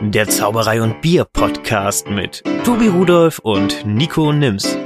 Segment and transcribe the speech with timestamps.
[0.00, 4.78] Der Zauberei und Bier Podcast mit Tobi Rudolf und Nico Nims.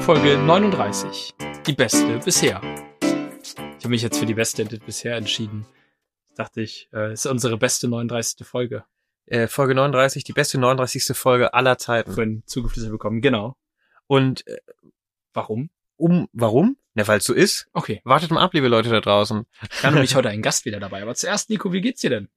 [0.00, 1.34] Folge 39.
[1.66, 2.60] Die beste bisher.
[3.02, 5.66] Ich habe mich jetzt für die beste bisher entschieden.
[6.34, 8.46] Dachte ich, äh, ist unsere beste 39.
[8.46, 8.84] Folge.
[9.26, 11.16] Äh, Folge 39, die beste 39.
[11.16, 12.12] Folge aller Zeiten.
[12.12, 13.56] Für ein zukünftiges bekommen, genau.
[14.06, 14.56] Und äh,
[15.34, 15.70] Warum?
[15.96, 16.76] um, warum?
[16.94, 17.68] Na, weil es so ist.
[17.72, 18.00] Okay.
[18.04, 19.46] Wartet mal ab, liebe Leute da draußen.
[19.60, 21.02] Wir haben nämlich heute einen Gast wieder dabei.
[21.02, 22.28] Aber zuerst, Nico, wie geht's dir denn?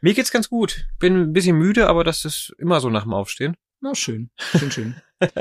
[0.00, 0.86] Mir geht's ganz gut.
[0.98, 3.56] Bin ein bisschen müde, aber das ist immer so nach dem Aufstehen.
[3.80, 4.30] Na, schön.
[4.56, 4.94] Schön, schön.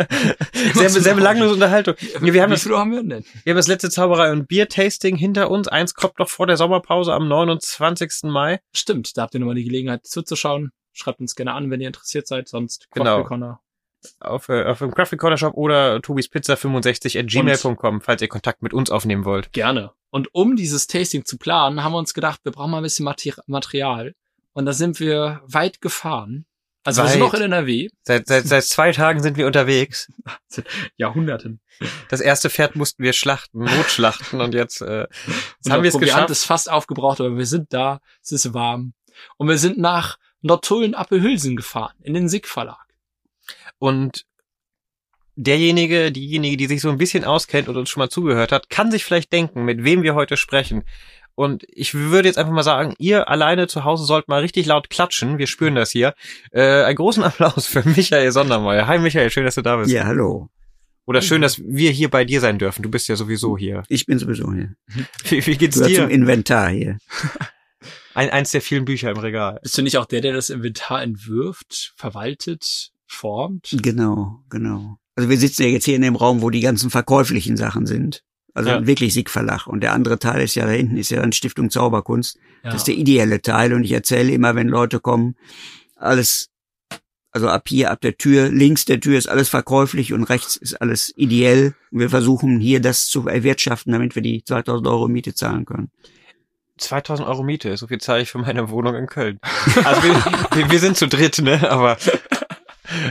[0.73, 1.93] Sehr, sehr belanglose Unterhaltung.
[1.99, 3.23] Ja, wir haben wie das viel Uhr haben wir denn?
[3.43, 5.67] Wir haben das letzte Zauberei- und Bier-Tasting hinter uns.
[5.67, 8.23] Eins kommt noch vor der Sommerpause am 29.
[8.23, 8.59] Mai.
[8.73, 10.71] Stimmt, da habt ihr nochmal die Gelegenheit zuzuschauen.
[10.93, 12.47] Schreibt uns gerne an, wenn ihr interessiert seid.
[12.47, 13.23] Sonst Genau.
[13.23, 13.59] Corner.
[14.19, 18.73] Auf, äh, auf dem Graphic Corner Shop oder tobispizza65 at gmail.com, falls ihr Kontakt mit
[18.73, 19.51] uns aufnehmen wollt.
[19.53, 19.91] Gerne.
[20.09, 23.05] Und um dieses Tasting zu planen, haben wir uns gedacht, wir brauchen mal ein bisschen
[23.05, 24.13] Mater Material.
[24.57, 26.47] Und da sind wir weit gefahren.
[26.83, 27.27] Also wir sind Weit.
[27.27, 27.89] noch in NRW.
[28.01, 30.11] Seit, seit, seit zwei Tagen sind wir unterwegs.
[30.97, 31.59] Jahrhunderten.
[32.09, 36.31] Das erste Pferd mussten wir schlachten, notschlachten und jetzt, äh, jetzt haben wir es geschafft.
[36.31, 38.93] ist fast aufgebraucht, aber wir sind da, es ist warm.
[39.37, 42.87] Und wir sind nach Nottullen-Appelhülsen gefahren, in den SIG Verlag.
[43.77, 44.25] Und
[45.35, 48.89] derjenige, diejenige, die sich so ein bisschen auskennt und uns schon mal zugehört hat, kann
[48.89, 50.83] sich vielleicht denken, mit wem wir heute sprechen.
[51.37, 54.89] Und ich würde jetzt einfach mal sagen, ihr alleine zu Hause sollt mal richtig laut
[54.89, 55.37] klatschen.
[55.37, 56.15] Wir spüren das hier.
[56.51, 58.87] Äh, einen großen Applaus für Michael Sondermeier.
[58.87, 59.91] Hi Michael, schön, dass du da bist.
[59.91, 60.49] Ja, hallo.
[61.05, 62.81] Oder schön, dass wir hier bei dir sein dürfen.
[62.81, 63.83] Du bist ja sowieso hier.
[63.87, 64.73] Ich bin sowieso hier.
[65.29, 65.95] Wie, wie geht's dir?
[65.95, 66.97] zum Inventar hier.
[68.15, 69.59] Ein, eins der vielen Bücher im Regal.
[69.61, 73.77] Bist du nicht auch der, der das Inventar entwirft, verwaltet, formt?
[73.83, 74.97] Genau, genau.
[75.15, 78.23] Also wir sitzen ja jetzt hier in dem Raum, wo die ganzen verkäuflichen Sachen sind.
[78.57, 78.87] Also Ja.
[78.87, 79.67] wirklich Sieg Verlag.
[79.67, 82.37] Und der andere Teil ist ja da hinten, ist ja dann Stiftung Zauberkunst.
[82.63, 82.71] Ja.
[82.71, 83.71] Das ist der ideelle Teil.
[83.73, 85.35] Und ich erzähle immer, wenn Leute kommen,
[85.95, 86.49] alles,
[87.31, 90.81] also ab hier, ab der Tür, links der Tür ist alles verkäuflich und rechts ist
[90.81, 91.75] alles ideell.
[91.91, 95.91] Und wir versuchen hier das zu erwirtschaften, damit wir die 2000 Euro Miete zahlen können.
[96.79, 99.39] 2000 Euro Miete, so viel zahle ich für meine Wohnung in Köln.
[99.83, 100.15] Also wir,
[100.55, 101.69] wir, wir sind zu dritt, ne?
[101.71, 101.97] Aber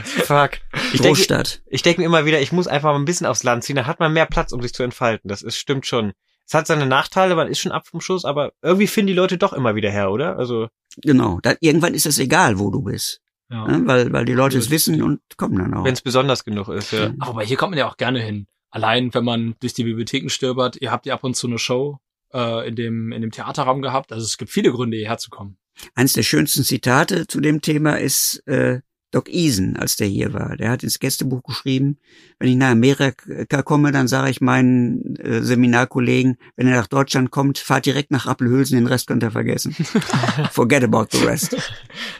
[0.03, 0.51] fuck.
[0.93, 1.61] Ich denke, Großstadt.
[1.67, 3.85] ich denke mir immer wieder, ich muss einfach mal ein bisschen aufs Land ziehen, da
[3.85, 5.27] hat man mehr Platz, um sich zu entfalten.
[5.29, 6.13] Das ist, stimmt schon.
[6.45, 9.37] Es hat seine Nachteile, man ist schon ab vom Schuss, aber irgendwie finden die Leute
[9.37, 10.37] doch immer wieder her, oder?
[10.37, 10.67] Also,
[11.03, 11.39] Genau.
[11.41, 13.21] Da, irgendwann ist es egal, wo du bist.
[13.49, 13.67] ja.
[13.67, 13.85] Ne?
[13.85, 15.83] Weil, weil die Leute es wissen und kommen dann auch.
[15.83, 17.13] wenn es besonders genug ist, ja.
[17.19, 18.47] Aber hier kommt man ja auch gerne hin.
[18.69, 21.99] Allein, wenn man durch die Bibliotheken stöbert, ihr habt ja ab und zu eine Show
[22.33, 24.11] äh, in dem in dem Theaterraum gehabt.
[24.11, 25.57] Also es gibt viele Gründe, hierher zu kommen.
[25.95, 30.57] Eins der schönsten Zitate zu dem Thema ist äh, Doc Eason, als der hier war.
[30.57, 31.97] Der hat ins Gästebuch geschrieben,
[32.39, 37.31] wenn ich nach Amerika komme, dann sage ich meinen äh, Seminarkollegen, wenn er nach Deutschland
[37.31, 39.73] kommt, fahrt direkt nach Appelhülsen, den Rest könnt ihr vergessen.
[40.51, 41.55] Forget about the rest.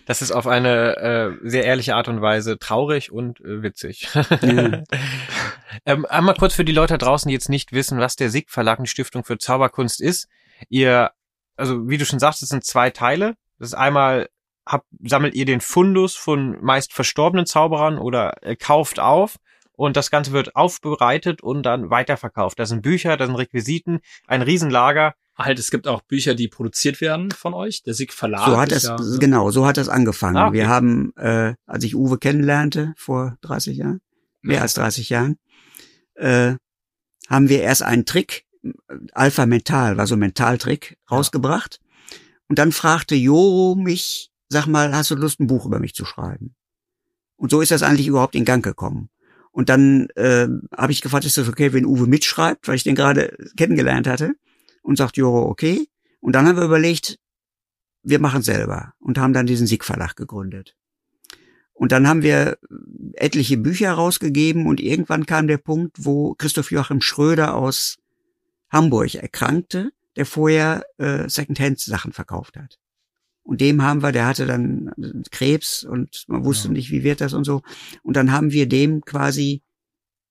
[0.05, 4.07] Das ist auf eine äh, sehr ehrliche Art und Weise traurig und äh, witzig.
[4.41, 4.83] Ja.
[5.85, 8.49] ähm, einmal kurz für die Leute da draußen, die jetzt nicht wissen, was der SIG
[8.49, 10.27] Verlag, die Stiftung für Zauberkunst ist.
[10.69, 11.11] Ihr,
[11.55, 13.35] also wie du schon sagst, es sind zwei Teile.
[13.59, 14.29] Das ist einmal
[14.67, 19.37] habt, sammelt ihr den Fundus von meist verstorbenen Zauberern oder äh, kauft auf
[19.73, 22.59] und das Ganze wird aufbereitet und dann weiterverkauft.
[22.59, 25.13] Da sind Bücher, da sind Requisiten, ein Riesenlager.
[25.37, 27.83] Halt, es gibt auch Bücher, die produziert werden von euch.
[27.83, 28.47] Der SIG Verlag.
[28.47, 30.37] So hat das, ja, genau, so hat das angefangen.
[30.37, 30.57] Ah, okay.
[30.57, 34.01] Wir haben, äh, als ich Uwe kennenlernte, vor 30 Jahren,
[34.41, 35.37] mehr als 30 Jahren,
[36.15, 36.55] äh,
[37.29, 38.45] haben wir erst einen Trick,
[39.11, 41.79] Alpha Mental, war so ein Mentaltrick, rausgebracht.
[42.49, 46.05] Und dann fragte Joro mich, sag mal, hast du Lust, ein Buch über mich zu
[46.05, 46.55] schreiben?
[47.35, 49.09] Und so ist das eigentlich überhaupt in Gang gekommen.
[49.51, 52.95] Und dann äh, habe ich gefragt, ist das okay, wenn Uwe mitschreibt, weil ich den
[52.95, 54.35] gerade kennengelernt hatte.
[54.81, 55.87] Und sagt Joro, okay.
[56.19, 57.19] Und dann haben wir überlegt,
[58.03, 60.75] wir machen selber und haben dann diesen Sieg Verlag gegründet.
[61.73, 62.57] Und dann haben wir
[63.13, 67.97] etliche Bücher rausgegeben und irgendwann kam der Punkt, wo Christoph Joachim Schröder aus
[68.69, 72.79] Hamburg erkrankte, der vorher äh, Secondhand-Sachen verkauft hat.
[73.47, 74.91] Und dem haben wir, der hatte dann
[75.31, 76.73] Krebs und man wusste Ja.
[76.73, 77.61] nicht, wie wird das und so.
[78.03, 79.61] Und dann haben wir dem quasi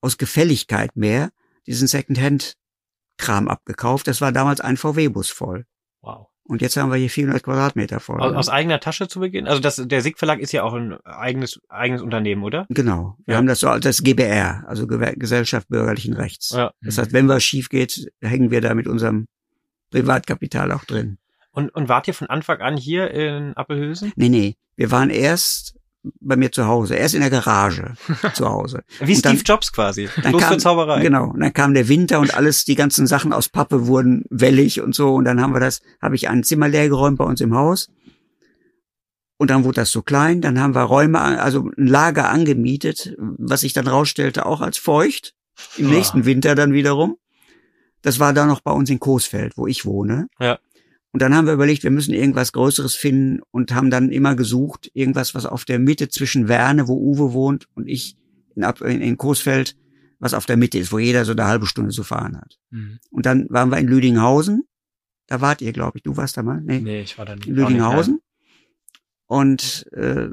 [0.01, 1.31] aus Gefälligkeit mehr
[1.65, 4.07] diesen Secondhand-Kram abgekauft.
[4.07, 5.65] Das war damals ein VW-Bus voll.
[6.01, 6.27] Wow.
[6.43, 8.21] Und jetzt haben wir hier 400 Quadratmeter voll.
[8.21, 9.47] Aus, aus eigener Tasche zu Beginn?
[9.47, 12.67] Also das, der SIG Verlag ist ja auch ein eigenes, eigenes Unternehmen, oder?
[12.69, 13.17] Genau.
[13.25, 13.37] Wir Ja.
[13.39, 16.51] haben das so als das GBR, also Gesellschaft bürgerlichen Rechts.
[16.51, 16.71] Ja.
[16.81, 19.27] Das heißt, wenn was schief geht, hängen wir da mit unserem
[19.91, 21.17] Privatkapital auch drin.
[21.51, 24.11] Und, und wart ihr von Anfang an hier in Appelhülsen?
[24.15, 24.55] Nee, nee.
[24.75, 25.75] Wir waren erst
[26.21, 27.95] bei mir zu Hause, erst in der Garage
[28.33, 28.83] zu Hause.
[29.01, 30.07] Wie Und dann- Steve Jobs quasi.
[30.21, 31.01] Dann Bloß kam- für Zauberei.
[31.01, 31.31] Genau.
[31.31, 34.93] Und dann kam der Winter und alles, die ganzen Sachen aus Pappe wurden wellig und
[34.95, 35.15] so.
[35.15, 37.89] Und dann haben wir das, habe ich ein Zimmer leer geräumt bei uns im Haus.
[39.39, 43.61] Und dann wurde das so klein, dann haben wir Räume, also ein Lager angemietet, was
[43.61, 45.33] sich dann rausstellte auch als feucht.
[45.77, 45.91] Im Ah.
[45.91, 47.17] nächsten Winter dann wiederum.
[48.01, 50.27] Das war da noch bei uns in Coesfeld, wo ich wohne.
[50.39, 50.59] Ja.
[51.11, 54.91] Und dann haben wir überlegt, wir müssen irgendwas Größeres finden und haben dann immer gesucht,
[54.93, 58.17] irgendwas, was auf der Mitte zwischen Werne, wo Uwe wohnt, und ich
[58.55, 59.77] in, in, in Coesfeld,
[60.19, 62.57] was auf der Mitte ist, wo jeder so eine halbe Stunde zu fahren hat.
[62.71, 62.99] Mhm.
[63.11, 64.67] Und dann waren wir in Lüdinghausen.
[65.27, 66.03] Da wart ihr, glaube ich.
[66.03, 66.61] Du warst da mal?
[66.61, 66.79] Nee.
[66.79, 67.47] Nee, ich war da nicht.
[67.47, 68.21] in Lüdinghausen.
[69.27, 70.29] Und äh,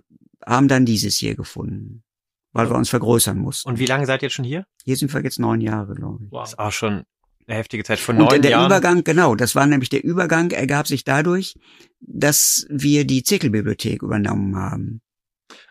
[0.46, 2.04] haben dann dieses hier gefunden,
[2.52, 3.68] weil wir uns vergrößern mussten.
[3.68, 4.66] Und wie lange seid ihr jetzt schon hier?
[4.84, 6.30] hier sind wir jetzt neun Jahre, glaube ich.
[6.30, 6.42] Wow.
[6.42, 7.04] Das ist auch schon
[7.46, 7.98] eine heftige Zeit.
[7.98, 8.66] Von Und neun der Jahren.
[8.66, 11.54] Übergang, genau, das war nämlich der Übergang, ergab sich dadurch,
[12.00, 15.00] dass wir die Zirkelbibliothek übernommen haben.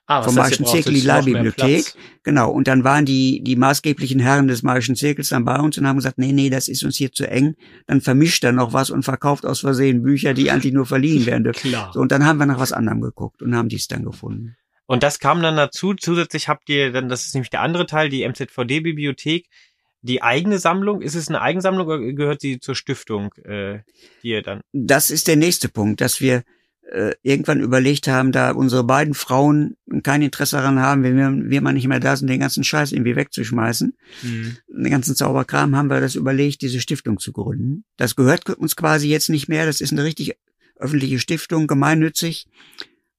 [0.06, 1.94] Ah, was vom braucht Zirkel die Leihbibliothek.
[2.24, 5.88] Genau, und dann waren die, die maßgeblichen Herren des Magischen Zirkels dann bei uns und
[5.88, 7.56] haben gesagt, nee, nee, das ist uns hier zu eng.
[7.88, 11.46] Dann vermischt er noch was und verkauft aus Versehen Bücher, die eigentlich nur verliehen werden
[11.46, 11.70] dürfen.
[11.70, 11.92] Klar.
[11.94, 14.58] So, und dann haben wir nach was anderem geguckt und haben dies dann gefunden.
[14.86, 15.94] Und das kam dann dazu.
[15.94, 19.48] Zusätzlich habt ihr dann, das ist nämlich der andere Teil, die MZVD-Bibliothek,
[20.04, 21.02] die eigene Sammlung.
[21.02, 23.80] Ist es eine Eigensammlung oder gehört sie zur Stiftung, äh,
[24.22, 24.62] die ihr dann?
[24.74, 26.44] Das ist der nächste Punkt, dass wir
[26.92, 31.62] äh, irgendwann überlegt haben, da unsere beiden Frauen kein Interesse daran haben, wenn wir, wir
[31.62, 34.58] mal nicht mehr da sind, den ganzen Scheiß irgendwie wegzuschmeißen, Mhm.
[34.68, 37.86] den ganzen Zauberkram, haben wir das überlegt, diese Stiftung zu gründen.
[37.98, 39.66] Das gehört uns quasi jetzt nicht mehr.
[39.66, 40.36] Das ist eine richtig
[40.76, 42.48] öffentliche Stiftung, gemeinnützig.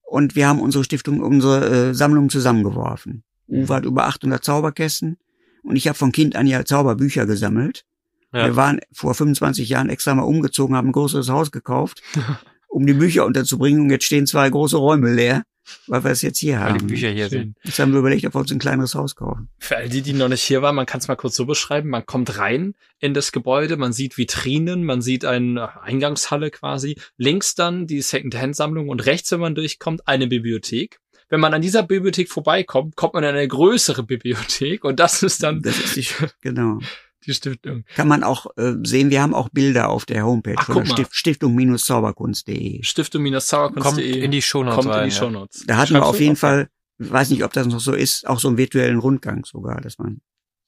[0.03, 3.25] Und wir haben unsere Stiftung, unsere äh, Sammlung zusammengeworfen.
[3.49, 5.17] Uwe hat über 800 Zauberkästen
[5.65, 7.85] und ich habe von Kind an ja Zauberbücher gesammelt.
[8.33, 8.47] Ja.
[8.47, 12.03] Wir waren vor 25 Jahren extra mal umgezogen, haben ein größeres Haus gekauft,
[12.69, 13.83] um die Bücher unterzubringen.
[13.83, 15.45] Und jetzt stehen zwei große Räume leer,
[15.87, 16.79] weil wir es jetzt hier Weil haben.
[16.81, 17.41] die Bücher hier sind.
[17.41, 17.55] Schön.
[17.63, 19.49] Jetzt haben wir überlegt, ob wir uns ein kleineres Haus kaufen.
[19.59, 21.89] Für all die, die noch nicht hier waren, man kann es mal kurz so beschreiben.
[21.91, 26.97] Man kommt rein in das Gebäude, man sieht Vitrinen, man sieht eine Eingangshalle quasi.
[27.17, 30.99] Links dann die Second-Hand-Sammlung und rechts, wenn man durchkommt, eine Bibliothek.
[31.35, 35.43] Wenn man an dieser Bibliothek vorbeikommt, kommt man in eine größere Bibliothek und das ist
[35.43, 36.07] dann Das ist die,
[36.43, 36.79] genau.
[37.27, 37.85] die Stiftung.
[37.97, 40.85] Kann man auch äh, sehen, wir haben auch Bilder auf der Homepage Ach, von guck
[40.85, 40.97] der mal.
[41.11, 42.73] Stift, Stiftung-zauberkunst.de.
[42.75, 45.09] Kommt Stiftung-zauberkunst.de in die Shownotes kommt in rein.
[45.09, 45.21] die ja.
[45.21, 45.65] Shownotes.
[45.67, 46.23] Da hatten wir Schreibst auf du?
[46.23, 46.37] jeden.
[46.37, 46.69] Fall,
[47.01, 49.99] ich weiß nicht, ob das noch so ist, auch so einen virtuellen Rundgang sogar, dass
[49.99, 50.21] man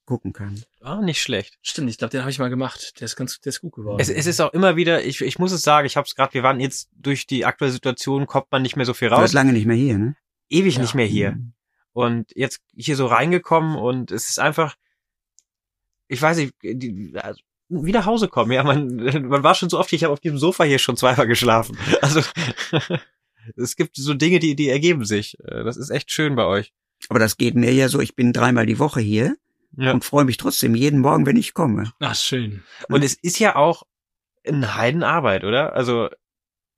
[0.04, 0.62] gucken kann.
[0.80, 1.58] Ah, nicht schlecht.
[1.62, 2.94] Stimmt, ich glaube, den habe ich mal gemacht.
[3.00, 3.98] Der ist ganz, der ist gut geworden.
[4.00, 6.32] Es, es ist auch immer wieder, ich, ich muss es sagen, ich habe es gerade,
[6.34, 9.22] wir waren jetzt durch die aktuelle Situation, kommt man nicht mehr so viel Du raus.
[9.22, 10.16] bist lange nicht mehr hier, ne?
[10.48, 10.82] Ewig Ja.
[10.82, 11.32] nicht mehr hier.
[11.32, 11.52] Mhm.
[11.92, 14.76] Und jetzt hier so reingekommen und es ist einfach,
[16.08, 18.52] ich weiß nicht, die, also, wie nach Hause kommen.
[18.52, 18.96] Ja, man,
[19.28, 21.76] man war schon so oft hier, ich habe auf diesem Sofa hier schon zweimal geschlafen.
[22.02, 22.20] Also
[23.56, 25.38] es gibt so Dinge, die, die ergeben sich.
[25.40, 26.72] Äh, Das ist echt schön bei euch.
[27.08, 29.36] Aber das geht mir ja so, ich bin dreimal die Woche hier
[29.76, 29.92] Ja.
[29.92, 31.92] und freue mich trotzdem jeden Morgen, wenn ich komme.
[32.00, 32.62] Ach, schön.
[32.88, 33.82] Und es ist ja auch
[34.46, 35.74] eine Heidenarbeit, oder?
[35.74, 36.08] Also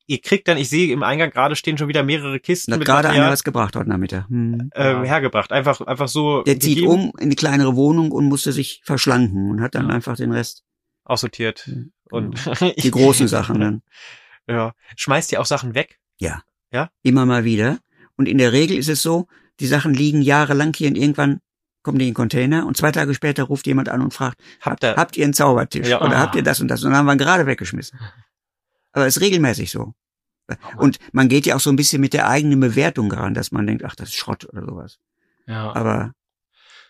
[0.08, 2.88] ihr kriegt dann, ich sehe im Eingang gerade stehen schon wieder mehrere Kisten Hat mit
[2.88, 4.28] gerade einer was gebracht heute Nachmittag.
[4.28, 4.70] Hm.
[4.74, 5.52] ähm, hergebracht.
[5.52, 9.50] Einfach, einfach so Der zieht gegeben, um in die kleinere Wohnung und musste sich verschlanken
[9.50, 9.94] und hat dann Ja.
[9.94, 10.64] einfach den Rest,
[11.04, 11.66] aussortiert.
[11.68, 11.74] Ja,
[12.10, 12.40] Und
[12.82, 13.82] die großen Sachen dann.
[14.50, 14.72] Ja.
[14.96, 15.98] Schmeißt ihr auch Sachen weg?
[17.02, 17.78] Immer mal wieder.
[18.16, 19.26] Und in der Regel ist es so,
[19.60, 21.40] die Sachen liegen jahrelang hier und irgendwann
[21.82, 24.82] kommen die in den Container und zwei Tage später ruft jemand an und fragt, Habt
[24.84, 26.00] ihr, habt ihr einen Zaubertisch Ja.
[26.00, 26.20] oder Ah.
[26.20, 26.82] habt ihr das und das?
[26.82, 27.98] Und dann haben wir ihn gerade weggeschmissen.
[28.92, 29.94] Aber es ist regelmäßig so.
[30.78, 33.66] Und man geht ja auch so ein bisschen mit der eigenen Bewertung ran, dass man
[33.66, 34.98] denkt, ach, das ist Schrott oder sowas.
[35.46, 35.74] Ja.
[35.74, 36.12] Aber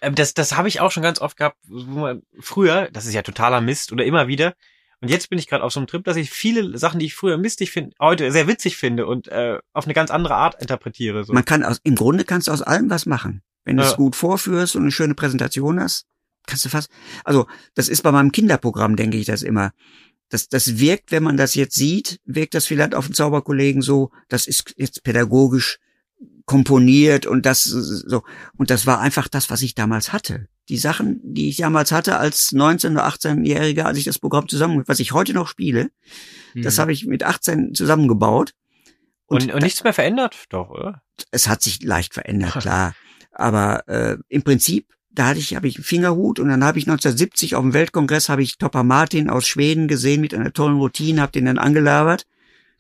[0.00, 3.14] Ähm, das, das habe ich auch schon ganz oft gehabt, wo man früher, das ist
[3.14, 4.54] ja totaler Mist oder immer wieder.
[5.00, 7.14] Und jetzt bin ich gerade auf so einem Trip, dass ich viele Sachen, die ich
[7.16, 11.24] früher mistig finde, heute sehr witzig finde und äh, auf eine ganz andere Art interpretiere.
[11.24, 11.32] So.
[11.32, 13.42] man kann aus, im Grunde kannst du aus allem was machen.
[13.64, 13.88] Wenn du Ja.
[13.90, 16.06] es gut vorführst und eine schöne Präsentation hast,
[16.46, 16.90] kannst du fast,
[17.24, 19.72] also das ist bei meinem Kinderprogramm, denke ich das immer.
[20.30, 24.10] Das, das wirkt, wenn man das jetzt sieht, wirkt das vielleicht auf den Zauberkollegen so,
[24.28, 25.78] das ist jetzt pädagogisch
[26.44, 28.22] komponiert und das so.
[28.56, 30.48] Und das war einfach das, was ich damals hatte.
[30.68, 34.82] Die Sachen, die ich damals hatte als 19- oder 18-Jähriger, als ich das Programm zusammen,
[34.86, 35.90] was ich heute noch spiele,
[36.54, 36.80] das Mhm.
[36.80, 38.52] habe ich mit 18 zusammengebaut.
[39.26, 40.36] und, und nichts mehr verändert?
[40.50, 41.02] Doch, oder?
[41.30, 42.94] es hat sich leicht verändert, klar.
[43.32, 46.86] Aber äh, im Prinzip, da hatte ich, habe ich einen Fingerhut und dann habe ich
[46.86, 51.20] 1970 auf dem Weltkongress habe ich Topper Martin aus Schweden gesehen mit einer tollen Routine,
[51.20, 52.26] habe den dann angelabert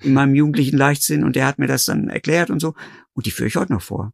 [0.00, 2.74] in meinem jugendlichen Leichtsinn und der hat mir das dann erklärt und so.
[3.14, 4.12] Und die führe ich heute noch vor.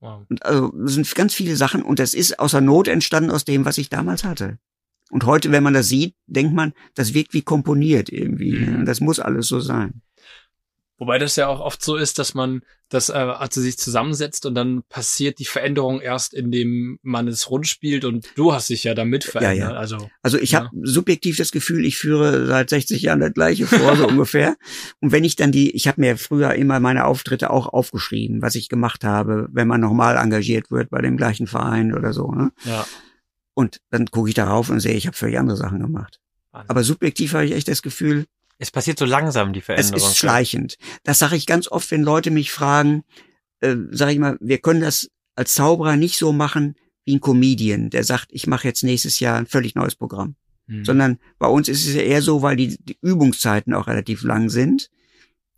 [0.00, 0.26] Wow.
[0.28, 3.44] Und also das sind ganz viele Sachen und das ist aus der Not entstanden aus
[3.44, 4.58] dem, was ich damals hatte.
[5.10, 8.58] Und heute, wenn man das sieht, denkt man, das wirkt wie komponiert irgendwie.
[8.58, 8.78] Mhm.
[8.78, 8.84] Ne?
[8.84, 10.02] Das muss alles so sein.
[11.02, 14.54] Wobei das ja auch oft so ist, dass man das äh, also sich zusammensetzt und
[14.54, 18.94] dann passiert die Veränderung erst, indem man es rund spielt und du hast dich ja
[18.94, 19.56] damit verändert.
[19.56, 19.76] Ja, ja.
[19.76, 20.60] Also Also ich Ja.
[20.60, 24.54] habe subjektiv das Gefühl, ich führe seit 60 Jahren das gleiche vor, so ungefähr.
[25.00, 28.54] Und wenn ich dann die, ich habe mir früher immer meine Auftritte auch aufgeschrieben, was
[28.54, 32.30] ich gemacht habe, wenn man nochmal engagiert wird bei dem gleichen Verein oder so.
[32.30, 32.52] Ne?
[32.64, 32.86] ja.
[33.54, 36.20] Und dann gucke ich darauf und sehe, ich habe völlig andere Sachen gemacht.
[36.52, 36.70] Wahnsinn.
[36.70, 38.26] Aber subjektiv habe ich echt das Gefühl,
[38.62, 39.96] Es passiert so langsam, die es Veränderung.
[39.96, 40.76] ist schleichend.
[41.02, 43.02] Das sage ich ganz oft, wenn Leute mich fragen,
[43.58, 47.90] äh, sage ich mal, wir können das als Zauberer nicht so machen wie ein Comedian,
[47.90, 50.36] der sagt, ich mache jetzt nächstes Jahr ein völlig neues Programm.
[50.68, 50.84] Hm.
[50.84, 54.48] sondern bei uns ist es ja eher so, weil die, die Übungszeiten auch relativ lang
[54.48, 54.90] sind,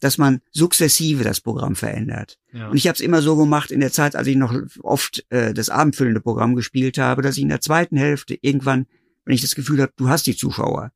[0.00, 2.38] dass man sukzessive das Programm verändert.
[2.54, 2.70] ja.
[2.70, 5.52] Und ich habe es immer so gemacht in der Zeit, als ich noch oft äh,
[5.52, 8.86] das abendfüllende Programm gespielt habe, dass ich in der zweiten Hälfte irgendwann,
[9.26, 10.90] wenn ich das Gefühl habe, du hast die Zuschauer,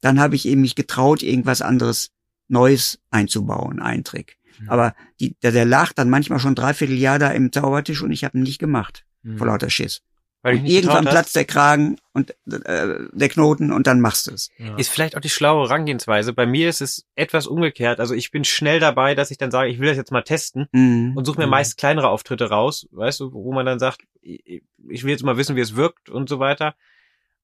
[0.00, 2.10] dann habe ich eben mich getraut, irgendwas anderes
[2.48, 4.36] Neues einzubauen, einen Trick.
[4.60, 4.70] Mhm.
[4.70, 8.24] Aber die, der, der lag dann manchmal schon dreiviertel Jahr da im Zaubertisch und ich
[8.24, 9.36] habe ihn nicht gemacht, Hm.
[9.38, 10.00] vor lauter Schiss.
[10.44, 14.48] Irgendwann platzt der Kragen und äh, der Knoten und dann machst du es.
[14.56, 14.76] Ja.
[14.76, 16.32] Ist vielleicht auch die schlaue Herangehensweise.
[16.32, 17.98] Bei mir ist es etwas umgekehrt.
[17.98, 20.68] Also ich bin schnell dabei, dass ich dann sage, ich will das jetzt mal testen
[20.72, 21.14] Mhm.
[21.16, 21.50] und suche mir Mhm.
[21.50, 25.36] meist kleinere Auftritte raus, weißt du, wo man dann sagt, ich ich will jetzt mal
[25.36, 26.76] wissen, wie es wirkt und so weiter.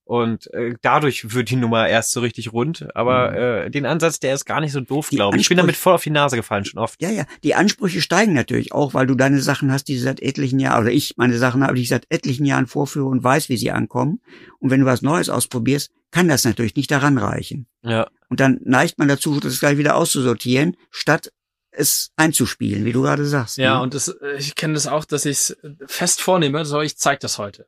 [0.06, 2.94] Und äh, dadurch wird die Nummer erst so richtig rund.
[2.94, 3.36] Aber Mhm.
[3.36, 5.42] äh, den Ansatz, der ist gar nicht so doof, glaube ich.
[5.42, 7.00] Ich bin damit voll auf die Nase gefallen schon oft.
[7.00, 7.24] Ja, ja.
[7.42, 10.92] Die Ansprüche steigen natürlich auch, weil du deine Sachen hast, die seit etlichen Jahren, oder
[10.92, 14.20] ich meine Sachen habe, die ich seit etlichen Jahren vorführe und weiß, wie sie ankommen.
[14.58, 17.66] Und wenn du was Neues ausprobierst, kann das natürlich nicht daran reichen.
[17.82, 18.06] Ja.
[18.28, 21.32] Und dann neigt man dazu, das gleich wieder auszusortieren, statt
[21.70, 23.56] es einzuspielen, wie du gerade sagst.
[23.58, 23.82] Ja, ne?
[23.82, 25.56] und das, äh, ich kenne das auch, dass ich es
[25.86, 27.66] fest vornehme, so ich zeig das heute.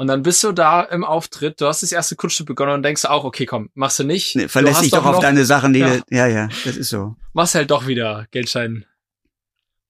[0.00, 3.04] Und dann bist du da im Auftritt, du hast das erste Kunststück begonnen und denkst
[3.04, 4.36] auch, okay, komm, machst du nicht.
[4.36, 5.96] Ne, du verlässt dich doch auf noch- deine Sachen, die Ja.
[5.96, 7.16] du, ja, ja, das ist so.
[7.32, 8.84] Machst halt doch wieder Geldschein.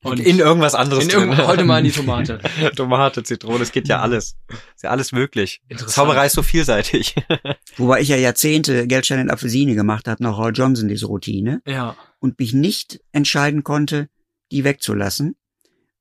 [0.02, 2.38] Und in irgendwas anderes in irgend- heute mal in die Tomate.
[2.76, 4.36] Tomate, Zitrone, es geht ja alles.
[4.74, 5.60] Ist ja alles möglich.
[5.68, 5.92] Interessant.
[5.94, 7.14] Zauberei ist so vielseitig.
[7.76, 11.60] Wobei ich ja Jahrzehnte Geldschein in Apfelsine gemacht habe, nach Roy Johnson diese Routine.
[11.66, 11.96] Ja.
[12.20, 14.08] und mich nicht entscheiden konnte,
[14.52, 15.36] die wegzulassen,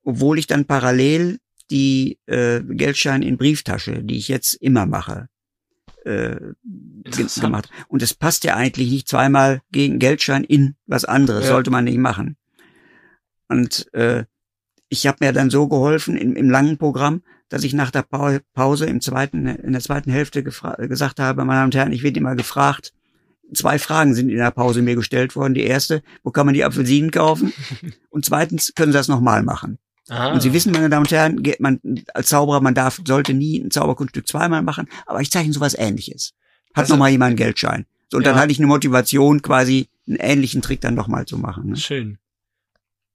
[0.04, 1.40] obwohl ich dann parallel
[1.72, 5.28] die äh, Geldscheine in Brieftasche, die ich jetzt immer mache,
[6.06, 6.38] äh,
[7.42, 7.70] gemacht.
[7.88, 11.52] Und es passt ja eigentlich nicht zweimal gegen Geldschein in was anderes, Ja.
[11.52, 12.38] sollte man nicht machen.
[13.50, 14.26] Und äh,
[14.90, 18.40] ich habe mir dann so geholfen im, im langen Programm, dass ich nach der Pau-
[18.54, 22.20] Pause im zweiten, in der zweiten Hälfte gesagt habe, meine Damen und Herren, ich werde
[22.20, 22.94] immer gefragt,
[23.54, 25.54] zwei Fragen sind in der Pause mir gestellt worden.
[25.54, 27.54] Die erste, wo kann man die Apfelsinen kaufen?
[28.10, 29.78] Und zweitens, können Sie das nochmal machen?
[30.10, 30.32] Aha.
[30.34, 31.80] Und Sie wissen, meine Damen und Herren, geht man
[32.14, 36.34] als Zauberer, man darf, sollte nie ein Zauberkunststück zweimal machen, aber ich zeichne sowas ähnliches.
[36.74, 37.86] Hat Also- noch mal jemand einen Geldschein.
[38.10, 38.42] So, und dann Ja.
[38.42, 41.72] hatte ich eine Motivation, quasi einen ähnlichen Trick dann nochmal zu machen.
[41.72, 41.76] Ne?
[41.78, 42.20] Schön.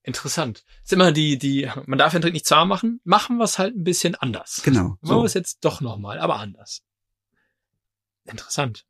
[0.02, 0.64] Interessant.
[0.82, 3.74] Ist immer die, die, man darf den Trick nicht zwar machen, machen wir es halt
[3.76, 4.60] ein bisschen anders.
[4.64, 4.82] Genau.
[4.82, 5.24] Machen wir So.
[5.24, 6.82] es jetzt doch nochmal, aber anders.
[8.24, 8.84] Interessant.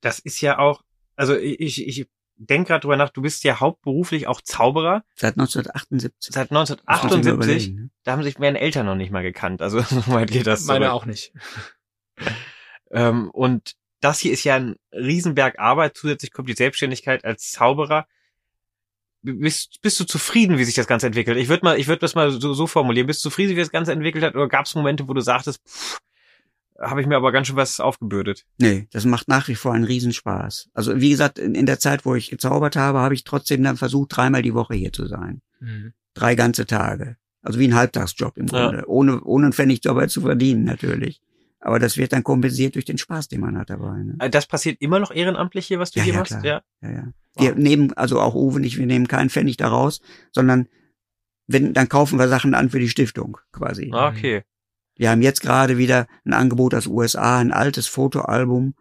[0.00, 0.82] Das ist ja auch,
[1.16, 2.06] also ich, ich
[2.46, 5.04] denke gerade drüber nach, du bist ja hauptberuflich auch Zauberer.
[5.14, 6.34] Seit 1978.
[6.34, 7.90] Seit Das muss ich mir 1978, überlegen, ne?
[8.04, 9.62] da haben sich meine Eltern noch nicht mal gekannt.
[9.62, 10.64] Also so weit geht das.
[10.64, 10.94] Meine zurück.
[10.94, 11.32] auch nicht.
[12.94, 13.72] Ähm, und
[14.02, 15.96] das hier ist ja ein Riesenberg Arbeit.
[15.96, 18.06] Zusätzlich kommt die Selbstständigkeit als Zauberer.
[19.22, 21.38] Bist, bist du zufrieden, wie sich das Ganze entwickelt?
[21.38, 23.06] Ich würde mal, ich würde das mal so, so formulieren.
[23.06, 24.34] Bist du zufrieden, wie das Ganze entwickelt hat?
[24.34, 26.00] Oder gab es Momente, wo du sagtest, pff,
[26.80, 28.44] habe ich mir aber ganz schön was aufgebürdet?
[28.58, 30.70] Nee, das macht nach wie vor einen Riesenspaß.
[30.74, 33.76] Also wie gesagt, in, in der Zeit, wo ich gezaubert habe, habe ich trotzdem dann
[33.76, 35.42] versucht, dreimal die Woche hier zu sein.
[35.60, 35.92] Mhm.
[36.14, 37.16] Drei ganze Tage.
[37.42, 38.66] Also wie ein Halbtagsjob im Ja.
[38.68, 38.84] Grunde.
[38.88, 41.20] Ohne, ohne einen Pfennig dabei zu verdienen, natürlich.
[41.60, 44.02] Aber das wird dann kompensiert durch den Spaß, den man hat dabei.
[44.02, 44.16] Ne?
[44.18, 46.32] Äh, Das passiert immer noch ehrenamtlich hier, was du Ja, hier ja, machst?
[46.40, 46.44] klar.
[46.44, 46.62] Ja.
[46.82, 47.12] Ja, ja.
[47.38, 50.00] Wir nehmen, also auch Uwe nicht, wir nehmen keinen Pfennig daraus,
[50.32, 50.66] sondern
[51.46, 53.90] wenn, dann kaufen wir Sachen an für die Stiftung, quasi.
[53.92, 54.42] Ah, Okay.
[54.96, 58.74] Wir haben jetzt gerade wieder ein Angebot aus USA, ein altes Fotoalbum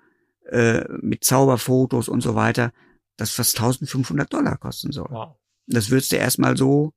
[0.49, 2.71] äh, mit Zauberfotos und so weiter,
[3.17, 5.07] das fast 1500 Dollar kosten soll.
[5.09, 5.35] Wow.
[5.67, 6.91] Das würdest du erstmal so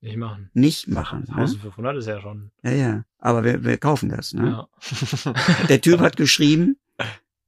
[0.00, 0.50] Nicht machen.
[0.52, 1.24] nicht machen.
[1.28, 1.36] Ne?
[1.42, 2.50] 1500 ist ja schon.
[2.62, 3.04] Ja, ja.
[3.18, 4.34] Aber wir, wir kaufen das.
[4.34, 4.66] Ne?
[5.24, 5.34] Ja.
[5.68, 6.76] Der Typ hat geschrieben,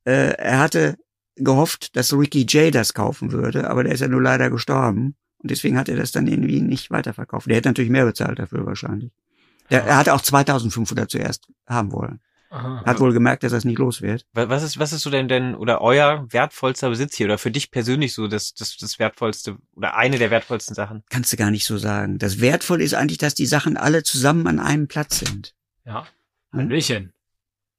[0.04, 0.96] äh, er hatte
[1.36, 5.14] gehofft, dass Ricky J das kaufen würde, aber der ist ja nur leider gestorben.
[5.38, 7.48] Und deswegen hat er das dann irgendwie nicht weiterverkauft.
[7.48, 9.10] Der hätte natürlich mehr bezahlt dafür wahrscheinlich.
[9.70, 12.20] Der, er hatte auch 2500 zuerst haben wollen.
[12.52, 12.82] Aha.
[12.84, 14.26] Hat wohl gemerkt, dass das nicht los wird.
[14.32, 17.52] Wa- Was ist, was ist so denn denn oder euer wertvollster Besitz hier oder für
[17.52, 21.04] dich persönlich so das, das, das wertvollste oder eine der wertvollsten Sachen?
[21.10, 22.18] Kannst du gar nicht so sagen.
[22.18, 25.54] Das Wertvolle ist eigentlich, dass die Sachen alle zusammen an einem Platz sind.
[25.84, 26.06] Ja.
[26.52, 26.58] Hm?
[26.62, 27.12] Hallöchen.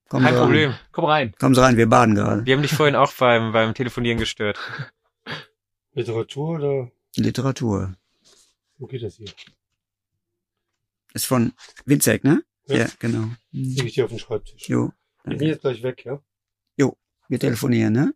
[0.07, 0.41] Kommen Kein rein.
[0.43, 0.73] Problem.
[0.93, 1.33] Komm rein.
[1.37, 2.45] Sie rein, wir baden gerade.
[2.45, 4.57] Wir haben dich vorhin auch beim, beim Telefonieren gestört.
[5.93, 6.91] Literatur oder?
[7.17, 7.93] Literatur.
[8.77, 9.27] Wo geht das hier?
[11.13, 11.53] Ist von
[11.85, 12.43] Winzek, ne?
[12.67, 12.77] Ja.
[12.77, 13.25] Ja, genau.
[13.51, 14.67] Leg ich dir auf den Schreibtisch.
[14.69, 14.91] Jo,
[15.25, 16.19] Ich bin jetzt gleich weg, ja?
[17.27, 18.13] wir telefonieren, ne?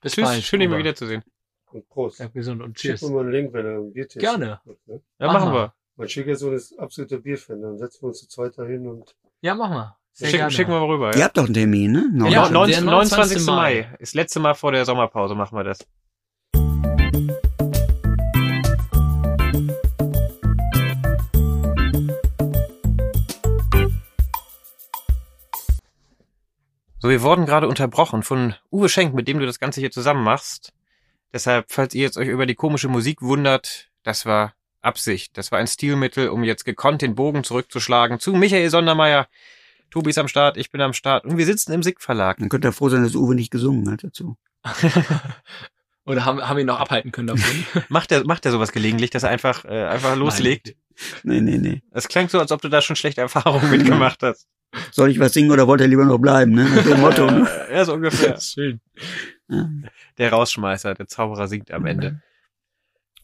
[0.00, 0.42] Bis Tschüss, bald.
[0.42, 1.22] schön, ihn mal wiederzusehen.
[1.70, 2.16] Und Prost.
[2.16, 3.02] Bleib gesund und Schick cheers.
[3.02, 4.52] mir mal einen Link, wenn er ein Biertisch Gerne.
[4.52, 5.02] hat, ne?
[5.18, 5.74] Ja, Mach machen wir.
[5.96, 7.60] Mein Schwiegersohn ist absoluter Bierfan.
[7.60, 9.96] Dann setzen wir uns zu zweit dahin und Ja, mach mal.
[10.12, 10.50] Sehr Schicken, gerne.
[10.50, 11.12] schicken wir mal rüber.
[11.12, 11.24] Ihr Ja.
[11.26, 11.98] habt doch einen Termin, ne?
[12.00, 13.36] Ja, Neun- der 19, 29.
[13.44, 13.46] 29.
[13.46, 13.94] Mai.
[13.98, 15.86] Ist letzte Mal vor der Sommerpause machen wir das.
[27.04, 30.24] So, wir wurden gerade unterbrochen von Uwe Schenk, mit dem du das Ganze hier zusammen
[30.24, 30.72] machst.
[31.34, 35.36] Deshalb, falls ihr jetzt euch über die komische Musik wundert, das war Absicht.
[35.36, 39.28] Das war ein Stilmittel, um jetzt gekonnt den Bogen zurückzuschlagen zu Michael Sondermeier.
[39.90, 42.38] Tobi ist am Start, ich bin am Start und wir sitzen im SIG Verlag.
[42.38, 44.38] Dann könnt ihr froh sein, dass Uwe nicht gesungen hat dazu.
[46.06, 47.84] Oder haben, haben wir ihn noch abhalten können davon?
[47.90, 50.74] Macht er, macht er sowas gelegentlich, dass er einfach, äh, einfach loslegt?
[51.22, 51.82] Nee, nee, nee.
[51.90, 54.48] Es klang so, als ob du da schon schlechte Erfahrungen mitgemacht hast.
[54.92, 56.64] Soll ich was singen oder wollt ihr lieber noch bleiben, ne?
[56.64, 57.48] Nach dem Motto, ne?
[57.72, 58.36] Ja, so ungefähr.
[58.40, 58.80] Schön.
[59.48, 59.68] Ja.
[60.18, 62.20] Der Rausschmeißer, der Zauberer singt am Ende.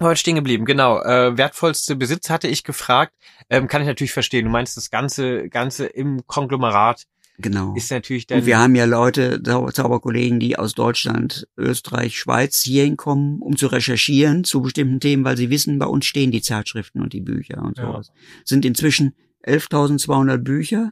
[0.03, 1.01] Heute stehen geblieben, genau.
[1.03, 3.13] Äh, wertvollste Besitz hatte ich gefragt.
[3.51, 4.47] Ähm, kann ich natürlich verstehen.
[4.47, 7.05] Du meinst, das Ganze, Ganze im Konglomerat
[7.39, 7.75] Genau.
[7.75, 8.41] ist natürlich dann.
[8.41, 13.57] Und wir haben ja Leute, Zau- Zauberkollegen, die aus Deutschland, Österreich, Schweiz hier hinkommen, um
[13.57, 17.21] zu recherchieren zu bestimmten Themen, weil sie wissen, bei uns stehen die Zeitschriften und die
[17.23, 17.87] Bücher und Ja.
[17.87, 18.11] sowas.
[18.45, 19.15] Sind inzwischen
[19.47, 20.91] 11.200 Bücher.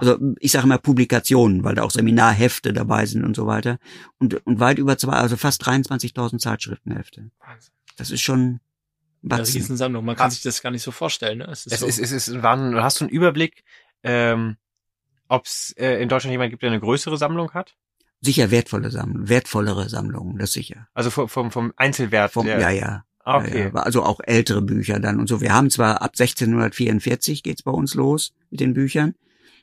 [0.00, 3.78] Also ich sage mal Publikationen, weil da auch Seminarhefte dabei sind und so weiter.
[4.18, 7.30] Und, und weit über zwei, also fast 23.000 Zeitschriftenhefte.
[7.40, 7.72] Wahnsinn.
[7.96, 8.60] Das ist schon ein
[9.22, 9.54] Eine Batzen.
[9.54, 10.04] Riesensammlung.
[10.04, 11.38] Man kann sich das gar nicht so vorstellen.
[11.38, 11.48] Ne?
[11.50, 11.86] Es ist es so.
[11.86, 12.82] ist, es ist Wahnsinn.
[12.82, 13.64] Hast du einen Überblick,
[14.02, 14.56] ähm,
[15.28, 17.76] ob es äh, in Deutschland jemand gibt, der eine größere Sammlung hat?
[18.20, 20.86] Sicher wertvolle Sammlungen, wertvollere Sammlungen, das sicher.
[20.94, 22.32] Also vom, vom, vom Einzelwert.
[22.32, 23.04] Vom, der, ja, ja.
[23.24, 23.70] Ja, okay.
[23.72, 25.40] ja, also auch ältere Bücher dann und so.
[25.40, 29.14] Wir haben zwar ab 1644 geht's bei uns los mit den Büchern.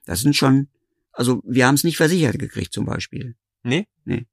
[0.05, 0.67] Das sind schon,
[1.11, 3.35] also wir haben es nicht versichert gekriegt zum Beispiel.
[3.63, 3.87] Nee?
[4.05, 4.25] Nee.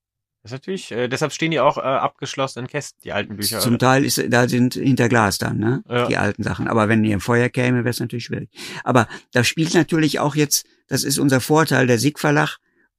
[0.42, 3.58] Das ist natürlich, äh, deshalb stehen die auch äh, abgeschlossen in Kästen, die alten Bücher.
[3.58, 3.86] Zum oder?
[3.86, 5.82] Teil ist, da sind hinter Glas dann, ne?
[5.88, 6.06] Ja.
[6.06, 6.68] Die alten Sachen.
[6.68, 8.50] Aber wenn die im Feuer käme, wäre es natürlich schwierig.
[8.84, 12.58] Aber da spielt natürlich auch jetzt, das ist unser Vorteil, der Sieg Verlag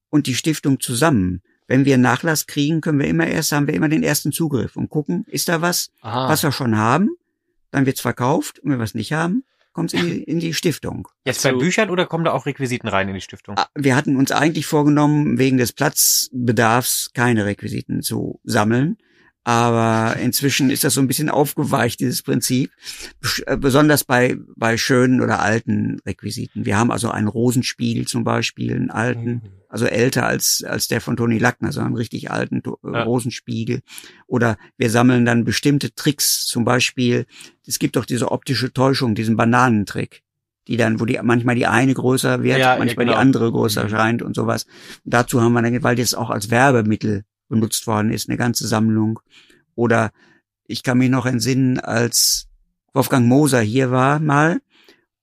[0.09, 1.41] und die Stiftung zusammen.
[1.67, 4.89] Wenn wir Nachlass kriegen, können wir immer erst, haben wir immer den ersten Zugriff und
[4.89, 6.27] gucken, ist da was, Aha.
[6.27, 7.11] was wir schon haben,
[7.71, 9.45] dann wird's verkauft und wenn wir es nicht haben,
[9.77, 11.07] kommt's in die, in die Stiftung.
[11.23, 13.55] Jetzt bei Büchern oder kommen da auch Requisiten rein in die Stiftung?
[13.57, 18.97] Ah, Wir hatten uns eigentlich vorgenommen, wegen des Platzbedarfs keine Requisiten zu sammeln.
[19.47, 22.69] Aber inzwischen ist das so ein bisschen aufgeweicht, dieses Prinzip.
[23.45, 26.65] Äh, Besonders bei, bei schönen oder alten Requisiten.
[26.65, 31.15] Wir haben also einen Rosenspiegel zum Beispiel, einen alten, also älter als, als der von
[31.15, 33.03] Toni Lackner, so einen richtig alten äh, Ja.
[33.03, 33.79] Rosenspiegel.
[34.27, 37.25] Oder wir sammeln dann bestimmte Tricks, zum Beispiel,
[37.65, 40.23] es gibt doch diese optische Täuschung, diesen Bananentrick,
[40.67, 43.15] die dann, wo die manchmal die eine größer wird, Ja, ja, manchmal genau.
[43.17, 43.89] die andere größer Mhm.
[43.89, 44.65] scheint und sowas.
[45.05, 48.67] Und dazu haben wir dann, weil das auch als Werbemittel benutzt worden ist, eine ganze
[48.67, 49.19] Sammlung.
[49.75, 50.11] Oder
[50.65, 52.47] ich kann mich noch entsinnen, als
[52.93, 54.59] Wolfgang Moser hier war mal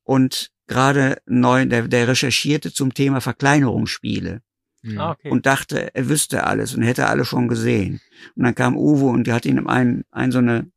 [0.05, 4.41] und gerade neu, der, der recherchierte zum Thema Verkleinerungsspiele
[4.83, 4.99] Hm.
[5.01, 5.31] Ah, okay.
[5.31, 8.03] und dachte, er wüsste alles und hätte alle schon gesehen.
[8.37, 10.71] Und dann kam Uwe und hat ihm ein, ein so eine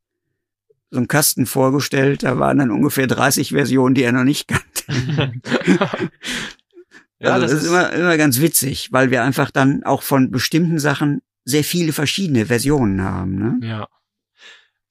[0.92, 5.34] so einen Kasten vorgestellt, da waren dann ungefähr 30 Versionen, die er noch nicht kannte.
[7.20, 10.04] Ja, also das das, ist ist- immer, immer ganz witzig, weil wir einfach dann auch
[10.04, 13.36] von bestimmten Sachen sehr viele verschiedene Versionen haben.
[13.36, 13.68] Ne?
[13.68, 13.88] Ja.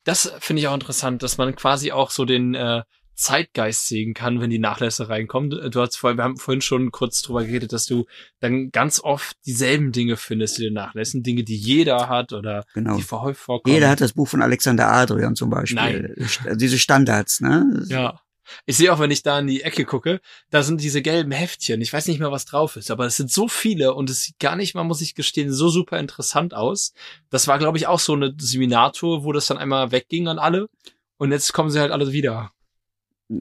[0.05, 2.83] Das finde ich auch interessant, dass man quasi auch so den äh,
[3.15, 5.51] Zeitgeist sehen kann, wenn die Nachlässe reinkommen.
[5.71, 8.05] Du hast vorhin, wir haben vorhin schon kurz drüber geredet, dass du
[8.41, 12.97] dann ganz oft dieselben Dinge findest in den Nachlässen, Dinge, die jeder hat oder Genau.
[12.97, 13.75] die verhäuft vorkommen.
[13.75, 15.77] Jeder hat das Buch von Alexander Adrian zum Beispiel.
[15.77, 16.57] Nein.
[16.57, 17.85] Diese Standards, ne?
[17.89, 18.21] Ja.
[18.65, 21.81] Ich sehe auch, wenn ich da in die Ecke gucke, da sind diese gelben Heftchen.
[21.81, 24.39] Ich weiß nicht mehr, was drauf ist, aber es sind so viele und es sieht
[24.39, 26.93] gar nicht mal, muss ich gestehen, so super interessant aus.
[27.31, 30.69] Das war, glaube ich, auch so eine Seminartour, wo das dann einmal wegging an alle.
[31.19, 32.53] Und jetzt kommen sie halt alle wieder.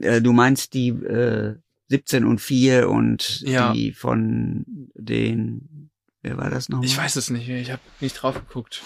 [0.00, 1.56] Äh, Du meinst die äh,
[1.88, 3.72] 17 und 4 und Ja.
[3.72, 4.64] die von
[4.94, 5.90] den,
[6.22, 6.86] wer war das nochmal?
[6.86, 8.82] Ich weiß es nicht ich habe nicht drauf geguckt.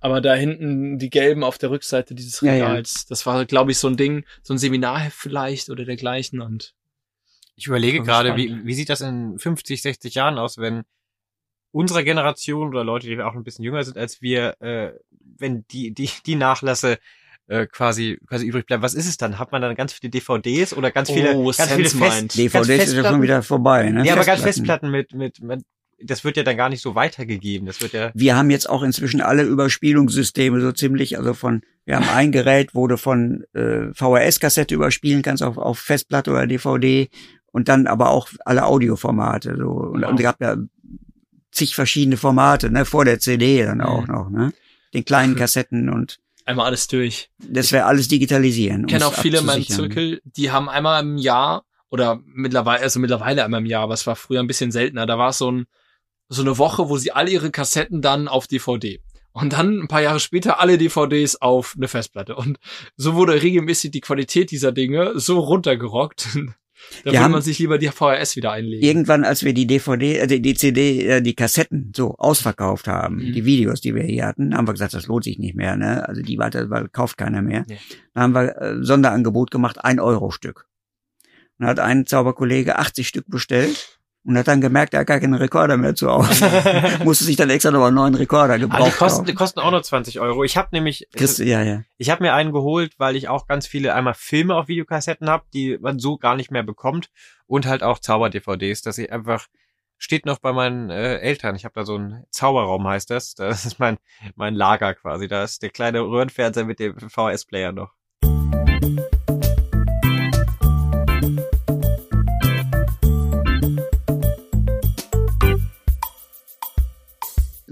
[0.00, 2.66] Aber da hinten die gelben auf der Rückseite dieses Ja, ja.
[2.68, 6.74] Regals, das war, glaube ich, so ein Ding, so ein Seminarheft vielleicht oder dergleichen und
[7.56, 10.84] Ich überlege gerade, wie, wie sieht das in 50, 60 Jahren aus, wenn
[11.72, 14.92] unserer Generation oder Leute, die auch ein bisschen jünger sind als wir, äh,
[15.36, 16.98] wenn die, die, die Nachlässe
[17.48, 18.82] äh, quasi, quasi übrig bleiben.
[18.82, 19.38] Was ist es dann?
[19.38, 22.34] Hat man dann ganz viele DVDs oder ganz viele, Oh, ganz viele Sense Fest, Mind.
[22.36, 24.04] DVDs ganz ist ja schon wieder vorbei, ne?
[24.04, 24.90] Ja, aber ganz Festplatten.
[24.92, 25.64] Festplatten mit, mit, mit
[26.02, 27.66] das wird ja dann gar nicht so weitergegeben.
[27.66, 28.10] Das wird ja.
[28.14, 32.74] Wir haben jetzt auch inzwischen alle Überspielungssysteme so ziemlich, also von, wir haben ein Gerät,
[32.74, 37.08] wo du von äh, VHS-Kassette überspielen kannst auf, auf Festplatte oder DVD
[37.50, 39.56] und dann aber auch alle Audioformate.
[39.56, 39.68] So.
[39.70, 40.10] Und, Wow.
[40.10, 40.56] und es gab ja
[41.50, 44.14] zig verschiedene Formate, ne, vor der CD dann auch Mhm.
[44.14, 44.52] noch, ne?
[44.94, 47.30] Den kleinen Kassetten und Einmal alles durch.
[47.38, 48.82] das wäre alles digitalisieren.
[48.82, 49.64] Ich kenne auch viele in meinem.
[49.66, 54.06] Zirkel, die haben einmal im Jahr oder mittlerweile, also mittlerweile einmal im Jahr, aber es
[54.06, 55.04] war früher ein bisschen seltener.
[55.06, 55.66] Da war es so, ein,
[56.28, 59.00] so eine Woche, wo sie alle ihre Kassetten dann auf DVD
[59.32, 62.36] und dann ein paar Jahre später alle DVDs auf eine Festplatte.
[62.36, 62.58] Und
[62.96, 66.28] so wurde regelmäßig die Qualität dieser Dinge so runtergerockt.
[67.04, 68.84] da haben- man sich lieber die VHS wieder einlegen.
[68.84, 73.32] Irgendwann, als wir die DVD, äh, die CD, äh, die Kassetten so ausverkauft haben, Mhm.
[73.32, 76.06] die Videos, die wir hier hatten, haben wir gesagt, das lohnt sich nicht mehr, ne?
[76.08, 77.64] Also die weiter, weil kauft keiner mehr.
[77.68, 77.78] Nee.
[78.14, 80.66] Dann haben wir äh, Sonderangebot gemacht, ein Euro Stück.
[81.58, 83.97] Und hat ein Zauberkollege 80 Stück bestellt
[84.28, 86.50] und hat dann gemerkt, er hat gar keinen Rekorder mehr zu Hause.
[87.04, 89.70] Musste sich dann extra noch einen neuen Rekorder Aber die gebraucht kosten, die kosten auch
[89.70, 90.44] nur 20 Euro.
[90.44, 91.80] Ich habe nämlich, Christ, ja, ja.
[91.96, 95.44] ich habe mir einen geholt, weil ich auch ganz viele einmal Filme auf Videokassetten habe,
[95.54, 97.08] die man so gar nicht mehr bekommt
[97.46, 99.46] und halt auch Zauber-DVDs, dass ich einfach
[99.96, 101.56] steht noch bei meinen äh, Eltern.
[101.56, 103.34] Ich habe da so einen Zauberraum heißt das.
[103.34, 103.96] Das ist mein
[104.36, 105.26] mein Lager quasi.
[105.26, 107.94] Da ist der kleine Röhrenfernseher mit dem VHS-Player noch.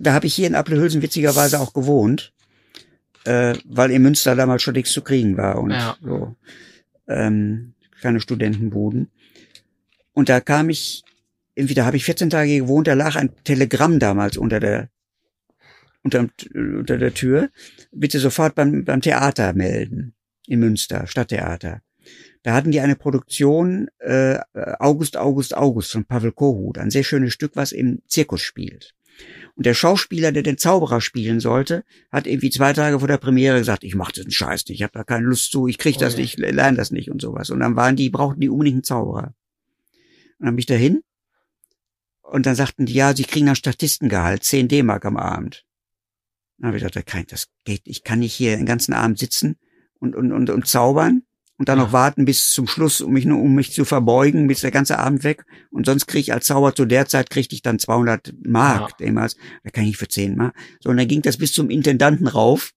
[0.06, 2.32] Da habe ich hier in Appelhülsen witzigerweise auch gewohnt,
[3.24, 5.96] äh, weil in Münster damals schon nichts zu kriegen war und Ja.
[6.00, 6.36] so
[7.08, 9.10] ähm, keine Studentenbuden.
[10.12, 11.02] Und da kam ich,
[11.56, 14.90] da habe ich 14 Tage gewohnt, da lag ein Telegramm damals unter der
[16.04, 17.50] unter, unter der Tür.
[17.90, 20.14] Bitte sofort beim, beim Theater melden
[20.46, 21.82] in Münster, Stadttheater.
[22.44, 24.38] Da hatten die eine Produktion äh,
[24.78, 28.94] August, August, August von Pavel Kohut, ein sehr schönes Stück, was im Zirkus spielt.
[29.56, 33.58] Und der Schauspieler, der den Zauberer spielen sollte, hat irgendwie zwei Tage vor der Premiere
[33.58, 36.12] gesagt, ich mach diesen Scheiß nicht, ich habe da keine Lust zu, ich krieg das
[36.12, 36.22] Okay.
[36.22, 37.48] nicht, lerne das nicht und sowas.
[37.48, 39.34] Und dann waren die, brauchten die unbedingt einen Zauberer.
[40.38, 41.02] Und dann bin ich dahin
[42.20, 45.64] und dann sagten die, ja, sie kriegen dann Statistengehalt, 10 D-Mark am Abend.
[46.58, 49.56] Dann habe ich gesagt, das geht, ich kann nicht hier den ganzen Abend sitzen
[50.00, 51.22] und, und, und, und zaubern
[51.58, 54.60] und dann noch warten bis zum Schluss, um mich nur, um mich zu verbeugen, bis
[54.60, 55.44] der ganze Abend weg.
[55.70, 59.06] Und sonst kriege ich als Zauber zu der Zeit kriegte ich dann 200 Mark Ja.
[59.06, 59.36] damals.
[59.64, 60.54] Da kann ich nicht für 10 Mark.
[60.80, 62.72] So, und dann ging das bis zum Intendanten rauf,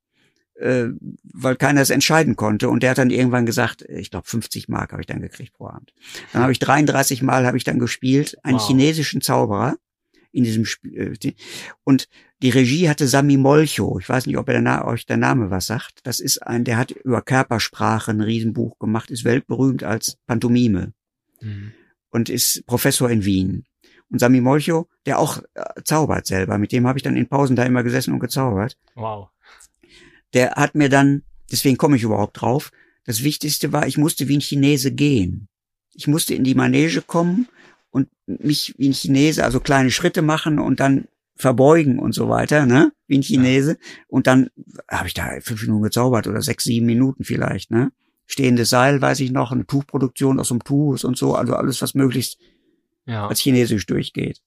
[0.55, 0.85] äh,
[1.33, 2.69] weil keiner es entscheiden konnte.
[2.69, 5.67] Und der hat dann irgendwann gesagt, ich glaube 50 Mark habe ich dann gekriegt pro
[5.67, 5.93] Abend.
[6.33, 8.67] Dann habe ich 33 Mal habe ich dann gespielt, einen Wow.
[8.67, 9.75] chinesischen Zauberer
[10.31, 11.15] in diesem Spiel.
[11.23, 11.33] äh,
[11.83, 12.07] Und
[12.41, 13.99] die Regie hatte Sami Molcho.
[13.99, 15.99] Ich weiß nicht, ob er euch der Name was sagt.
[16.03, 20.93] Das ist ein, der hat über Körpersprache ein Riesenbuch gemacht, ist weltberühmt als Pantomime
[21.41, 21.71] Mhm.
[22.09, 23.65] und ist Professor in Wien.
[24.11, 27.55] Und Sami Molcho, der auch äh, zaubert selber, mit dem habe ich dann in Pausen
[27.55, 28.77] da immer gesessen und gezaubert.
[28.95, 29.29] Wow.
[30.33, 32.71] Der hat mir dann, deswegen komme ich überhaupt drauf,
[33.05, 35.47] das Wichtigste war, ich musste wie ein Chinese gehen.
[35.93, 37.47] Ich musste in die Manege kommen
[37.91, 42.65] und mich wie ein Chinese, also kleine Schritte machen und dann verbeugen und so weiter,
[42.65, 42.91] ne?
[43.07, 43.77] Wie ein Chinese.
[44.07, 44.49] Und dann
[44.89, 47.91] habe ich da fünf Minuten gezaubert oder sechs, sieben Minuten vielleicht, ne?
[48.27, 51.93] Stehendes Seil, weiß ich noch, eine Tuchproduktion aus einem Tuch und so, also alles, was
[51.95, 52.37] möglichst
[53.05, 53.27] Ja.
[53.27, 54.41] als Chinesisch durchgeht.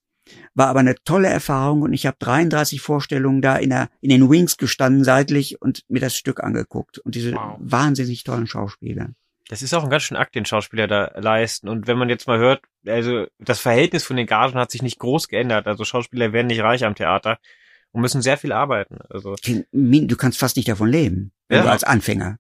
[0.55, 4.31] War aber eine tolle Erfahrung und ich habe 33 Vorstellungen da in, der, in den
[4.31, 7.57] Wings gestanden seitlich und mir das Stück angeguckt und diese Wow.
[7.59, 9.11] wahnsinnig tollen Schauspieler.
[9.49, 11.69] Das ist auch ein ganz schön Akt, den Schauspieler da leisten.
[11.69, 14.99] Und wenn man jetzt mal hört, also das Verhältnis von den Gagen hat sich nicht
[14.99, 15.67] groß geändert.
[15.67, 17.39] Also Schauspieler werden nicht reich am Theater
[17.91, 18.99] und müssen sehr viel arbeiten.
[19.11, 21.65] Also Du kannst fast nicht davon leben, wenn Ja.
[21.65, 22.39] du als Anfänger.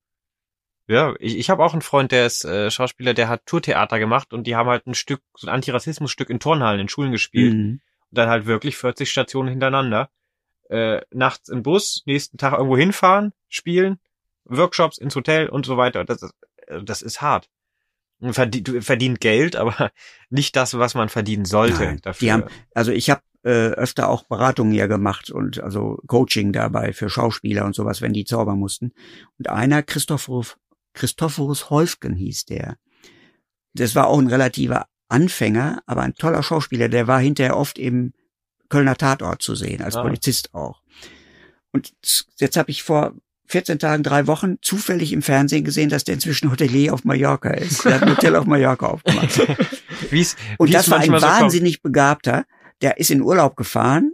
[0.86, 4.32] ja, ich, ich habe auch einen Freund, der ist äh, Schauspieler, der hat Tourtheater gemacht
[4.32, 7.54] und die haben halt ein Stück, so ein Antirassismus-Stück in Turnhallen, in Schulen gespielt.
[7.54, 7.80] Mhm.
[8.10, 10.08] Und dann halt wirklich 40 Stationen hintereinander.
[10.70, 13.98] Äh, nachts im Bus, nächsten Tag irgendwo hinfahren, spielen,
[14.44, 16.04] Workshops ins Hotel und so weiter.
[16.04, 16.34] Das ist,
[16.84, 17.48] das ist hart.
[18.20, 19.90] Verdient, du verdient Geld, aber
[20.30, 21.84] nicht das, was man verdienen sollte.
[21.84, 22.26] Nein, dafür.
[22.26, 22.44] die haben-
[22.74, 27.64] Also ich habe äh, öfter auch Beratungen ja gemacht und also Coaching dabei für Schauspieler
[27.64, 28.92] und sowas, wenn die zaubern mussten.
[29.38, 30.56] Und einer, Christophorus,
[30.94, 32.76] Christophorus Häufgen hieß der.
[33.74, 36.88] Das war auch ein relativer Anfänger, aber ein toller Schauspieler.
[36.88, 38.12] Der war hinterher oft im
[38.68, 40.02] Kölner Tatort zu sehen, als Ah.
[40.02, 40.80] Polizist auch.
[41.72, 41.92] Und
[42.38, 43.14] jetzt habe ich vor
[43.52, 47.84] 14 Tagen, drei Wochen zufällig im Fernsehen gesehen, dass der inzwischen Hotelier auf Mallorca ist.
[47.84, 49.40] Der hat ein Hotel auf Mallorca aufgemacht.
[50.10, 52.46] Wie's, Und wie's das war ein manchmal so wahnsinnig begabter,
[52.80, 54.12] der ist in Urlaub gefahren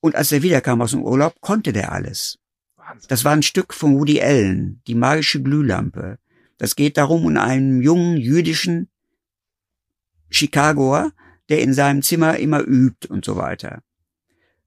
[0.00, 2.38] und als er wiederkam aus dem Urlaub, konnte der alles.
[2.76, 3.06] Wahnsinn.
[3.08, 6.18] Das war ein Stück von Woody Allen, die magische Glühlampe.
[6.58, 8.88] Das geht darum, um einen jungen jüdischen
[10.30, 11.12] Chicagoer,
[11.48, 13.82] der in seinem Zimmer immer übt und so weiter.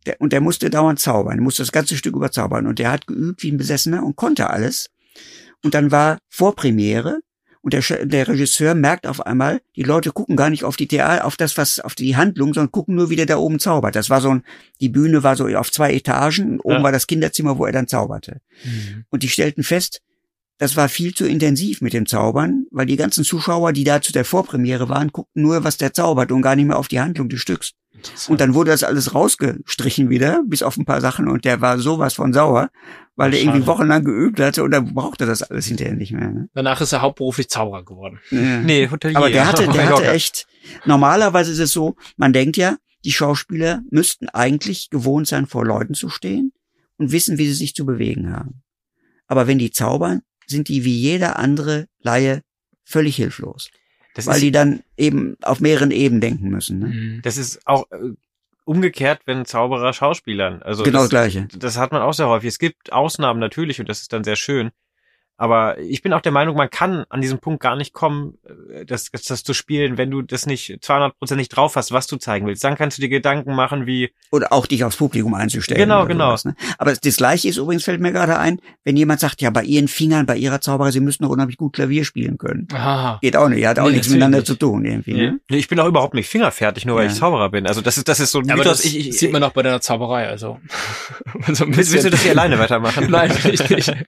[0.06, 2.68] Der, und der musste dauernd zaubern, musste das ganze Stück überzaubern.
[2.68, 4.89] Und der hat geübt wie ein Besessener und konnte alles.
[5.63, 7.20] Und dann war Vorpremiere
[7.62, 11.24] und der, der Regisseur merkt auf einmal, die Leute gucken gar nicht auf die Theater,
[11.26, 13.96] auf das, was, auf die Handlung, sondern gucken nur, wie der da oben zaubert.
[13.96, 14.44] Das war so ein,
[14.82, 16.84] die Bühne war so auf zwei Etagen, und oben Ja.
[16.84, 18.42] war das Kinderzimmer, wo er dann zauberte.
[19.10, 20.02] Und die stellten fest,
[20.58, 24.12] das war viel zu intensiv mit dem Zaubern, weil die ganzen Zuschauer, die da zu
[24.12, 27.30] der Vorpremiere waren, guckten nur, was der zaubert und gar nicht mehr auf die Handlung
[27.30, 27.72] des Stücks.
[28.27, 31.79] Und dann wurde das alles rausgestrichen wieder, bis auf ein paar Sachen und der war
[31.79, 32.69] sowas von sauer,
[33.15, 36.29] weil der irgendwie wochenlang geübt hatte und dann brauchte das alles hinterher nicht mehr.
[36.29, 36.49] Ne?
[36.53, 38.19] Danach ist er hauptberuflich Zauberer geworden.
[38.32, 38.60] Ja.
[38.60, 39.17] Nee, Hotelier.
[39.17, 40.12] Aber der hatte, der hatte Mallorca.
[40.12, 40.47] echt,
[40.86, 45.93] normalerweise ist es so, man denkt ja, die Schauspieler müssten eigentlich gewohnt sein, vor Leuten
[45.93, 46.53] zu stehen
[46.97, 48.63] und wissen, wie sie sich zu bewegen haben.
[49.27, 52.41] Aber wenn die zaubern, sind die wie jeder andere Laie
[52.84, 53.69] völlig hilflos,
[54.13, 56.80] Das weil ist, die dann eben auf mehreren Ebenen denken müssen.
[56.80, 57.21] Ne?
[57.23, 58.13] das ist auch äh,
[58.65, 60.62] umgekehrt, wenn Zauberer Schauspielern.
[60.62, 61.47] Also genau das das, Gleiche.
[61.58, 62.49] das hat man auch sehr häufig.
[62.49, 64.71] Es gibt Ausnahmen natürlich und das ist dann sehr schön.
[65.36, 68.36] Aber ich bin auch der Meinung, man kann an diesem Punkt gar nicht kommen,
[68.72, 72.08] äh, das, das, das zu spielen, wenn du das nicht 200% nicht drauf hast, was
[72.08, 72.63] du zeigen willst.
[72.63, 75.80] Dann kannst du dir Gedanken machen wie, Oder auch dich aufs Publikum einzustellen.
[75.80, 76.28] Genau, genau.
[76.30, 76.56] sowas, ne?
[76.78, 79.88] Aber das Gleiche ist übrigens, fällt mir gerade ein, wenn jemand sagt, ja, bei ihren
[79.88, 82.67] Fingern, bei ihrer Zauberer, sie müssten doch unheimlich gut Klavier spielen können.
[82.74, 83.17] Aha.
[83.22, 84.48] Geht auch nicht, hat auch Nee, nichts miteinander nicht.
[84.48, 85.13] zu tun irgendwie.
[85.13, 85.39] Ne?
[85.50, 87.12] nee, ich bin auch überhaupt nicht fingerfertig, nur weil Ja.
[87.12, 87.65] ich Zauberer bin.
[87.67, 88.78] Also das ist, das ist so ein Aber Mythos.
[88.84, 90.60] das ich, ich, sieht man auch bei deiner Zauberei, also.
[91.54, 93.08] so ein willst, willst du das hier alleine weitermachen?
[93.10, 93.93] Nein, will ich nicht.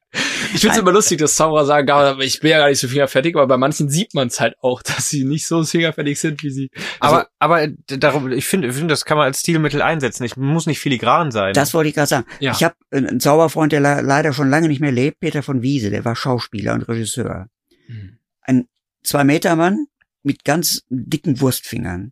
[0.53, 2.79] Ich finde es immer lustig, dass Zauberer sagen, "Ja, aber ich bin ja gar nicht
[2.79, 6.19] so fingerfertig, aber bei manchen sieht man es halt auch, dass sie nicht so fingerfertig
[6.19, 6.69] sind, wie sie.
[6.99, 10.23] Also, Aber, aber d- darum, ich finde, ich finde, das kann man als Stilmittel einsetzen.
[10.23, 11.53] Ich muss nicht filigran sein.
[11.53, 12.25] Das wollte ich gerade sagen.
[12.39, 12.51] Ja.
[12.51, 15.89] Ich habe einen Zauberfreund, der le- leider schon lange nicht mehr lebt, Peter von Wiese,
[15.89, 17.47] der war Schauspieler und Regisseur.
[17.87, 18.17] Hm.
[18.41, 18.67] Ein
[19.03, 19.85] Zwei-Meter-Mann
[20.23, 22.11] mit ganz dicken Wurstfingern.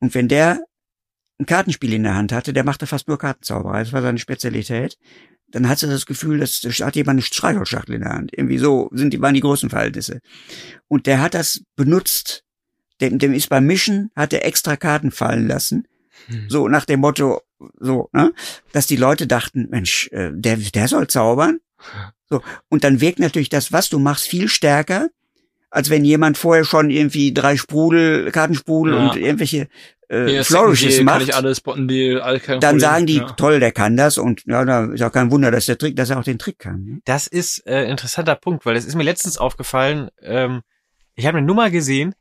[0.00, 0.60] Und wenn der
[1.38, 4.98] ein Kartenspiel in der Hand hatte, der machte fast nur Kartenzauberei, das war seine Spezialität,
[5.50, 8.32] dann hatte er das Gefühl, dass da hat jemand eine Streichholzschachtel in der Hand.
[8.36, 10.20] Irgendwie so sind die, waren die Größenverhältnisse.
[10.88, 12.44] Und der hat das benutzt.
[13.00, 15.86] Dem, dem ist beim Mischen, hat er extra Karten fallen lassen.
[16.26, 16.50] Hm.
[16.50, 17.40] So nach dem Motto,
[17.78, 18.34] so, ne?
[18.72, 21.60] Dass die Leute dachten, Mensch, äh, der, der soll zaubern.
[22.28, 22.42] So.
[22.68, 25.08] Und dann wirkt natürlich das, was du machst, viel stärker,
[25.70, 29.08] als wenn jemand vorher schon irgendwie drei Sprudel, Kartensprudel Ja.
[29.08, 29.68] und irgendwelche
[30.08, 31.34] äh, Flourishes kann macht.
[31.34, 31.62] alles,
[32.42, 32.80] kein dann Problem.
[32.80, 33.30] sagen die, Ja.
[33.32, 36.10] toll, der kann das und ja, da ist auch kein Wunder, dass der Trick, dass
[36.10, 36.84] er auch den Trick kann.
[36.84, 37.00] Ne?
[37.04, 40.62] Das ist äh, interessanter Punkt, weil es ist mir letztens aufgefallen, ähm,
[41.14, 42.14] ich habe eine Nummer gesehen,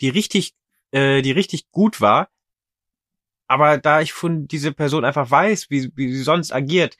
[0.00, 0.52] die richtig,
[0.92, 2.28] äh, die richtig gut war,
[3.46, 6.96] aber da ich von dieser Person einfach weiß, wie, wie sie sonst agiert,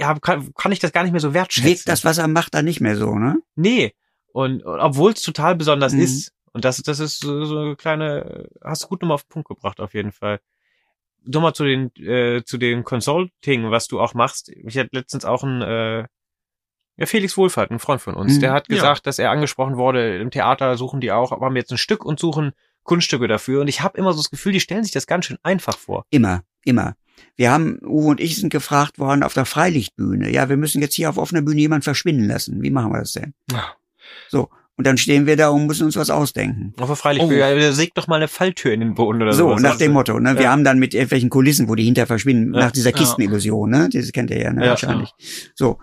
[0.00, 1.70] hab, kann, kann ich das gar nicht mehr so wertschätzen.
[1.70, 3.36] Wirkt das, was er macht, dann nicht mehr so, ne?
[3.56, 3.94] Nee.
[4.32, 6.00] Und, und obwohl es total besonders Mhm.
[6.00, 6.32] ist.
[6.52, 9.48] Und das, das ist so, so eine kleine, hast du gut nochmal auf den Punkt
[9.48, 10.40] gebracht, auf jeden Fall.
[11.24, 14.48] Nochmal zu den, äh, zu den Consulting, was du auch machst.
[14.50, 16.06] Ich hatte letztens auch einen, äh,
[16.96, 18.40] ja, Felix Wohlfahrt, ein Freund von uns, Mhm.
[18.40, 18.74] der hat Ja.
[18.74, 22.04] gesagt, dass er angesprochen wurde, im Theater suchen die auch, aber haben jetzt ein Stück
[22.04, 23.60] und suchen Kunststücke dafür.
[23.60, 26.04] Und ich habe immer so das Gefühl, die stellen sich das ganz schön einfach vor.
[26.10, 26.96] Immer, immer.
[27.36, 30.30] Wir haben, Uwe und ich sind gefragt worden auf der Freilichtbühne.
[30.30, 32.60] Ja, wir müssen jetzt hier auf offener Bühne jemanden verschwinden lassen.
[32.62, 33.32] Wie machen wir das denn?
[33.50, 33.72] Ja.
[34.28, 34.50] So.
[34.78, 36.72] Und dann stehen wir da und müssen uns was ausdenken.
[36.78, 37.30] Aber freilich, Oh.
[37.30, 39.60] ja, sägt doch mal eine Falltür in den Boden oder So, sowas.
[39.62, 40.18] nach dem Motto.
[40.18, 40.34] Ne?
[40.36, 40.50] Wir Ja.
[40.52, 42.60] haben dann mit irgendwelchen Kulissen, wo die hinter verschwinden, Ja.
[42.60, 42.96] nach dieser Ja.
[42.96, 43.90] Kistenillusion, ne?
[43.92, 44.64] Das kennt ihr ja, ne?
[44.64, 45.10] Ja, wahrscheinlich.
[45.54, 45.78] So.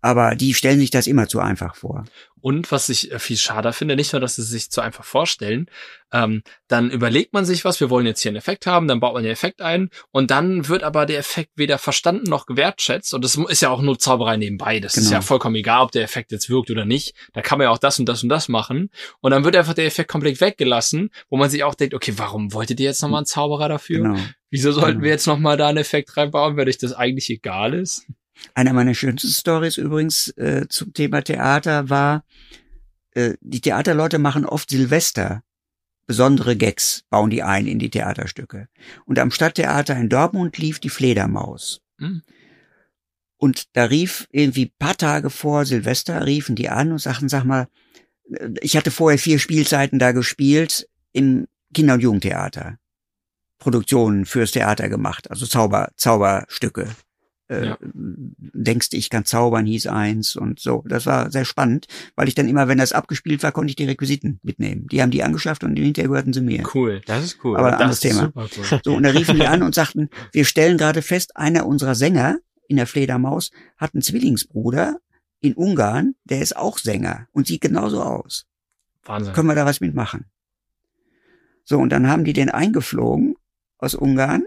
[0.00, 2.04] Aber die stellen sich das immer zu einfach vor.
[2.40, 5.66] Und was ich äh, viel schade finde, nicht nur, dass sie sich zu einfach vorstellen,
[6.12, 9.14] ähm, dann überlegt man sich was, wir wollen jetzt hier einen Effekt haben, dann baut
[9.14, 13.24] man den Effekt ein und dann wird aber der Effekt weder verstanden noch gewertschätzt und
[13.24, 14.78] das ist ja auch nur Zauberei nebenbei.
[14.78, 15.16] Das ist Genau.
[15.16, 17.12] ja vollkommen egal, ob der Effekt jetzt wirkt oder nicht.
[17.32, 19.74] Da kann man ja auch das und das und das machen und dann wird einfach
[19.74, 23.18] der Effekt komplett weggelassen, wo man sich auch denkt, okay, warum wolltet ihr jetzt nochmal
[23.18, 23.98] einen Zauberer dafür?
[24.04, 24.18] Genau.
[24.50, 25.02] Wieso sollten Genau.
[25.02, 28.06] wir jetzt nochmal da einen Effekt reinbauen, wenn euch das eigentlich egal ist?
[28.54, 32.24] Einer meiner schönsten Stories übrigens äh, zum Thema Theater war,
[33.12, 35.42] äh, die Theaterleute machen oft Silvester
[36.08, 38.66] besondere Gags, bauen die ein in die Theaterstücke.
[39.04, 41.80] Und am Stadttheater in Dortmund lief die Fledermaus.
[41.98, 42.22] Hm.
[43.36, 47.68] Und da rief irgendwie paar Tage vor Silvester, riefen die an und sagten, sag mal,
[48.32, 52.78] äh, ich hatte vorher vier Spielzeiten da gespielt im Kinder- und Jugendtheater.
[53.58, 56.88] Produktionen fürs Theater gemacht, also Zauber, Zauberstücke.
[57.48, 57.78] Äh, Ja.
[57.80, 60.84] Denkst ich kann zaubern, hieß eins und so.
[60.86, 63.84] Das war sehr spannend, weil ich dann immer, wenn das abgespielt war, konnte ich die
[63.86, 64.86] Requisiten mitnehmen.
[64.88, 66.62] Die haben die angeschafft und hinterher gehörten sie mir.
[66.74, 67.00] Cool.
[67.06, 67.56] Das ist cool.
[67.56, 68.24] Aber ein anderes Thema.
[68.26, 68.80] super cool.
[68.84, 72.38] So, und da riefen die an und sagten, wir stellen gerade fest, einer unserer Sänger
[72.68, 74.98] in der Fledermaus hat einen Zwillingsbruder
[75.40, 78.46] in Ungarn, der ist auch Sänger und sieht genauso aus.
[79.04, 79.32] Wahnsinn.
[79.32, 80.26] Können wir da was mitmachen?
[81.64, 83.36] So, und dann haben die den eingeflogen
[83.78, 84.44] aus Ungarn.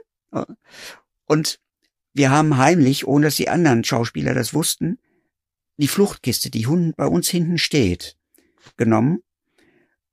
[1.25, 1.59] Und
[2.13, 4.99] wir haben heimlich, ohne dass die anderen Schauspieler das wussten,
[5.77, 8.17] die Fluchtkiste, die bei uns hinten steht,
[8.77, 9.21] genommen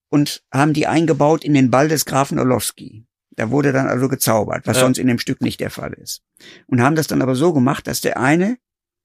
[0.08, 3.04] und haben die eingebaut in den Ball des Grafen Orlowski.
[3.30, 4.84] Da wurde dann also gezaubert, was Ja.
[4.84, 6.22] sonst in dem Stück nicht der Fall ist.
[6.66, 8.58] Und haben das dann aber so gemacht, dass der eine,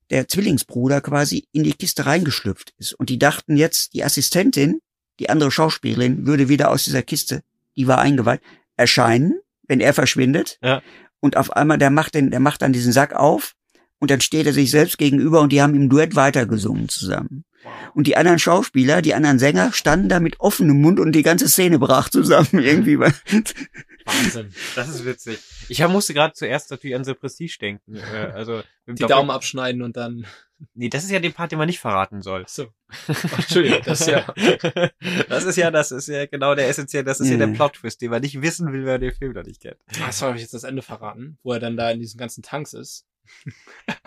[0.09, 2.93] der Zwillingsbruder quasi in die Kiste reingeschlüpft ist.
[2.93, 4.79] Und die dachten jetzt, die Assistentin,
[5.19, 7.43] die andere Schauspielerin, würde wieder aus dieser Kiste,
[7.75, 8.41] die war eingeweiht,
[8.75, 10.57] erscheinen, wenn er verschwindet.
[10.61, 10.81] Ja.
[11.23, 13.53] Und auf einmal, der macht den, der macht dann diesen Sack auf
[13.99, 17.45] und dann steht er sich selbst gegenüber und die haben im Duett weitergesungen zusammen.
[17.93, 21.47] Und die anderen Schauspieler, die anderen Sänger standen da mit offenem Mund und die ganze
[21.47, 22.99] Szene brach zusammen irgendwie.
[22.99, 24.51] Wahnsinn.
[24.75, 25.39] Das ist witzig.
[25.69, 27.95] Ich musste gerade zuerst natürlich an The Prestige denken.
[27.95, 30.25] Äh, also mit Die Daumen abschneiden und dann.
[30.73, 32.43] Nee, das ist ja der Part, den man nicht verraten soll.
[32.45, 32.67] Ach so.
[33.07, 34.33] Ach, Entschuldigung, das ist ja.
[35.29, 37.45] das ist ja, das ist ja genau der essentielle, das ist ja Ja.
[37.45, 39.77] der Plot-Twist, den man nicht wissen will, wer den Film noch nicht kennt.
[39.99, 42.73] Das habe ich jetzt das Ende verraten, wo er dann da in diesen ganzen Tanks
[42.73, 43.05] ist.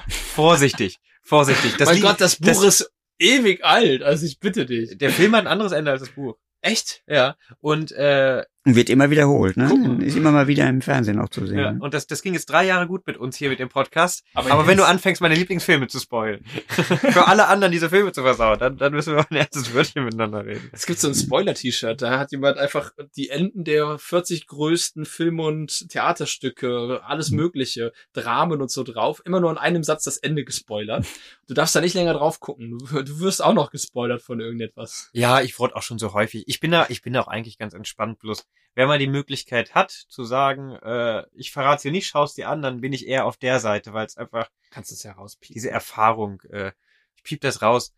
[0.08, 1.76] Vorsichtig, vorsichtig.
[1.78, 4.98] Das mein Gott, das Buch ist ewig alt, also ich bitte dich.
[4.98, 6.36] Der Film hat ein anderes Ende als das Buch.
[6.60, 7.02] Echt?
[7.06, 7.36] Ja.
[7.60, 9.68] Und äh, Und wird immer wiederholt, ne?
[9.70, 10.02] Guck mal.
[10.02, 11.58] Ist immer mal wieder im Fernsehen auch zu sehen.
[11.58, 14.24] Ja, und das, das ging jetzt drei Jahre gut mit uns hier mit dem Podcast.
[14.34, 18.22] Aber Aber, wenn du anfängst, meine Lieblingsfilme zu spoilen, für alle anderen diese Filme zu
[18.22, 20.68] versauen, dann, dann müssen wir mal ein erstes Wörtchen miteinander reden.
[20.72, 25.38] Es gibt so ein Spoiler-T-Shirt, da hat jemand einfach die Enden der 40 größten Film-
[25.38, 30.44] und Theaterstücke, alles mögliche, Dramen und so drauf, immer nur in einem Satz das Ende
[30.44, 31.06] gespoilert.
[31.46, 32.78] Du darfst da nicht länger drauf gucken.
[32.78, 35.08] Du, du wirst auch noch gespoilert von irgendetwas.
[35.12, 36.44] Ja, ich wurde auch schon so häufig.
[36.48, 38.18] Ich bin da, ich bin da auch eigentlich ganz entspannt.
[38.18, 42.48] Bloß, wenn man die Möglichkeit hat, zu sagen, äh, ich verrate dir nicht, schaust dir
[42.50, 45.54] an, dann bin ich eher auf der Seite, weil es einfach Kannst es ja rauspiepen.
[45.54, 46.72] diese Erfahrung, äh,
[47.16, 47.94] ich piep das raus.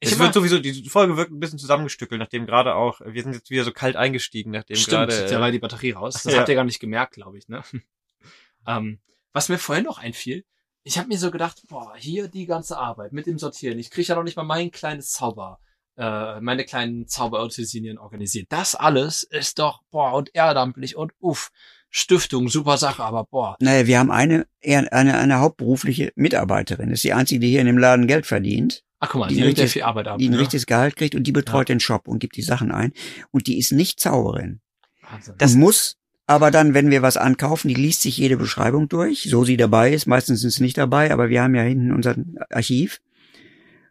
[0.00, 3.32] Ich es wird sowieso, die Folge wird ein bisschen zusammengestückelt, nachdem gerade auch, wir sind
[3.32, 5.26] jetzt wieder so kalt eingestiegen, nachdem Stimmt, gerade.
[5.26, 6.22] da war die Batterie raus.
[6.22, 6.40] Das Ja.
[6.40, 7.48] habt ihr gar nicht gemerkt, glaube ich.
[7.48, 7.62] Ne?
[8.66, 9.00] ähm,
[9.32, 10.44] was mir vorhin noch einfiel,
[10.84, 13.78] ich habe mir so gedacht, boah, hier die ganze Arbeit mit dem Sortieren.
[13.78, 15.60] Ich kriege ja noch nicht mal mein kleines Zauber,
[15.98, 18.46] äh, meine kleinen Zauberutensilien organisiert.
[18.50, 21.50] Das alles ist doch, boah, und ehrenamtlich und uff,
[21.90, 26.90] Stiftung, super Sache, aber boah, Naja, wir haben eine, eine, eine hauptberufliche Mitarbeiterin.
[26.90, 29.34] Das ist die einzige, die hier in dem Laden Geld verdient, ach guck mal, Die
[29.36, 30.18] die, ja richtig- viel Arbeit ab.
[30.18, 30.38] die ein ne?
[30.38, 32.92] richtiges Gehalt kriegt und die betreut den Shop und gibt die Sachen ein.
[33.30, 34.60] Und die ist nicht Zauberin.
[35.10, 35.34] Wahnsinn.
[35.38, 39.44] Das muss aber dann, wenn wir was ankaufen, die liest sich jede Beschreibung durch, so
[39.44, 40.06] sie dabei ist.
[40.06, 42.16] Meistens sind sie nicht dabei, aber wir haben ja hinten unser
[42.50, 43.00] Archiv.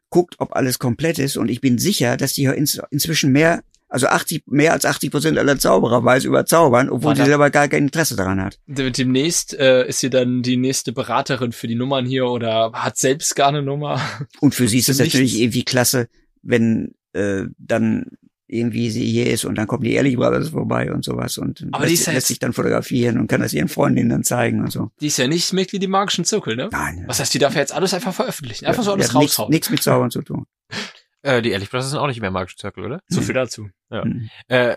[0.09, 2.45] Guckt, ob alles komplett ist und ich bin sicher, dass die
[2.89, 7.21] inzwischen mehr, also 80, mehr als 80 Prozent aller Zauberer weiß über Zaubern, obwohl Warte.
[7.23, 8.57] sie selber gar kein Interesse daran hat.
[8.67, 12.97] De- Demnächst äh, ist sie dann die nächste Beraterin für die Nummern hier oder hat
[12.97, 14.01] selbst gar eine Nummer.
[14.39, 16.07] Und für sie ist es natürlich irgendwie klasse,
[16.41, 18.05] wenn äh, dann
[18.47, 21.85] irgendwie sie hier ist und dann kommen die Ehrlich Brothers vorbei und sowas und Aber
[21.85, 24.61] die lässt, ist ja lässt sich dann fotografieren und kann das ihren Freundinnen dann zeigen
[24.61, 24.89] und so.
[25.01, 26.69] Die ist ja nicht Mitglied im magischen Zirkel, ne?
[26.71, 27.03] Nein.
[27.07, 28.65] Was heißt, die darf ja jetzt alles einfach veröffentlichen?
[28.65, 29.51] Einfach so Ja, alles hat nichts- raushauen.
[29.51, 30.45] Nichts mit Zaubern zu tun.
[31.23, 33.01] Äh, die Ehrlich Brothers sind auch nicht mehr im magischen Zirkel, oder?
[33.07, 33.69] So viel dazu.
[33.89, 34.29] Mhm.
[34.47, 34.75] Äh,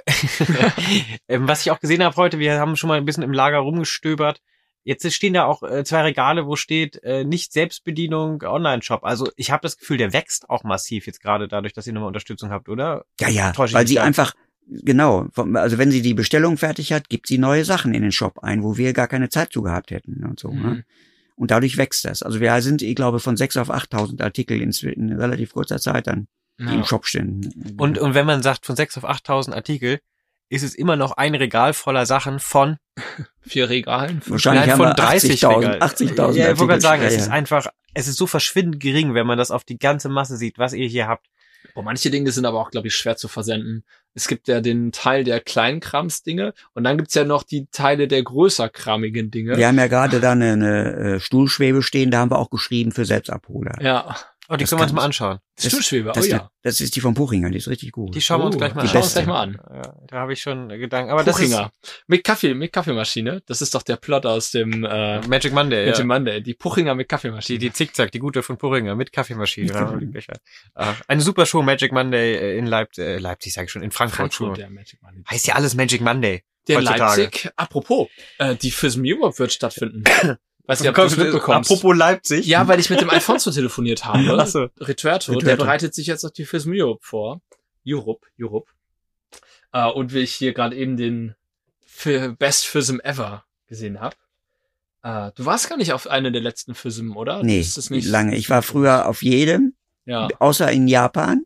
[1.28, 3.59] ähm, was ich auch gesehen habe heute, wir haben schon mal ein bisschen im Lager
[3.59, 4.40] rumgestöbert.
[4.82, 9.04] Jetzt stehen da auch äh, zwei Regale, wo steht äh, nicht Selbstbedienung Online-Shop.
[9.04, 12.08] Also ich habe das Gefühl, der wächst auch massiv jetzt gerade dadurch, dass ihr nochmal
[12.08, 13.04] Unterstützung habt, oder?
[13.20, 14.04] Ja, ja, weil sie da?
[14.04, 14.34] einfach,
[14.66, 18.38] genau, also wenn sie die Bestellung fertig hat, gibt sie neue Sachen in den Shop
[18.40, 20.50] ein, wo wir gar keine Zeit zu gehabt hätten und so.
[20.50, 20.62] Mhm.
[20.62, 20.84] Ne?
[21.36, 22.22] Und dadurch wächst das.
[22.22, 26.06] Also wir sind, ich glaube, von 6 auf 8.000 Artikel in, in relativ kurzer Zeit
[26.06, 26.26] dann,
[26.58, 26.72] die Ja.
[26.72, 27.74] im Shop stehen.
[27.78, 30.00] Und, und wenn man sagt von 6 auf 8.000 Artikel,
[30.50, 32.76] ist es immer noch ein Regal voller Sachen von,
[33.40, 34.20] Vier Regalen.
[34.26, 35.78] Wahrscheinlich nein, haben von wir 30 80.000 Regal.
[35.80, 37.32] 80.000 Ja, ich wollte gerade sagen, es Ja, ist ja.
[37.32, 40.74] einfach, es ist so verschwindend gering, wenn man das auf die ganze Masse sieht, was
[40.74, 41.26] ihr hier habt.
[41.74, 43.84] Boah, manche Dinge sind aber auch, glaube ich, schwer zu versenden.
[44.14, 48.22] Es gibt ja den Teil der Kleinkrams-Dinge und dann gibt's ja noch die Teile der
[48.22, 49.56] größerkramigen Dinge.
[49.56, 52.92] Wir haben ja gerade da eine, eine äh, Stuhlschwebe stehen, da haben wir auch geschrieben
[52.92, 53.76] für Selbstabholer.
[53.80, 54.16] Ja.
[54.52, 55.38] Oh, die Das können wir uns mal anschauen.
[55.54, 56.50] Das- Stuhlschwebe, oh Das, ja.
[56.62, 58.14] das ist die von Puchinger, die ist richtig gut.
[58.16, 58.92] Die schauen wir uns Oh, gleich mal die an.
[58.92, 59.60] schauen wir uns gleich mal an.
[59.72, 61.12] Ja, da habe ich schon Gedanken.
[61.12, 61.70] Aber das Puchinger.
[62.08, 63.42] Mit Kaffee, mit Kaffeemaschine.
[63.46, 65.86] Das ist doch der Plot aus dem äh, ist Magic Monday.
[65.86, 66.04] mit Ja.
[66.04, 66.42] Monday.
[66.42, 67.58] Die Puchinger mit Die, Kaffeemaschine.
[67.60, 69.68] die Zickzack, die gute von Puringer mit Kaffeemaschine.
[69.68, 70.30] Die.
[70.74, 73.92] Ah, Eine super Show, Magic Monday äh, in Leipzig, äh, Leipzig sage ich schon, in
[73.92, 74.35] Frankfurt.
[74.35, 75.22] Frankfurt, Frankfurt der Magic Monday.
[75.31, 76.42] Heißt ja alles Magic Monday.
[76.68, 77.22] Der heutzutage.
[77.22, 78.08] Leipzig, apropos,
[78.38, 80.04] äh, die FISM Europe wird stattfinden.
[80.71, 81.71] Ob du das mitbekommst.
[81.71, 82.46] Apropos Leipzig.
[82.46, 84.23] Ja, weil ich mit dem Alfonso telefoniert habe.
[84.40, 84.68] Ach so.
[84.79, 87.40] Retuerto, der bereitet sich jetzt auf die FISM Europe vor.
[87.87, 88.71] Europe, Europe.
[89.73, 91.35] Äh, und wie ich hier gerade eben den
[92.38, 94.16] Best FISM Ever gesehen habe.
[95.02, 97.42] Äh, du warst gar nicht auf einer der letzten FISM, oder?
[97.42, 98.37] Nee, nicht lange.
[98.37, 100.29] Ich war früher auf jedem, Ja.
[100.38, 101.44] außer in Japan.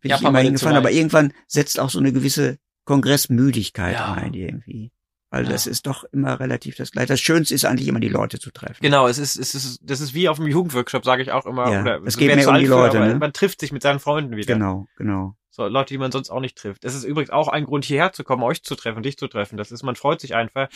[0.00, 4.12] Bin Japan ich immer hingefahren, aber irgendwann setzt auch so eine gewisse Kongressmüdigkeit Ja.
[4.14, 4.92] ein irgendwie.
[5.36, 5.50] Weil Ja.
[5.50, 7.08] das ist doch immer relativ das Gleiche.
[7.08, 8.78] Das Schönste ist eigentlich immer die Leute zu treffen.
[8.80, 11.70] Genau, es ist, es ist, das ist wie auf dem Jugendworkshop, sage ich auch immer.
[11.70, 13.14] Ja, oder es geht mehr um die für, Leute, aber ne?
[13.16, 14.54] Man trifft sich mit seinen Freunden wieder.
[14.54, 15.36] Genau, genau.
[15.50, 16.84] So, Leute, die man sonst auch nicht trifft.
[16.84, 19.56] Das ist übrigens auch ein Grund, hierher zu kommen, euch zu treffen, dich zu treffen.
[19.56, 20.68] Das ist, man freut sich einfach,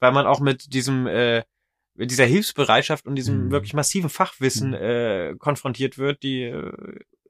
[0.00, 1.44] weil man auch mit diesem, äh,
[1.94, 3.50] mit dieser Hilfsbereitschaft und diesem Mhm.
[3.50, 4.74] wirklich massiven Fachwissen Mhm.
[4.76, 6.72] äh, konfrontiert wird, die, äh,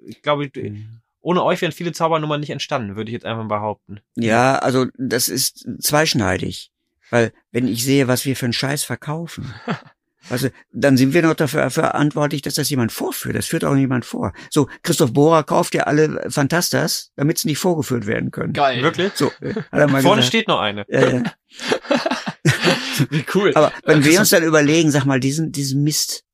[0.00, 1.00] ich glaube, Mhm.
[1.20, 4.00] Ohne euch wären viele Zaubernummern nicht entstanden, würde ich jetzt einfach behaupten.
[4.16, 6.70] Ja, also das ist zweischneidig.
[7.10, 9.52] Weil wenn ich sehe, was wir für einen Scheiß verkaufen,
[10.30, 13.36] also dann sind wir noch dafür verantwortlich, dass das jemand vorführt.
[13.36, 14.32] Das führt auch niemand vor.
[14.50, 18.52] So, Christoph Bohrer kauft ja alle Fantastas, damit sie nicht vorgeführt werden können.
[18.52, 18.82] Geil.
[18.82, 19.12] Wirklich?
[19.14, 20.26] So, äh, hat er mal Vorne gesagt.
[20.26, 20.84] steht noch eine.
[20.88, 21.22] Ja, ja.
[23.10, 23.52] Wie cool.
[23.54, 26.24] Aber wenn wir uns dann überlegen, sag mal, diesen, diesen Mist,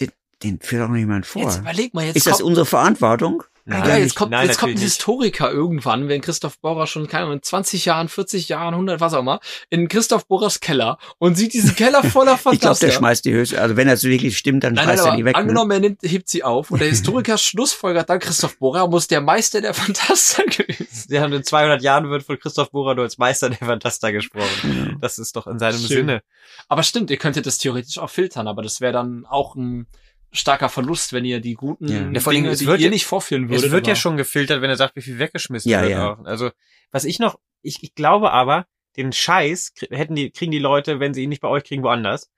[0.00, 0.10] den,
[0.42, 1.42] den führt auch noch jemand vor.
[1.42, 3.42] Jetzt überleg mal, jetzt ist das unsere Verantwortung?
[3.64, 4.92] Ja, geil, jetzt kommt, Nein, jetzt kommt ein natürlich nicht.
[4.92, 9.14] Historiker irgendwann, wenn Christoph Bohrer schon, keine Ahnung, in 20 Jahren, 40 Jahren, 100, was
[9.14, 9.40] auch immer,
[9.70, 13.60] in Christoph Bohrers Keller und sieht diesen Keller voller Ich glaube, der schmeißt die höchste,
[13.60, 15.34] also wenn das wirklich stimmt, dann Nein, nein, schmeißt er die weg.
[15.34, 15.40] Ne?
[15.40, 19.20] angenommen, er nimmt, hebt sie auf und der Historiker schlussfolgert dann, Christoph Bohrer muss der
[19.20, 23.18] Meister der Fantaster gewesen Sie haben in 200 Jahren wird von Christoph Bohrer nur als
[23.18, 24.88] Meister der Fantasta gesprochen.
[24.90, 24.96] Ja.
[25.00, 25.88] Das ist doch in seinem Schön.
[25.88, 26.22] Sinne.
[26.68, 29.86] Aber stimmt, ihr könntet das theoretisch auch filtern, aber das wäre dann auch ein
[30.32, 32.10] starker Verlust, wenn ihr die guten Ja.
[32.10, 33.66] Ja, vor allem, Dinge, es die wird ihr ja- nicht vorführen würdet.
[33.66, 35.90] Es wird ja aber- schon gefiltert, wenn er sagt, wie viel weggeschmissen Ja, wird.
[35.92, 36.12] ja.
[36.14, 36.24] Auch.
[36.24, 36.50] Also,
[36.90, 38.66] was ich noch, ich, ich glaube aber,
[38.96, 42.30] den Scheiß hätten die, kriegen die Leute, wenn sie ihn nicht bei euch kriegen, woanders.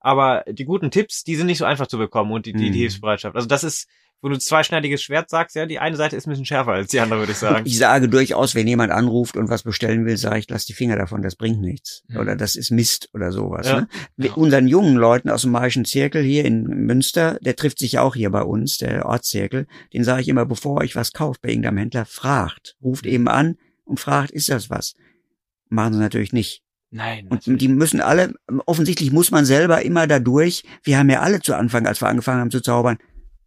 [0.00, 2.72] Aber die guten Tipps, die sind nicht so einfach zu bekommen und die, die, Mhm.
[2.72, 3.36] die Hilfsbereitschaft.
[3.36, 3.88] Also das ist,
[4.22, 7.00] wo du zweischneidiges Schwert sagst, ja, die eine Seite ist ein bisschen schärfer als die
[7.00, 7.66] andere, würde ich sagen.
[7.66, 10.96] Ich sage durchaus, wenn jemand anruft und was bestellen will, sage ich, lass die Finger
[10.96, 12.04] davon, das bringt nichts.
[12.06, 12.18] Mhm.
[12.18, 13.66] Oder das ist Mist oder sowas.
[13.66, 13.80] Ja.
[13.80, 13.88] Ne?
[14.18, 14.32] Ja.
[14.34, 18.14] Unseren jungen Leuten aus dem Magischen Zirkel hier in Münster, der trifft sich ja auch
[18.14, 21.78] hier bei uns, der Ortszirkel, den sage ich immer, bevor euch was kauft bei irgendeinem
[21.78, 22.76] Händler, fragt.
[22.80, 24.94] Ruft eben an und fragt, ist das was?
[25.68, 26.62] Machen sie natürlich nicht.
[26.94, 27.26] Nein.
[27.28, 28.34] Und die müssen alle,
[28.66, 32.40] offensichtlich muss man selber immer dadurch, wir haben ja alle zu Anfang, als wir angefangen
[32.40, 32.98] haben zu zaubern,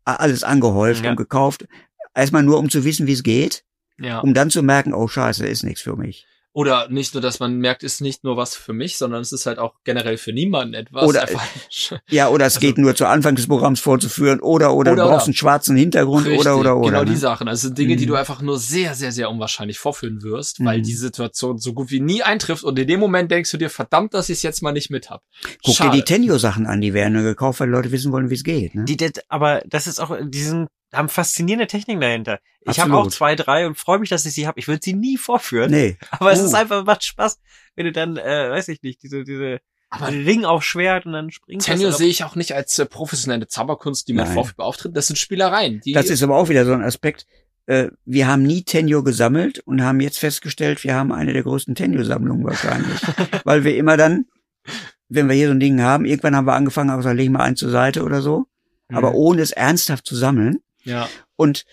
[0.06, 1.12] alles angehäuft Ja.
[1.12, 1.68] und gekauft.
[2.14, 3.64] Erstmal nur, um zu wissen, wie es geht,
[4.00, 4.20] ja.
[4.20, 6.28] um dann zu merken, oh scheiße, ist nichts für mich.
[6.58, 9.46] Oder nicht nur, dass man merkt, ist nicht nur was für mich, sondern es ist
[9.46, 11.04] halt auch generell für niemanden etwas.
[11.04, 11.28] Oder-
[12.10, 15.10] Ja, oder es Also- geht nur zu Anfang des Programms vorzuführen, oder, oder, Oder, du
[15.10, 15.26] brauchst oder.
[15.26, 16.88] einen schwarzen Hintergrund, Richtig, oder, oder, oder.
[16.92, 17.12] Genau ne?
[17.12, 17.50] die Sachen.
[17.50, 18.10] Also Dinge, die Mhm.
[18.12, 20.84] du einfach nur sehr, sehr, sehr unwahrscheinlich vorführen wirst, weil Mhm.
[20.84, 24.14] die Situation so gut wie nie eintrifft und in dem Moment denkst du dir, verdammt,
[24.14, 25.24] dass ich es jetzt mal nicht mit hab.
[25.62, 25.92] Guck Schade.
[25.92, 28.44] dir die Tenjo-Sachen an, die werden nur gekauft, weil die Leute wissen wollen, wie es
[28.46, 28.76] geht.
[28.76, 28.86] Ne?
[28.86, 32.40] Die, das, aber das ist auch, die sind, haben faszinierende Techniken dahinter.
[32.62, 34.60] Ich habe auch zwei, drei und freue mich, dass ich sie habe.
[34.60, 35.70] Ich würde sie nie vorführen.
[35.72, 35.98] Nee.
[36.12, 36.46] Aber es Oh.
[36.46, 37.40] ist einfach, macht Spaß,
[37.76, 41.30] wenn du dann, äh, weiß ich nicht, diese, diese Aber Ring auf Schwert und dann
[41.32, 41.96] springst Tenyo du.
[41.96, 44.96] sehe ich auch nicht als äh, professionelle Zauberkunst, die man vorführt auftritt.
[44.98, 45.82] Das sind Spielereien.
[45.82, 47.26] Die, Das ist aber auch wieder so ein Aspekt.
[47.68, 51.76] Äh, Wir haben nie Tenjo gesammelt und haben jetzt festgestellt, wir haben eine der größten
[51.76, 53.00] Tenjo-Sammlungen wahrscheinlich.
[53.44, 54.26] weil wir immer dann,
[55.10, 57.60] wenn wir hier so ein Ding haben, irgendwann haben wir angefangen, aber legen wir eins
[57.60, 58.46] zur Seite oder so,
[58.88, 58.98] Mhm.
[58.98, 60.60] aber ohne es ernsthaft zu sammeln.
[60.86, 61.10] Ja.
[61.36, 61.66] Und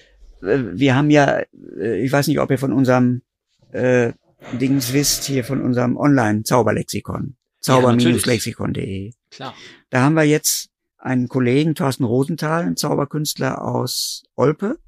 [0.43, 1.43] äh, wir haben ja,
[1.79, 3.23] äh, ich weiß nicht, ob ihr von unserem
[3.71, 4.13] äh,
[4.55, 7.37] Dings wisst, hier von unserem Online-Zauberlexikon.
[7.61, 9.13] Zauber-lexikon.de.
[9.31, 9.55] Klar.
[9.91, 14.79] Da haben wir jetzt einen Kollegen, Thorsten Rosenthal, ein Zauberkünstler aus Olpe,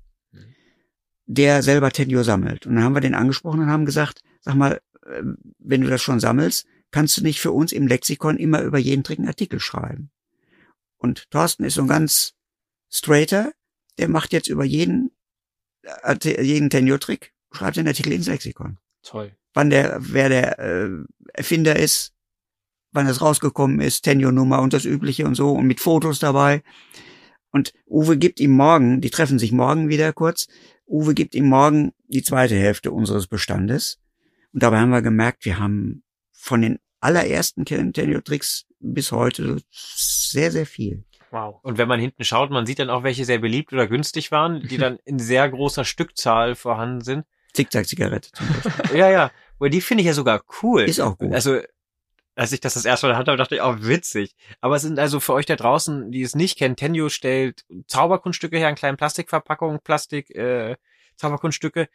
[1.26, 2.66] der selber Tenjo sammelt.
[2.66, 5.22] Und dann haben wir den angesprochen und haben gesagt, sag mal, äh,
[5.58, 9.04] wenn du das schon sammelst, kannst du nicht für uns im Lexikon immer über jeden
[9.04, 10.10] Trick einen Artikel schreiben.
[10.96, 12.34] Und Thorsten ist so ein ganz
[12.90, 13.52] straighter,
[13.98, 15.10] der macht jetzt über jeden,
[16.02, 19.36] Arte- jeden Tenjo-Trick, schreibt einen Artikel ins Lexikon Toll.
[19.52, 20.90] wann der, wer der äh,
[21.32, 22.12] Erfinder ist,
[22.92, 26.62] wann das rausgekommen ist, Tenio-Nummer und das Übliche und so und mit Fotos dabei.
[27.50, 30.48] Und Uwe gibt ihm morgen, die treffen sich morgen wieder kurz,
[30.86, 33.98] Uwe gibt ihm morgen die zweite Hälfte unseres Bestandes.
[34.52, 40.66] Und dabei haben wir gemerkt, wir haben von den allerersten Tenio-Tricks bis heute sehr, sehr
[40.66, 41.04] viel.
[41.34, 41.58] Wow.
[41.62, 44.60] Und wenn man hinten schaut, man sieht dann auch, welche sehr beliebt oder günstig waren,
[44.60, 47.26] die dann in sehr großer Stückzahl vorhanden sind.
[47.54, 48.72] Zickzack-Zigarette zum Beispiel.
[49.00, 49.32] Ja, ja.
[49.58, 50.82] Aber die finde ich ja sogar cool.
[50.82, 51.32] Ist auch gut.
[51.32, 51.58] Also,
[52.36, 54.36] als ich das das erste Mal hatte, dachte ich, auch witzig.
[54.60, 58.56] Aber es sind also für euch da draußen, die es nicht kennen, Tenjo stellt Zauberkunststücke
[58.56, 60.76] her in kleinen Plastikverpackungen, Plastik, äh,
[61.16, 61.88] Zauberkunststücke.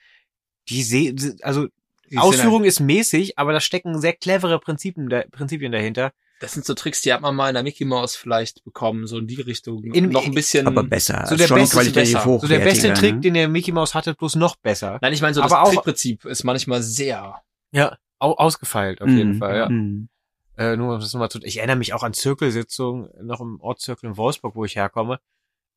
[0.67, 1.67] Die sehen, also,
[2.07, 6.11] Die sind Ausführung ist mäßig, aber da stecken sehr clevere Prinzipien, da, Prinzipien dahinter.
[6.39, 9.17] Das sind so Tricks, die hat man mal in der Mickey Mouse vielleicht bekommen, so
[9.17, 9.83] in die Richtung.
[9.83, 10.65] In- noch ein bisschen.
[10.67, 11.25] Aber besser.
[11.27, 12.23] So ist der schon beste- qualitativ besser.
[12.39, 13.19] So der beste hochwertiger, Trick, ne?
[13.21, 14.99] den der Mickey Mouse hatte, bloß noch besser.
[15.01, 17.35] Nein, ich meine so Aber das auch- Trickprinzip ist manchmal sehr.
[17.71, 19.69] Ja, au ausgefeilt auf jeden Mhm, Fall, ja.
[19.69, 20.07] mhm.
[20.57, 24.09] Äh, nur um das nochmal zu, ich erinnere mich auch an Zirkelsitzungen noch im Ortszirkel
[24.09, 25.19] in Wolfsburg, wo ich herkomme,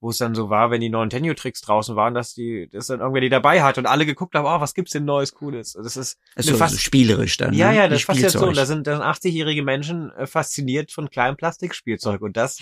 [0.02, 2.98] wo es dann so war, wenn die neuen Tenio-Tricks draußen waren, dass die, dass dann
[2.98, 5.74] irgendwer die dabei hat und alle geguckt haben, oh, was gibt's denn Neues, Cooles?
[5.74, 7.54] Das ist, Das eine ist so, fast- so spielerisch dann.
[7.54, 7.76] ja, ne?
[7.76, 8.02] ja, das ist.
[8.02, 8.54] Spielzeug.
[8.54, 12.58] Da sind, da sind 80-jährige Menschen äh, fasziniert von kleinem Plastikspielzeug und das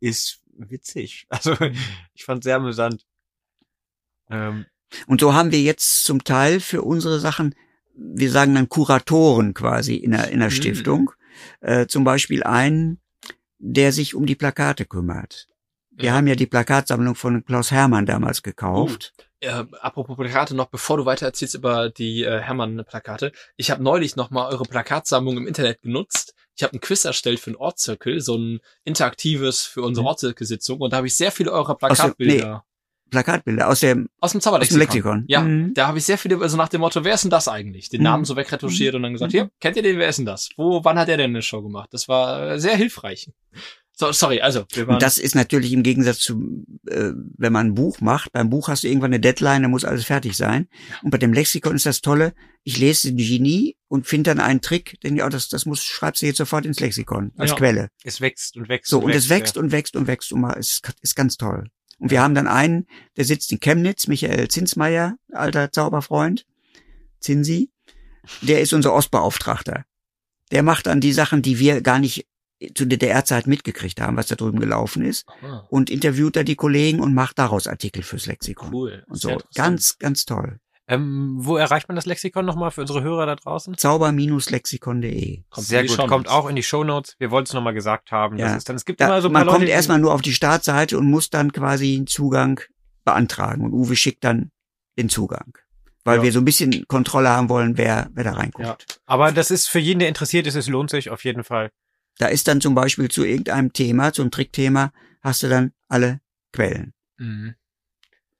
[0.00, 1.26] ist witzig.
[1.30, 1.56] Also,
[2.14, 3.06] ich fand sehr amüsant.
[4.30, 4.66] Ähm,
[5.06, 7.54] Und so haben wir jetzt zum Teil für unsere Sachen,
[7.94, 10.54] wir sagen dann Kuratoren quasi in der, in der Mhm.
[10.54, 11.10] Stiftung.
[11.60, 13.00] Äh, zum Beispiel einen,
[13.58, 15.46] der sich um die Plakate kümmert.
[15.92, 19.12] Wir haben ja die Plakatsammlung von Klaus Hermann damals gekauft.
[19.40, 23.32] Äh, apropos Plakate noch, bevor du weiter erzählst über die äh, Hermann-Plakate.
[23.56, 26.34] Ich habe neulich noch mal eure Plakatsammlung im Internet genutzt.
[26.56, 30.08] Ich habe ein Quiz erstellt für ein Ortszirkel, so ein interaktives für unsere Mhm.
[30.08, 30.78] Ortszirkelsitzung.
[30.80, 32.64] Und da habe ich sehr viele eurer Aus dem- Plakatbilder
[33.10, 34.78] Plakatbilder aus dem, aus dem aus Zauberlexikon.
[34.78, 35.24] dem Lexikon.
[35.26, 35.74] Ja, Mhm.
[35.74, 37.88] da habe ich sehr viele, also nach dem Motto, wer ist denn das eigentlich?
[37.88, 38.04] Den Mhm.
[38.04, 39.36] Namen so wegretuschiert und dann gesagt, Mhm.
[39.36, 40.50] hier, kennt ihr den, wer ist denn das?
[40.56, 41.88] Wo, wann hat er denn eine Show gemacht?
[41.92, 43.30] Das war äh, sehr hilfreich.
[44.00, 47.66] So, sorry, also, wir waren, Und das ist natürlich im Gegensatz zu, äh, wenn man
[47.66, 48.32] ein Buch macht.
[48.32, 50.68] Beim Buch hast du irgendwann eine Deadline, da muss alles fertig sein.
[51.02, 52.32] Und bei dem Lexikon ist das Tolle,
[52.62, 56.22] ich lese den Genie und finde dann einen Trick, den ja, das, das muss, schreibst
[56.22, 57.56] du jetzt sofort ins Lexikon, als Ja.
[57.56, 57.88] Quelle.
[58.02, 58.88] es wächst und wächst.
[58.88, 61.68] So, und es wächst und wächst und wächst und mal, ist, ist ganz toll.
[61.98, 62.86] Und wir haben dann einen,
[63.18, 66.46] der sitzt in Chemnitz, Michael Zinsmeier, alter Zauberfreund,
[67.20, 67.70] Zinsi,
[68.40, 69.84] der ist unser Ostbeauftragter.
[70.52, 72.26] Der macht dann die Sachen, die wir gar nicht
[72.74, 77.00] zu DDR-Zeit mitgekriegt haben, was da drüben gelaufen ist Ah, und interviewt da die Kollegen
[77.00, 78.72] und macht daraus Artikel fürs Lexikon.
[78.74, 79.04] cool.
[79.08, 79.54] Und Sehr so, interessant.
[79.54, 80.58] ganz, ganz toll.
[80.88, 83.76] Ähm, wo erreicht man das Lexikon nochmal für unsere Hörer da draußen?
[83.76, 85.42] Zauber-lexikon.de.
[85.50, 87.14] Kommt Sehr in die gut, kommt auch in die Shownotes.
[87.18, 88.36] Wir wollten es nochmal gesagt haben.
[88.38, 88.48] Ja.
[88.48, 90.12] Das ist dann, es gibt Da, immer so ein paar man kommt Leute, erstmal nur
[90.12, 92.60] auf die Startseite und muss dann quasi einen Zugang
[93.04, 93.64] beantragen.
[93.64, 94.50] Und Uwe schickt dann
[94.98, 95.56] den Zugang.
[96.04, 96.22] Weil Ja.
[96.24, 98.66] wir so ein bisschen Kontrolle haben wollen, wer, wer da reinguckt.
[98.66, 98.76] Ja.
[99.06, 101.70] Aber das ist für jeden, der interessiert ist, es lohnt sich auf jeden Fall.
[102.20, 104.92] Da ist dann zum Beispiel zu irgendeinem Thema, zu einem Trickthema,
[105.22, 106.20] hast du dann alle
[106.52, 106.92] Quellen.
[107.16, 107.54] Mhm.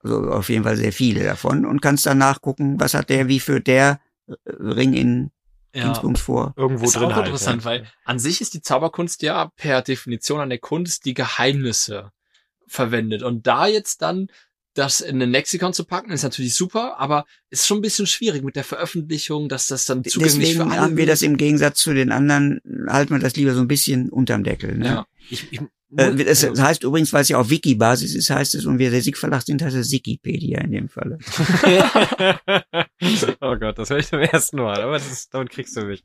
[0.02, 3.40] Also auf jeden Fall sehr viele davon und kannst dann nachgucken, was hat der, wie
[3.40, 5.30] führt der äh, Ring in
[5.74, 5.84] Ja.
[5.84, 6.52] Dingsbums vor.
[6.56, 7.26] Irgendwo ist drin auch halt.
[7.26, 7.70] interessant, ja.
[7.70, 12.12] weil an sich ist die Zauberkunst ja per Definition an der Kunst, die Geheimnisse
[12.66, 13.22] verwendet.
[13.22, 14.26] Und da jetzt dann
[14.74, 18.44] das in ein Lexikon zu packen, ist natürlich super, aber ist schon ein bisschen schwierig
[18.44, 21.80] mit der Veröffentlichung, dass das dann zugänglich Deswegen für alle haben wir das im Gegensatz
[21.80, 24.76] zu den anderen, halten wir das lieber so ein bisschen unterm Deckel.
[24.78, 24.86] Ne?
[24.86, 25.06] Ja.
[25.28, 25.60] Ich, ich,
[25.96, 28.90] Äh, es also- heißt übrigens, weil es ja auf Wiki-Basis ist, heißt es, und wir
[28.92, 31.18] der Sieg-Verlag sind, heißt es Wikipedia in dem Falle.
[33.40, 36.04] oh Gott, das höre ich zum ersten Mal, aber das ist, damit kriegst du mich.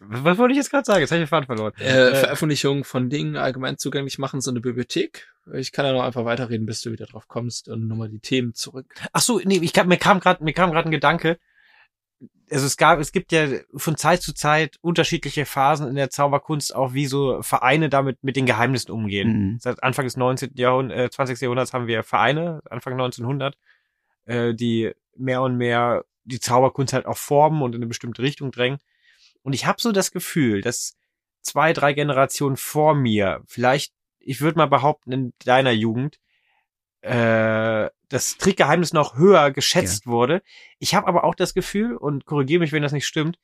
[0.00, 1.00] Was wollte ich jetzt gerade sagen?
[1.00, 1.72] Jetzt habe ich den Faden verloren.
[1.78, 5.28] Äh, Äh, Veröffentlichung von Dingen allgemein zugänglich machen, so eine Bibliothek.
[5.54, 8.54] Ich kann ja noch einfach weiterreden, bis du wieder drauf kommst und nochmal die Themen
[8.54, 8.94] zurück.
[9.12, 11.38] Ach so, nee, ich mir kam gerade mir kam gerade ein Gedanke.
[12.50, 16.74] Also es gab, es gibt ja von Zeit zu Zeit unterschiedliche Phasen in der Zauberkunst,
[16.74, 19.28] auch wie so Vereine damit mit den Geheimnissen umgehen.
[19.28, 19.58] Mhm.
[19.60, 20.52] Seit Anfang des 19.
[20.54, 21.40] Jahrhunderts, äh, 20.
[21.42, 23.56] Jahrhunderts haben wir Vereine, Anfang 1900,
[24.24, 28.50] äh, die mehr und mehr die Zauberkunst halt auch formen und in eine bestimmte Richtung
[28.50, 28.78] drängen.
[29.48, 30.94] Und ich habe so das Gefühl, dass
[31.40, 36.20] zwei, drei Generationen vor mir, vielleicht, ich würde mal behaupten, in deiner Jugend,
[37.00, 40.42] äh, das Trickgeheimnis noch höher geschätzt wurde.
[40.78, 43.38] Ich habe aber auch das Gefühl, und korrigiere mich, wenn das nicht stimmt,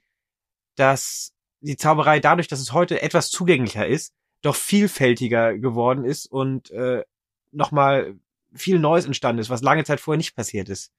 [0.74, 1.32] dass
[1.62, 7.02] die Zauberei dadurch, dass es heute etwas zugänglicher ist, doch vielfältiger geworden ist und äh,
[7.50, 8.14] nochmal
[8.52, 10.92] viel Neues entstanden ist, was lange Zeit vorher nicht passiert ist.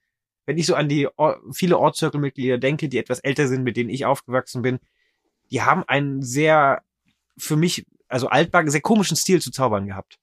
[0.47, 1.07] Wenn ich so an die
[1.51, 4.79] viele Ortszirkelmitglieder denke, die etwas älter sind, mit denen ich aufgewachsen bin,
[5.51, 6.81] die haben einen sehr,
[7.37, 10.17] für mich, also altbacken, sehr komischen Stil zu zaubern gehabt.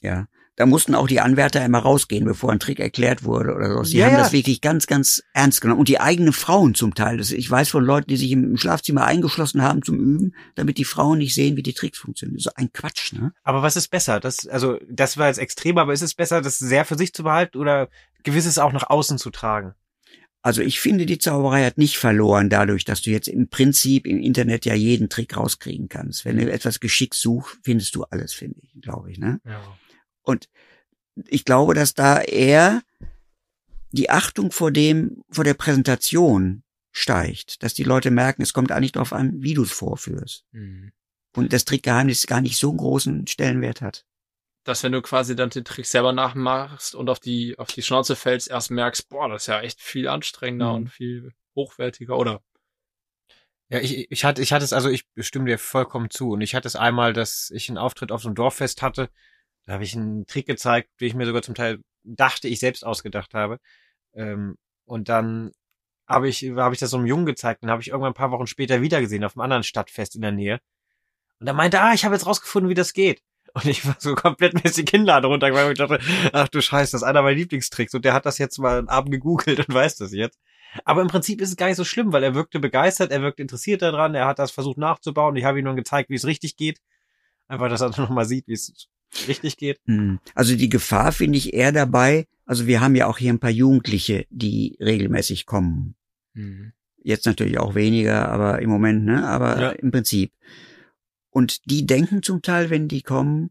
[0.00, 0.26] Ja.
[0.56, 3.82] Da mussten auch die Anwärter immer rausgehen, bevor ein Trick erklärt wurde oder so.
[3.84, 4.18] Sie Ja, haben ja.
[4.18, 5.80] das wirklich ganz, ganz ernst genommen.
[5.80, 7.16] Und die eigenen Frauen zum Teil.
[7.16, 10.84] Das, ich weiß von Leuten, die sich im Schlafzimmer eingeschlossen haben zum Üben, damit die
[10.84, 12.40] Frauen nicht sehen, wie die Tricks funktionieren.
[12.40, 13.32] So ein Quatsch, ne?
[13.42, 14.20] Aber was ist besser?
[14.20, 17.22] Das, also, das war jetzt extrem, aber ist es besser, das sehr für sich zu
[17.22, 17.88] behalten oder
[18.22, 19.72] gewisses auch nach außen zu tragen?
[20.42, 24.20] Also ich finde, die Zauberei hat nicht verloren dadurch, dass du jetzt im Prinzip im
[24.20, 26.24] Internet ja jeden Trick rauskriegen kannst.
[26.24, 29.40] Wenn du etwas geschickt suchst, findest du alles, finde ich, glaube ich, ne?
[29.44, 29.60] Ja.
[30.22, 30.48] Und
[31.28, 32.82] ich glaube, dass da eher
[33.92, 36.62] die Achtung vor dem, vor der Präsentation
[36.92, 40.44] steigt, dass die Leute merken, es kommt eigentlich darauf an, wie du es vorführst.
[40.52, 40.92] Mhm.
[41.36, 44.06] Und das Trickgeheimnis gar nicht so einen großen Stellenwert hat.
[44.64, 48.14] Dass wenn du quasi dann den Trick selber nachmachst und auf die, auf die Schnauze
[48.14, 50.74] fällst, erst merkst, boah, das ist ja echt viel anstrengender Mhm.
[50.76, 52.42] und viel hochwertiger oder
[53.68, 56.32] Ja, ich, ich hatte, ich hatte es, also ich stimme dir vollkommen zu.
[56.32, 59.08] Und ich hatte es einmal, dass ich einen Auftritt auf so einem Dorffest hatte.
[59.64, 62.84] Da habe ich einen Trick gezeigt, den ich mir sogar zum Teil dachte, ich selbst
[62.84, 63.58] ausgedacht habe.
[64.12, 64.56] Ähm,
[64.86, 65.52] und dann
[66.08, 68.32] habe ich, habe ich das so einem Jungen gezeigt und habe ich irgendwann ein paar
[68.32, 70.60] Wochen später wieder gesehen auf einem anderen Stadtfest in der Nähe.
[71.38, 73.22] Und er meinte, ah, ich habe jetzt rausgefunden, wie das geht.
[73.54, 75.98] Und ich war so komplett mit die Kinnlade runtergefallen und ich dachte,
[76.32, 77.94] ach du Scheiße, das ist einer meiner Lieblingstricks.
[77.94, 80.38] Und der hat das jetzt mal einen Abend gegoogelt und weiß das jetzt.
[80.84, 83.42] Aber im Prinzip ist es gar nicht so schlimm, weil er wirkte begeistert, er wirkte
[83.42, 85.34] interessiert daran, er hat das versucht nachzubauen.
[85.36, 86.80] Ich habe ihm nur gezeigt, wie es richtig geht.
[87.48, 88.88] Einfach, dass er nochmal sieht, wie es
[89.26, 89.80] richtig geht.
[89.86, 90.20] Hm.
[90.34, 92.26] Also die Gefahr finde ich eher dabei.
[92.46, 95.96] Also wir haben ja auch hier ein paar Jugendliche, die regelmäßig kommen.
[96.34, 96.72] Mhm.
[97.02, 99.26] Jetzt natürlich auch weniger, aber im Moment, ne?
[99.26, 99.70] Aber Ja.
[99.70, 100.32] im Prinzip.
[101.30, 103.50] Und die denken zum Teil, wenn die kommen,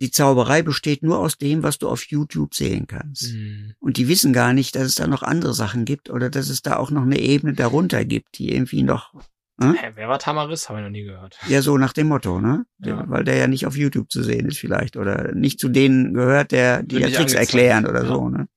[0.00, 3.32] die Zauberei besteht nur aus dem, was du auf YouTube sehen kannst.
[3.32, 3.74] Mhm.
[3.78, 6.62] Und die wissen gar nicht, dass es da noch andere Sachen gibt oder dass es
[6.62, 9.14] da auch noch eine Ebene darunter gibt, die irgendwie noch,
[9.60, 10.68] Hä, wer war Tamaris?
[10.68, 11.38] Habe ich noch nie gehört.
[11.48, 12.66] ja so nach dem Motto, ne?
[12.80, 13.04] Ja.
[13.08, 16.50] Weil der ja nicht auf YouTube zu sehen ist vielleicht oder nicht zu denen gehört,
[16.50, 18.08] der die ja Tricks erklären oder Ja.
[18.08, 18.48] so, ne?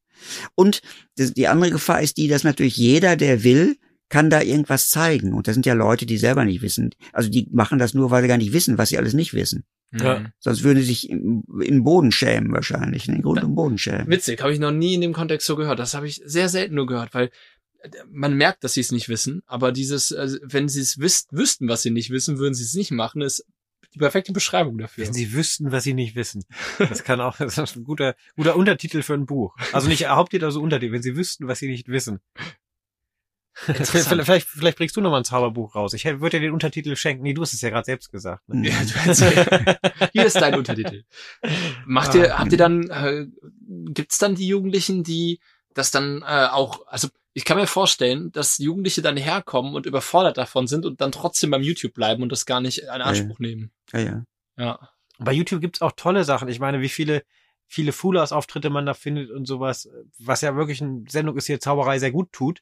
[0.56, 0.82] Und
[1.20, 3.78] die andere Gefahr ist die, dass natürlich jeder, der will,
[4.10, 5.34] kann da irgendwas zeigen.
[5.34, 6.92] Und das sind ja Leute, die selber nicht wissen.
[7.14, 9.66] Also die machen das nur, weil sie gar nicht wissen, was sie alles nicht wissen.
[9.92, 10.20] Ja.
[10.20, 10.28] Mhm.
[10.40, 13.16] Sonst würden sie sich in, in den Boden schämen wahrscheinlich, ne?
[13.16, 14.08] in Grund Da- und Boden schämen.
[14.08, 15.80] Witzig, habe ich noch nie in dem Kontext so gehört.
[15.80, 17.32] Das habe ich sehr selten nur gehört, weil
[17.80, 21.28] äh, man merkt, dass sie es nicht wissen, aber dieses, also wenn sie es wüs
[21.32, 23.46] wüssten, was sie nicht wissen, würden sie es nicht machen, ist
[23.94, 25.06] die perfekte Beschreibung dafür.
[25.06, 26.44] Wenn sie wüssten, was sie nicht wissen.
[26.78, 29.56] Das kann auch, das ist ein guter, guter Untertitel für ein Buch.
[29.72, 30.92] Also nicht Haupttitel, also Untertitel.
[30.92, 32.20] Wenn sie wüssten, was sie nicht wissen.
[33.66, 35.94] Vielleicht, vielleicht bringst du noch mal ein Zauberbuch raus.
[35.94, 37.24] Ich würde dir den Untertitel schenken.
[37.24, 38.48] Nee, du hast es ja gerade selbst gesagt.
[38.48, 38.70] Ne?
[38.70, 38.76] Ja.
[40.14, 41.04] Hier ist dein Untertitel.
[41.86, 42.40] Macht ihr, Ah.
[42.40, 43.26] habt ihr dann, äh,
[43.90, 45.40] gibt's dann die Jugendlichen, die
[45.74, 50.38] das dann äh, auch, also ich kann mir vorstellen, dass Jugendliche dann herkommen und überfordert
[50.38, 53.72] davon sind und dann trotzdem beim YouTube bleiben und das gar nicht in Anspruch nehmen.
[53.94, 54.24] Ja, ja.
[54.58, 54.90] Ja.
[55.20, 56.48] Bei YouTube gibt's auch tolle Sachen.
[56.48, 57.24] Ich meine, wie viele,
[57.68, 59.88] viele Fulas-Auftritte man da findet und sowas,
[60.20, 62.62] was ja wirklich eine Sendung ist, die Zauberei sehr gut tut.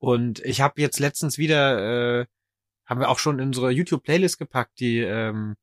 [0.00, 2.26] Und ich habe jetzt letztens wieder, äh,
[2.86, 5.56] haben wir auch schon in unsere YouTube-Playlist gepackt, die, ähm,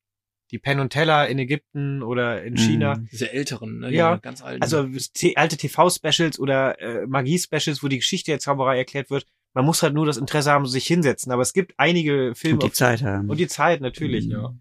[0.52, 2.96] die Penn und Teller in Ägypten oder in China.
[2.96, 3.10] Mhm.
[3.12, 3.92] Diese älteren, ne?
[3.92, 4.16] Ja.
[4.16, 4.62] Die ganz alten.
[4.62, 4.88] Also
[5.36, 9.26] alte TV-Specials oder äh, Magie-Specials, wo die Geschichte der Zauberei erklärt wird.
[9.54, 11.32] Man muss halt nur das Interesse haben, sich hinsetzen.
[11.32, 13.30] Aber es gibt einige Filme Und die Zeit haben.
[13.30, 14.28] und die Zeit natürlich.
[14.28, 14.32] Mhm.
[14.32, 14.54] Ja.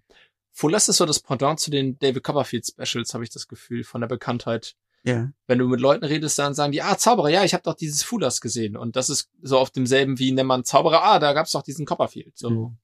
[0.52, 4.00] Fullest ist so das Pendant zu den David Copperfield Specials, habe ich das Gefühl, von
[4.00, 4.74] der Bekanntheit.
[5.06, 5.30] Ja.
[5.46, 8.02] Wenn du mit Leuten redest, dann sagen die, ah, Zauberer, ja, ich habe doch dieses
[8.02, 8.76] Fulas gesehen.
[8.76, 11.86] Und das ist so auf demselben wie nennt man Zauberer, ah, da gab's doch diesen
[11.86, 12.36] Copperfield.
[12.36, 12.50] So.
[12.50, 12.76] Mhm.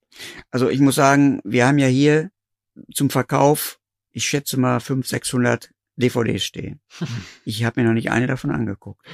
[0.49, 2.31] Also ich muss sagen, wir haben ja hier
[2.93, 3.79] zum Verkauf,
[4.11, 6.79] ich schätze mal 500, 600 DVDs stehen.
[7.45, 9.05] Ich habe mir noch nicht eine davon angeguckt.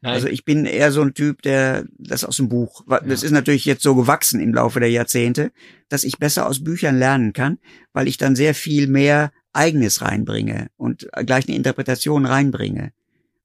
[0.00, 3.30] Nein, Also ich bin eher so ein Typ, der das aus dem Buch, das ist
[3.30, 5.52] natürlich jetzt so gewachsen im Laufe der Jahrzehnte,
[5.88, 7.58] dass ich besser aus Büchern lernen kann,
[7.92, 12.92] weil ich dann sehr viel mehr eigenes reinbringe und gleich eine Interpretation reinbringe.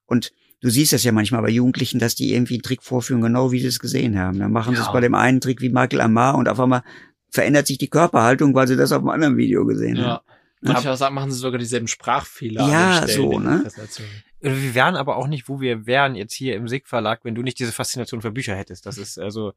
[0.05, 0.31] Und
[0.61, 3.59] du siehst es ja manchmal bei Jugendlichen, dass die irgendwie einen Trick vorführen, genau wie
[3.59, 4.39] sie es gesehen haben.
[4.39, 4.87] Dann machen sie Ja.
[4.87, 6.83] es bei dem einen Trick wie Michael Amar und auf einmal
[7.29, 10.05] verändert sich die Körperhaltung, weil sie das auf einem anderen Video gesehen haben.
[10.05, 10.21] ja.
[10.63, 12.67] Manchmal sagen, machen sie sogar dieselben Sprachfehler.
[12.69, 13.61] Ja, so, ne?
[13.63, 14.07] Präsentation.
[14.41, 17.41] Wir wären aber auch nicht, wo wir wären jetzt hier im SIG Verlag, wenn du
[17.41, 18.85] nicht diese Faszination für Bücher hättest.
[18.85, 19.53] Das ist also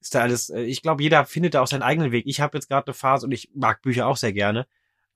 [0.00, 0.50] ist da alles.
[0.50, 2.24] äh, Ich glaube, jeder findet da auch seinen eigenen Weg.
[2.26, 4.66] Ich habe jetzt gerade eine Phase und ich mag Bücher auch sehr gerne,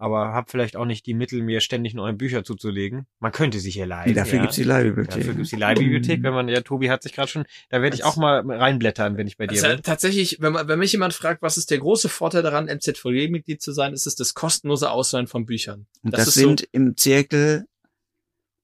[0.05, 3.07] aber habe vielleicht auch nicht die Mittel, mir ständig neue Bücher zuzulegen.
[3.21, 4.15] Man könnte sich hier leihen.
[4.15, 4.43] Dafür ja.
[4.43, 5.15] gibt's die Leihbibliothek.
[5.21, 8.03] Dafür gibt's die Leihbibliothek, wenn man, ja, Tobi hat sich gerade schon, da werde ich
[8.03, 9.83] Das- auch mal reinblättern, wenn ich bei dir Also, bin.
[9.83, 13.73] tatsächlich, wenn, man, wenn mich jemand fragt, was ist der große Vorteil daran, MZVG-Mitglied zu
[13.73, 15.87] sein, ist es das kostenlose Ausleihen von Büchern.
[16.03, 17.67] Und Das das, ist so- sind im Zirkel,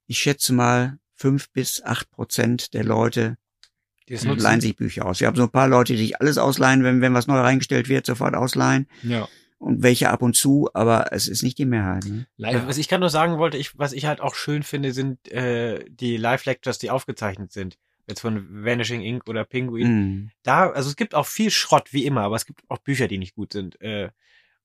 [0.07, 3.36] ich schätze mal, fünf bis acht Prozent der Leute
[4.09, 4.38] Die Mhm.
[4.38, 5.20] leihen sich Bücher aus.
[5.20, 7.88] Wir haben so ein paar Leute, die sich alles ausleihen, wenn, wenn was neu reingestellt
[7.88, 8.88] wird, sofort ausleihen.
[9.05, 9.28] Ja.
[9.61, 12.06] Und welche ab und zu, aber es ist nicht die Mehrheit.
[12.06, 12.26] Ne?
[12.38, 12.62] Leider.
[12.62, 15.30] Äh, Was ich gerade nur sagen wollte, ich, was ich halt auch schön finde, sind
[15.30, 17.76] äh, die Live-Lectures, die aufgezeichnet sind.
[18.08, 19.86] Jetzt von Vanishing Ink oder Penguin.
[19.88, 20.30] Mhm.
[20.42, 23.18] Da, also es gibt auch viel Schrott, wie immer, aber es gibt auch Bücher, die
[23.18, 23.78] nicht gut sind.
[23.82, 24.08] Äh,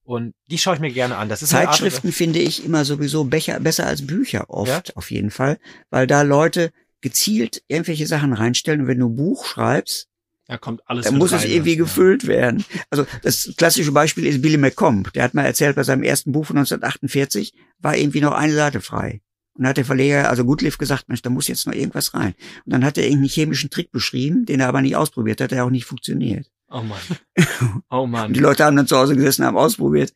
[0.04, 1.28] und die schaue ich mir gerne an.
[1.28, 5.12] Das ist eine Art- Zeitschriften finde ich immer sowieso becher, besser als Bücher oft, auf
[5.12, 6.72] jeden Fall, weil da Leute
[7.02, 10.08] gezielt irgendwelche Sachen reinstellen und wenn du ein Buch schreibst,
[10.48, 11.78] Da kommt alles mit muss es rein, irgendwie ja.
[11.78, 12.64] gefüllt werden.
[12.92, 15.12] Also das klassische Beispiel ist Billy McComb.
[15.14, 18.82] Der hat mal erzählt, bei seinem ersten Buch von 1948 war irgendwie noch eine Seite
[18.82, 19.22] frei.
[19.54, 22.36] Und dann hat der Verleger, also Goodliff, gesagt, Mensch, da muss jetzt noch irgendwas rein.
[22.66, 25.66] Und dann hat er irgendeinen chemischen Trick beschrieben, den er aber nicht ausprobiert hat, der
[25.66, 26.52] auch nicht funktioniert.
[26.70, 27.00] Oh Mann.
[27.90, 28.28] Oh Mann.
[28.28, 30.14] Und die Leute haben dann zu Hause gesessen, haben ausprobiert.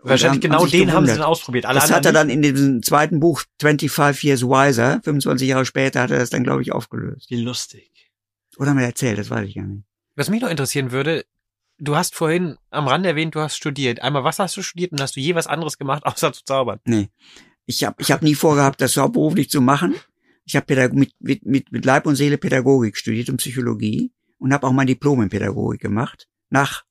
[0.00, 1.16] Wahrscheinlich haben- genau haben den haben sie gewundert.
[1.18, 1.66] dann ausprobiert.
[1.66, 6.00] Alle Das hat er dann in diesem zweiten Buch 25 Years Wiser, 25 Jahre später,
[6.02, 7.28] hat er das dann, glaube ich, aufgelöst.
[7.30, 7.90] Wie lustig.
[8.58, 9.84] Oder wir erzählt, das weiß ich gar nicht.
[10.16, 11.24] Was mich noch interessieren würde,
[11.78, 14.02] du hast vorhin am Rand erwähnt, du hast studiert.
[14.02, 16.80] Einmal, was hast du studiert und hast du je was anderes gemacht, außer zu zaubern?
[16.84, 17.08] Nee.
[17.66, 19.94] Ich habe ich hab nie vorgehabt, das hauptberuflich zu machen.
[20.44, 24.66] Ich habe mit, mit, mit, mit Leib und Seele Pädagogik studiert und Psychologie und habe
[24.66, 26.26] auch mein Diplom in Pädagogik gemacht.
[26.48, 26.84] Nach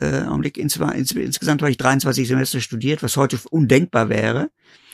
[0.00, 4.50] äh, Augenblick, ins, ins, insgesamt habe ich 23 Semester studiert, was heute undenkbar wäre.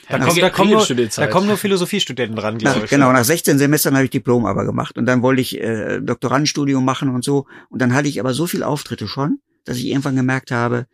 [0.09, 2.91] Da, Nach- kommt, da, kommen nur, da kommen nur Philosophiestudenten dran, glaube Nach, ich.
[2.91, 6.85] genau, nach 16 Semestern habe ich Diplom aber gemacht und dann wollte ich äh, Doktorandenstudium
[6.85, 7.47] machen und so.
[7.69, 10.87] Und dann hatte ich aber so viel Auftritte schon, dass ich irgendwann gemerkt habe,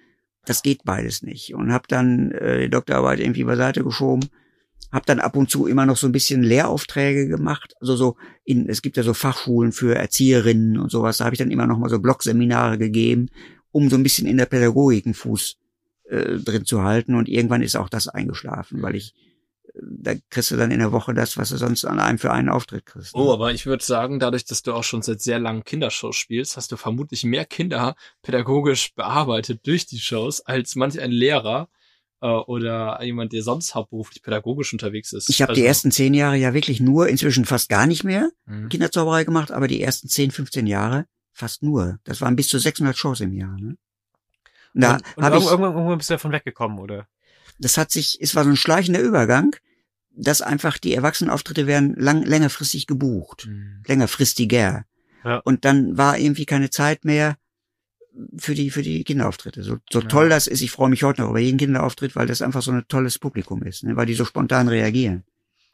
[0.47, 1.55] das geht beides nicht.
[1.55, 4.29] Und habe dann äh, die Doktorarbeit irgendwie beiseite geschoben,
[4.91, 8.69] habe dann ab und zu immer noch so ein bisschen Lehraufträge gemacht, also so in
[8.69, 11.79] es gibt ja so Fachschulen für Erzieherinnen und sowas, da habe ich dann immer noch
[11.79, 13.29] mal so Blogseminare gegeben,
[13.73, 15.57] um so ein bisschen in der Pädagogik einen Fuß
[16.09, 19.15] äh, drin zu halten und irgendwann ist auch das eingeschlafen, weil ich
[19.83, 22.49] da kriegst du dann in der Woche das, was du sonst an einem für einen
[22.49, 23.17] Auftritt kriegst.
[23.17, 23.21] ne?
[23.21, 26.57] Oh, aber ich würde sagen, dadurch, dass du auch schon seit sehr langen Kindershows spielst,
[26.57, 31.69] hast du vermutlich mehr Kinder pädagogisch bearbeitet durch die Shows als manch ein Lehrer
[32.21, 35.29] äh, oder jemand, der sonst hauptberuflich pädagogisch unterwegs ist.
[35.29, 38.31] Ich habe Also- die ersten zehn Jahre ja wirklich nur, inzwischen fast gar nicht mehr
[38.47, 38.69] Mhm.
[38.69, 41.99] Kinderzauberei gemacht, aber die ersten 10, 15 Jahre fast nur.
[42.05, 43.57] Das waren bis zu 600 Shows im Jahr.
[43.59, 43.77] Ne?
[44.75, 47.07] Und da habe ich, irgendwann, irgendwann bist du davon weggekommen, oder?
[47.59, 49.55] das hat sich, es war so ein schleichender Übergang,
[50.17, 53.47] dass einfach die Erwachsenenauftritte werden lang, längerfristig gebucht.
[53.47, 53.83] Mhm.
[53.87, 54.85] längerfristiger.
[55.25, 55.37] Ja.
[55.39, 57.37] Und dann war irgendwie keine Zeit mehr
[58.37, 59.63] für die, für die Kinderauftritte.
[59.63, 60.09] So, so Ja.
[60.09, 62.71] toll das ist, ich freue mich heute noch über jeden Kinderauftritt, weil das einfach so
[62.73, 63.97] ein tolles Publikum ist, ne?
[63.97, 65.25] weil die so spontan reagieren.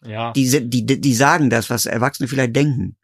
[0.05, 2.97] Ja, Die, die, die sagen das, was Erwachsene vielleicht denken.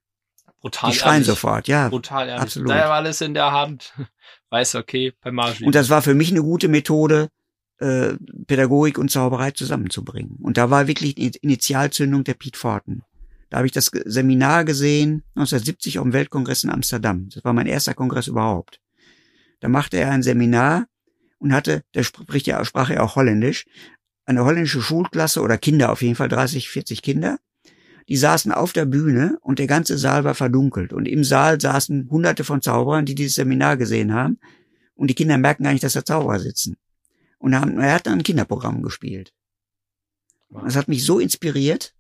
[0.67, 1.27] Brutal Die schreien ehrlich.
[1.29, 1.89] sofort, ja.
[1.89, 2.43] Brutal ehrlich.
[2.43, 2.71] absolut.
[2.71, 3.95] Da war alles in der Hand.
[4.51, 5.65] Weiß, okay, bei Margie.
[5.65, 7.29] Und das war für mich eine gute Methode,
[7.79, 8.15] äh,
[8.47, 10.37] Pädagogik und Zauberei zusammenzubringen.
[10.43, 13.03] Und da war wirklich die Initialzündung der Pete Forten.
[13.51, 17.29] Da habe ich das Seminar gesehen, 1970 auf dem Weltkongress in Amsterdam.
[17.33, 18.81] Das war mein erster Kongress überhaupt.
[19.61, 20.87] Da machte er ein Seminar
[21.39, 23.65] und hatte, der spricht ja, sprach ja auch Holländisch,
[24.25, 27.39] eine holländische Schulklasse oder Kinder auf jeden Fall, 30, 40 Kinder.
[28.09, 30.93] Die saßen auf der Bühne und der ganze Saal war verdunkelt.
[30.93, 34.39] Und im Saal saßen hunderte von Zauberern, die dieses Seminar gesehen haben.
[34.95, 36.77] Und die Kinder merken gar nicht, dass da Zauberer sitzen.
[37.39, 39.33] Und haben, er hat dann ein Kinderprogramm gespielt.
[40.51, 41.95] Das hat mich so inspiriert,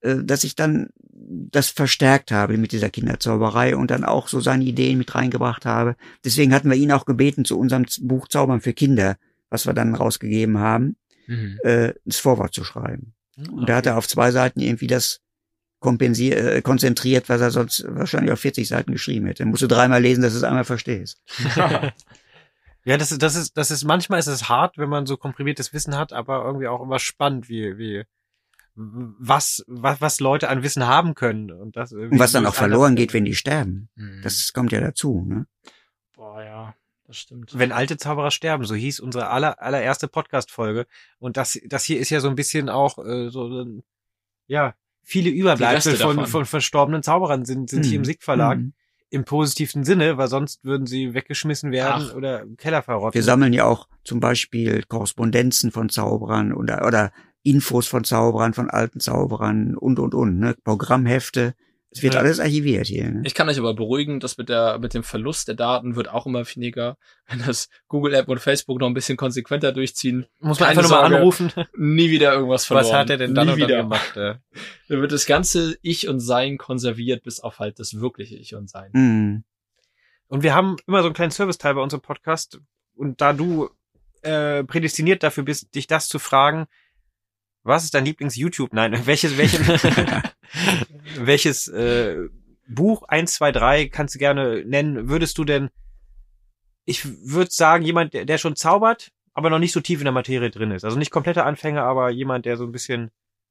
[0.00, 4.64] äh, dass ich dann das verstärkt habe mit dieser Kinderzauberei und dann auch so seine
[4.64, 5.96] Ideen mit reingebracht habe.
[6.24, 9.16] Deswegen hatten wir ihn auch gebeten, zu unserem Buch Zaubern für Kinder,
[9.48, 10.96] was wir dann rausgegeben haben,
[11.26, 11.58] Mhm.
[11.64, 13.14] äh, das Vorwort zu schreiben.
[13.36, 15.20] Und da hat er auf zwei Seiten irgendwie das
[15.78, 19.44] kompensiert, äh, konzentriert, was er sonst wahrscheinlich auf 40 Seiten geschrieben hätte.
[19.44, 21.22] Musst du dreimal lesen, dass du es einmal verstehst.
[22.86, 25.72] Ja, das ist, das ist, das ist, manchmal ist es hart, wenn man so komprimiertes
[25.72, 28.04] Wissen hat, aber irgendwie auch immer spannend, wie, wie,
[28.76, 32.94] was, was, was Leute an Wissen haben können und das Und was dann auch verloren
[32.94, 33.88] geht, wenn die sterben.
[33.96, 34.20] Mhm.
[34.22, 35.48] Das kommt ja dazu, ne?
[36.14, 36.74] Boah, ja,
[37.06, 37.58] das stimmt.
[37.58, 40.86] wenn alte Zauberer sterben, so hieß unsere aller, allererste Podcast-Folge.
[41.18, 43.82] Und das, das hier ist ja so ein bisschen auch äh, so, ein-
[44.46, 48.06] ja, viele Überbleibsel von, von verstorbenen Zauberern sind, sind hier im Mhm.
[48.06, 48.58] SIG-Verlag.
[48.58, 48.72] Mhm.
[49.08, 52.14] Im positivsten Sinne, weil sonst würden sie weggeschmissen werden Ach.
[52.16, 53.14] oder im Keller verrotten.
[53.14, 57.12] Wir sammeln ja auch zum Beispiel Korrespondenzen von Zauberern oder, oder
[57.44, 60.56] Infos von Zauberern, von alten Zauberern und, und, und, ne?
[60.64, 61.54] Programmhefte.
[61.96, 62.20] Es wird Ja.
[62.20, 63.22] alles archiviert hier, ne?
[63.24, 66.26] Ich kann euch aber beruhigen, dass mit der, mit dem Verlust der Daten wird auch
[66.26, 70.26] immer weniger, wenn das Google App und Facebook noch ein bisschen konsequenter durchziehen.
[70.40, 71.50] Muss man einfach nur mal anrufen.
[71.76, 72.84] Nie wieder irgendwas verloren.
[72.86, 73.82] Was hat er denn dann Nie und dann wieder.
[73.82, 74.16] gemacht?
[74.16, 74.34] Äh?
[74.88, 78.68] Da wird das ganze Ich und Sein konserviert, bis auf halt das wirkliche Ich und
[78.70, 78.90] Sein.
[78.92, 79.44] Mhm.
[80.28, 82.60] Und wir haben immer so einen kleinen Serviceteil bei unserem Podcast.
[82.94, 83.70] Und da du
[84.22, 86.66] äh, prädestiniert dafür bist, dich das zu fragen,
[87.66, 88.72] was ist dein Lieblings-YouTube?
[88.72, 89.60] Nein, welches, welches,
[91.18, 92.28] welches äh,
[92.68, 95.70] Buch, eins, zwei, drei, kannst du gerne nennen, würdest du denn,
[96.84, 100.12] ich würde sagen, jemand, der, der schon zaubert, aber noch nicht so tief in der
[100.12, 100.84] Materie drin ist.
[100.84, 103.10] Also nicht kompletter Anfänger, aber jemand, der so ein bisschen.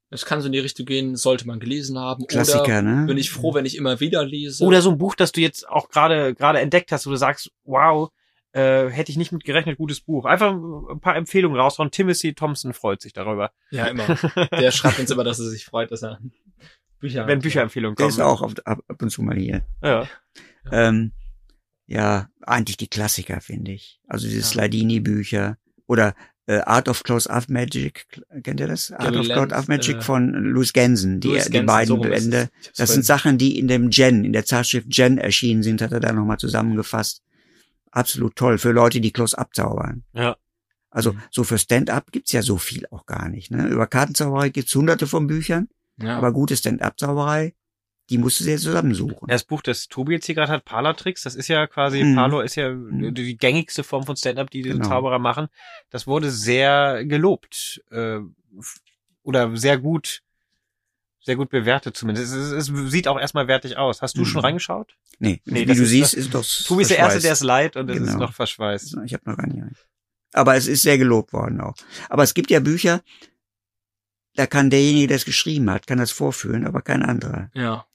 [0.10, 2.26] Es kann so in die Richtung gehen, sollte man gelesen haben.
[2.28, 3.06] Klassiker, oder ne?
[3.06, 4.64] bin ich froh, wenn ich immer wieder lese.
[4.64, 7.52] Oder so ein Buch, das du jetzt auch gerade gerade entdeckt hast, wo du sagst,
[7.64, 8.10] wow,
[8.56, 10.24] äh, hätte ich nicht mit gerechnet, gutes Buch.
[10.26, 11.92] Einfach ein paar Empfehlungen raushauen.
[11.92, 13.52] Timothy Thompson freut sich darüber.
[13.70, 14.06] ja, immer.
[14.60, 16.20] Der schreibt uns immer, dass er sich freut, dass er
[17.00, 18.16] Bücher Wenn Bücherempfehlungen Der kommen.
[18.16, 19.66] ist auch ab, ab, ab und zu mal hier.
[19.84, 20.08] Ja.
[20.72, 21.12] Ähm,
[21.86, 24.00] ja, eigentlich die Klassiker, finde ich.
[24.08, 24.46] Also diese Ja.
[24.46, 26.16] Slidini-Bücher oder
[26.48, 28.06] äh, Art of Close-Up Magic,
[28.44, 28.92] kennt ihr das?
[28.92, 31.88] Art Gary of Lenz, Close-Up Magic äh, von Louis Gensen, die, Louis die Gensen, beiden
[31.88, 31.98] so.
[32.02, 32.50] Bände.
[32.78, 36.00] Das sind Sachen, die in dem Gen, in der Zeitschrift Gen erschienen sind, hat er
[36.00, 37.22] da nochmal zusammengefasst.
[37.96, 40.04] Absolut toll für Leute, die Close-Up zaubern.
[40.14, 40.36] Ja.
[40.90, 41.22] Also Mhm.
[41.32, 43.52] so für Stand-Up gibt's ja so viel auch gar nicht.
[43.52, 43.68] Ne?
[43.68, 46.18] Über Kartenzauberei gibt's hunderte von Büchern, ja.
[46.18, 47.54] aber gute Stand-Up-Zauberei,
[48.10, 49.28] die musst du dir zusammensuchen.
[49.28, 52.16] Das Buch, das Tobi jetzt hier gerade hat, Parlor-Tricks, das ist ja quasi, Mhm.
[52.16, 53.14] Parlor ist ja Mhm.
[53.14, 54.88] die gängigste Form von Stand-Up, die diese Genau.
[54.90, 55.48] Zauberer machen.
[55.90, 57.82] Das wurde sehr gelobt.
[57.92, 58.20] Äh,
[59.24, 60.22] oder sehr gut
[61.26, 62.34] sehr gut bewertet zumindest.
[62.34, 64.02] Es, es, es sieht auch erstmal wertig aus.
[64.02, 64.26] Hast du Mhm.
[64.26, 64.96] schon reingeschaut?
[65.20, 67.76] Nee, Nee, wie du ist- siehst, ist doch Tobi ist der Erste, der es leiht
[67.76, 68.20] und es ist Genau.
[68.20, 68.98] noch verschweißt.
[69.06, 69.64] Ich habe noch gar nicht.
[70.34, 71.76] Aber es ist sehr gelobt worden auch.
[72.10, 73.02] Aber es gibt ja Bücher,
[74.36, 77.50] da kann derjenige, der es geschrieben hat, kann das vorführen, aber kein anderer.
[77.54, 77.86] Ja.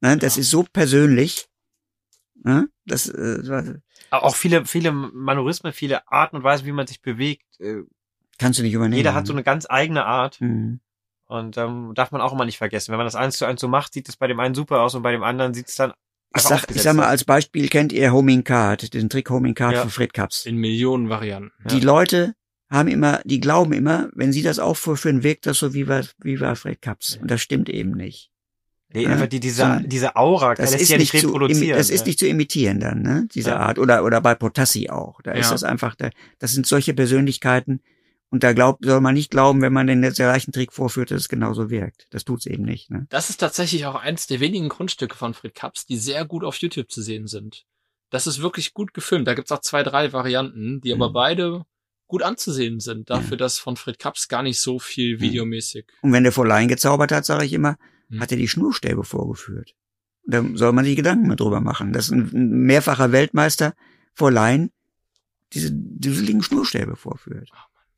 [0.00, 0.16] Ne?
[0.18, 0.40] Das Ja.
[0.40, 1.48] ist so persönlich.
[2.44, 2.68] Ne?
[2.86, 3.78] Das, äh,
[4.10, 7.44] Auch viele, viele Manorismen, viele Arten und Weisen, wie man sich bewegt.
[7.60, 7.82] Äh,
[8.38, 8.96] kannst du nicht übernehmen.
[8.96, 10.80] Jeder hat so eine ganz eigene Art Mhm.
[11.32, 12.90] Und ähm, darf man auch immer nicht vergessen.
[12.92, 14.94] Wenn man das eins zu eins so macht, sieht es bei dem einen super aus
[14.94, 15.92] und bei dem anderen sieht es dann
[16.36, 19.74] Ich sag, ich sag mal, als Beispiel kennt ihr Homing Card, den Trick Homing Card
[19.74, 19.80] Ja.
[19.82, 20.46] von Fred Kaps.
[20.46, 21.52] In Millionen Varianten.
[21.70, 22.34] Die Leute
[22.70, 26.02] haben immer, die glauben immer, wenn sie das auch vorführen, wirkt das so wie bei,
[26.22, 27.18] wie bei Fred Kaps.
[27.20, 28.30] Und das stimmt eben nicht.
[28.94, 31.28] Nee, Ja, einfach die, diese, sondern diese Aura, Das lässt ist ja nicht, nicht zu,
[31.28, 31.76] reproduzieren.
[31.78, 32.06] das ist ja.
[32.06, 33.26] nicht zu imitieren dann, ne?
[33.34, 33.56] Diese Ja.
[33.58, 33.78] Art.
[33.78, 35.20] Oder, oder bei Potassi auch.
[35.22, 35.52] Da ist Ja.
[35.52, 37.80] das einfach, da, das sind solche Persönlichkeiten.
[38.32, 41.28] Und da glaubt, soll man nicht glauben, wenn man den gleichen Trick vorführt, dass es
[41.28, 42.06] genauso wirkt.
[42.10, 43.06] Das tut's eben nicht, ne?
[43.10, 46.56] Das ist tatsächlich auch eins der wenigen Grundstücke von Fred Kaps, die sehr gut auf
[46.56, 47.64] YouTube zu sehen sind.
[48.08, 49.28] Das ist wirklich gut gefilmt.
[49.28, 51.12] Da gibt's auch zwei, drei Varianten, die aber Mhm.
[51.12, 51.62] beide
[52.06, 55.20] gut anzusehen sind, dafür, dass von Fred Kaps gar nicht so viel Mhm.
[55.20, 55.84] videomäßig.
[56.00, 57.76] Und wenn der vor Laien gezaubert hat, sage ich immer,
[58.08, 58.20] Hm.
[58.20, 59.74] hat er die Schnurstäbe vorgeführt.
[60.26, 63.74] Da soll man sich Gedanken mehr drüber machen, dass ein ein mehrfacher Weltmeister
[64.14, 64.70] vor Laien
[65.52, 67.50] diese düseligen Schnurstäbe vorführt.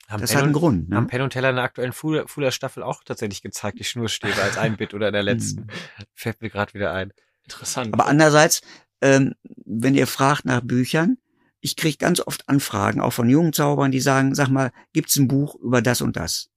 [0.09, 0.93] Haben Das Penn hat einen und- Grund.
[0.95, 1.09] Haben Ne?
[1.09, 4.59] Penn und Teller in der aktuellen Fuller, Fuller Staffel auch tatsächlich gezeigt, die Schnurstäbe als
[4.59, 5.63] ein Bit oder in der letzten.
[5.63, 5.69] Hm.
[6.15, 7.13] Fällt mir gerade wieder ein.
[7.45, 7.93] Interessant.
[7.95, 8.61] Aber andererseits,
[9.01, 9.35] ähm,
[9.65, 11.17] wenn ihr fragt nach Büchern,
[11.61, 15.29] ich kriege ganz oft Anfragen, auch von jungen Zaubern, die sagen, sag mal, gibt's ein
[15.29, 16.51] Buch über das und das?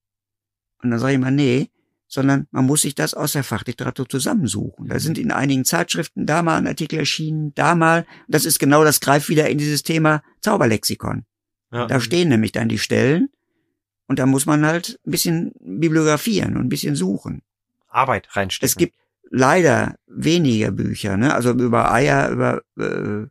[0.84, 1.70] Und dann sage ich mal, nee,
[2.10, 4.88] sondern man muss sich das aus der Fachliteratur zusammensuchen.
[4.88, 8.06] Da sind in einigen Zeitschriften da mal ein Artikel erschienen, da mal.
[8.28, 11.26] Das ist genau, das greift wieder in dieses Thema Zauberlexikon.
[11.72, 11.86] Ja.
[11.88, 13.30] Da stehen nämlich dann die Stellen
[14.08, 17.42] und da muss man halt ein bisschen bibliografieren und ein bisschen suchen.
[17.88, 18.66] Arbeit reinstecken.
[18.70, 18.96] Es gibt
[19.30, 21.34] leider weniger Bücher, ne?
[21.34, 23.28] Also über Eier, über äh,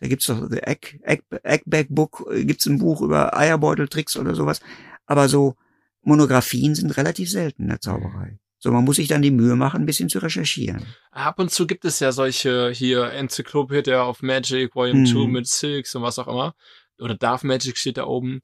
[0.00, 4.34] da gibt's doch The Egg, Egg, Eggback Book, äh, gibt's ein Buch über Eierbeuteltricks oder
[4.34, 4.60] sowas.
[5.06, 5.56] Aber so
[6.02, 8.38] Monographien sind relativ selten in der Zauberei.
[8.58, 10.82] So, man muss sich dann die Mühe machen, ein bisschen zu recherchieren.
[11.10, 15.06] Ab und zu gibt es ja solche hier Enzyklopädie of Magic, Volume Mhm.
[15.06, 16.54] 2 mit Silks und was auch immer.
[16.98, 18.40] Oder Darth Magic steht da oben.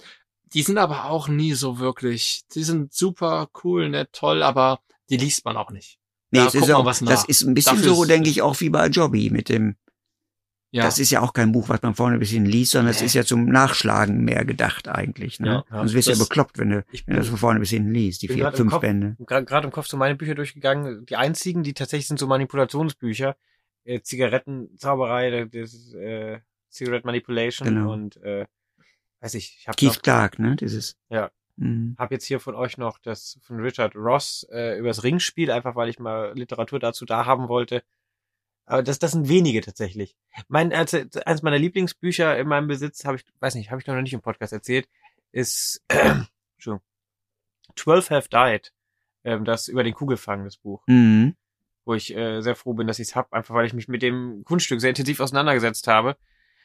[0.53, 2.43] Die sind aber auch nie so wirklich.
[2.55, 5.99] Die sind super cool, nett, toll, aber die liest man auch nicht.
[6.33, 7.09] Da es guckt ist auch, nach.
[7.09, 9.77] das ist ein bisschen Dafür so, denke ich, auch wie bei Jobby mit dem,
[10.73, 10.85] Ja.
[10.85, 13.07] das ist ja auch kein Buch, was man vorne ein bisschen liest, sondern es Nee.
[13.07, 15.41] ist ja zum Nachschlagen mehr gedacht eigentlich.
[15.41, 15.49] Ne?
[15.49, 15.79] Ja, ja.
[15.79, 17.71] Sonst wirst du ja Das- bekloppt, wenn du, Ich wenn du das von vorne bis
[17.71, 18.81] hinten liest, die bin vier, fünf Kopf.
[18.81, 19.17] Bände.
[19.27, 21.05] Gerade gerade im Kopf so meine Bücher durchgegangen.
[21.07, 23.37] Die einzigen, die tatsächlich sind so Manipulationsbücher.
[23.85, 26.41] Äh, Zigarettenzauberei, das ist, äh,
[26.71, 27.93] Cigarette Manipulation Genau.
[27.93, 28.47] und äh,
[29.21, 30.57] weiß ich, ich habe Keith Clark, ne?
[30.57, 30.97] Dieses.
[31.09, 31.31] Ja.
[31.57, 31.95] Mhm.
[31.99, 35.91] hab jetzt hier von euch noch das von Richard Ross äh, übers Ringspiel, einfach weil
[35.91, 37.83] ich mal Literatur dazu da haben wollte.
[38.65, 40.17] Aber das, das sind wenige tatsächlich.
[40.49, 44.01] Mein, als, eines meiner Lieblingsbücher in meinem Besitz, habe ich, weiß nicht, habe ich noch
[44.01, 44.89] nicht im Podcast erzählt,
[45.33, 45.85] ist
[46.55, 46.87] Entschuldigung,
[47.77, 48.73] 12 Have Died.
[49.23, 50.83] Ähm, das über den Kugelfang, das Buch.
[50.87, 51.35] Mhm.
[51.85, 54.03] Wo ich äh, sehr froh bin, dass ich es hab, einfach weil ich mich mit
[54.03, 56.17] dem Kunststück sehr intensiv auseinandergesetzt habe.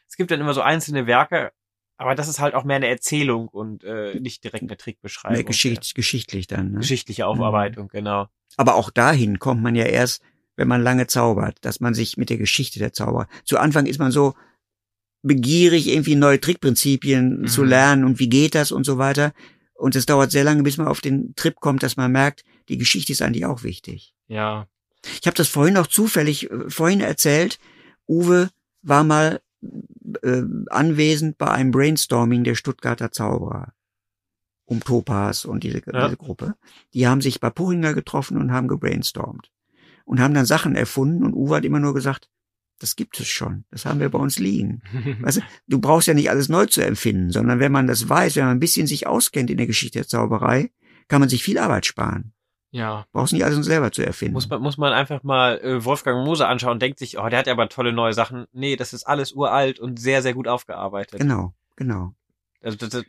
[0.07, 1.51] Es gibt dann immer so einzelne Werke,
[1.97, 5.35] aber das ist halt auch mehr eine Erzählung und äh, nicht direkt eine Trickbeschreibung.
[5.37, 6.71] Mehr Geschicht, geschichtlich dann.
[6.71, 6.79] Ne?
[6.79, 8.27] Geschichtliche Aufarbeitung, genau.
[8.57, 10.21] Aber auch dahin kommt man ja erst,
[10.55, 13.27] wenn man lange zaubert, dass man sich mit der Geschichte der Zauberer.
[13.43, 14.33] Zu Anfang ist man so
[15.21, 17.47] begierig, irgendwie neue Trickprinzipien Mhm.
[17.47, 19.33] zu lernen und wie geht das und so weiter.
[19.73, 22.77] Und es dauert sehr lange, bis man auf den Trip kommt, dass man merkt, die
[22.77, 24.13] Geschichte ist eigentlich auch wichtig.
[24.27, 24.67] ja.
[25.21, 27.59] Ich habe das vorhin auch zufällig äh, vorhin erzählt.
[28.07, 28.49] Uwe
[28.81, 29.39] war mal
[30.23, 33.73] äh, anwesend bei einem Brainstorming der Stuttgarter Zauberer
[34.65, 36.05] um Topaz und diese, Ja.
[36.05, 36.55] diese Gruppe.
[36.93, 39.51] Die haben sich bei Puchinger getroffen und haben gebrainstormt
[40.05, 42.29] und haben dann Sachen erfunden und Uwe hat immer nur gesagt,
[42.79, 44.81] das gibt es schon, das haben wir bei uns liegen.
[45.21, 48.35] Weißt du, du brauchst ja nicht alles neu zu empfinden, sondern wenn man das weiß,
[48.35, 50.71] wenn man ein bisschen sich auskennt in der Geschichte der Zauberei,
[51.07, 52.33] kann man sich viel Arbeit sparen.
[52.75, 53.05] Ja.
[53.13, 54.33] Brauchst nicht alles selber zu erfinden.
[54.33, 57.39] Muss man, muss man einfach mal äh, Wolfgang Moser anschauen und denkt sich, oh, der
[57.39, 58.47] hat ja aber tolle neue Sachen.
[58.51, 61.19] Nee, das ist alles uralt und sehr, sehr gut aufgearbeitet.
[61.21, 62.13] Genau, genau.
[62.61, 63.03] Also das, das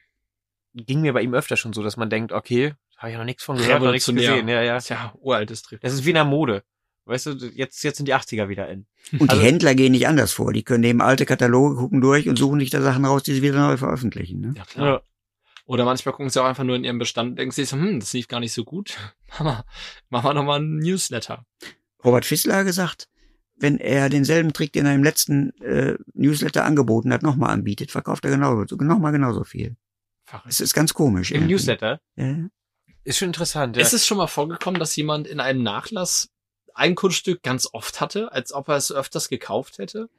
[0.74, 3.24] ging mir bei ihm öfter schon so, dass man denkt, okay, habe ich ja noch
[3.24, 4.46] nichts von gehört, noch nichts gesehen.
[4.48, 4.78] Ja, ja.
[4.78, 5.80] Tja, uraltes Trick.
[5.80, 6.62] Das ist wie in der Mode.
[7.06, 8.86] Weißt du, jetzt, jetzt sind die 80er wieder in.
[9.18, 10.52] Und Also- die Händler gehen nicht anders vor.
[10.52, 13.42] Die können eben alte Kataloge gucken durch und suchen sich da Sachen raus, die sie
[13.42, 14.40] wieder neu veröffentlichen.
[14.40, 14.54] Ne?
[14.56, 15.02] Ja, klar.
[15.66, 17.98] Oder manchmal gucken sie auch einfach nur in ihrem Bestand und denken sich so, hm,
[18.00, 18.96] das lief gar nicht so gut.
[19.38, 19.64] Mama,
[20.08, 21.44] machen wir nochmal einen Newsletter.
[22.04, 23.08] Robert Fissler hat gesagt,
[23.56, 28.24] wenn er denselben Trick, den er im letzten äh, Newsletter angeboten hat, nochmal anbietet, verkauft
[28.24, 29.76] er genauso, nochmal genauso viel.
[30.24, 30.48] Verrückt.
[30.48, 31.30] Es ist ganz komisch.
[31.30, 31.54] Im irgendwie.
[31.54, 32.00] Newsletter.
[32.16, 32.48] Ja, ja.
[33.04, 33.76] Ist schon interessant.
[33.76, 33.82] Ja.
[33.82, 36.28] Ist es schon mal vorgekommen, dass jemand in einem Nachlass
[36.74, 40.10] ein Kunststück ganz oft hatte, als ob er es öfters gekauft hätte?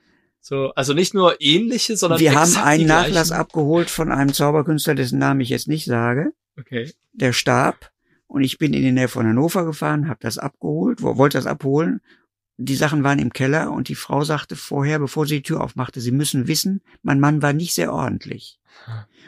[0.41, 5.19] So, also nicht nur ähnliche, sondern Wir haben einen Nachlass abgeholt von einem Zauberkünstler, dessen
[5.19, 6.31] Namen ich jetzt nicht sage.
[6.57, 6.91] Okay.
[7.13, 7.91] Der starb
[8.27, 11.47] und ich bin in die Nähe von Hannover gefahren, habe das abgeholt, wo- wollte das
[11.47, 12.01] abholen.
[12.59, 16.01] Die Sachen waren im Keller und die Frau sagte vorher, bevor sie die Tür aufmachte,
[16.01, 18.59] Sie müssen wissen, mein Mann war nicht sehr ordentlich.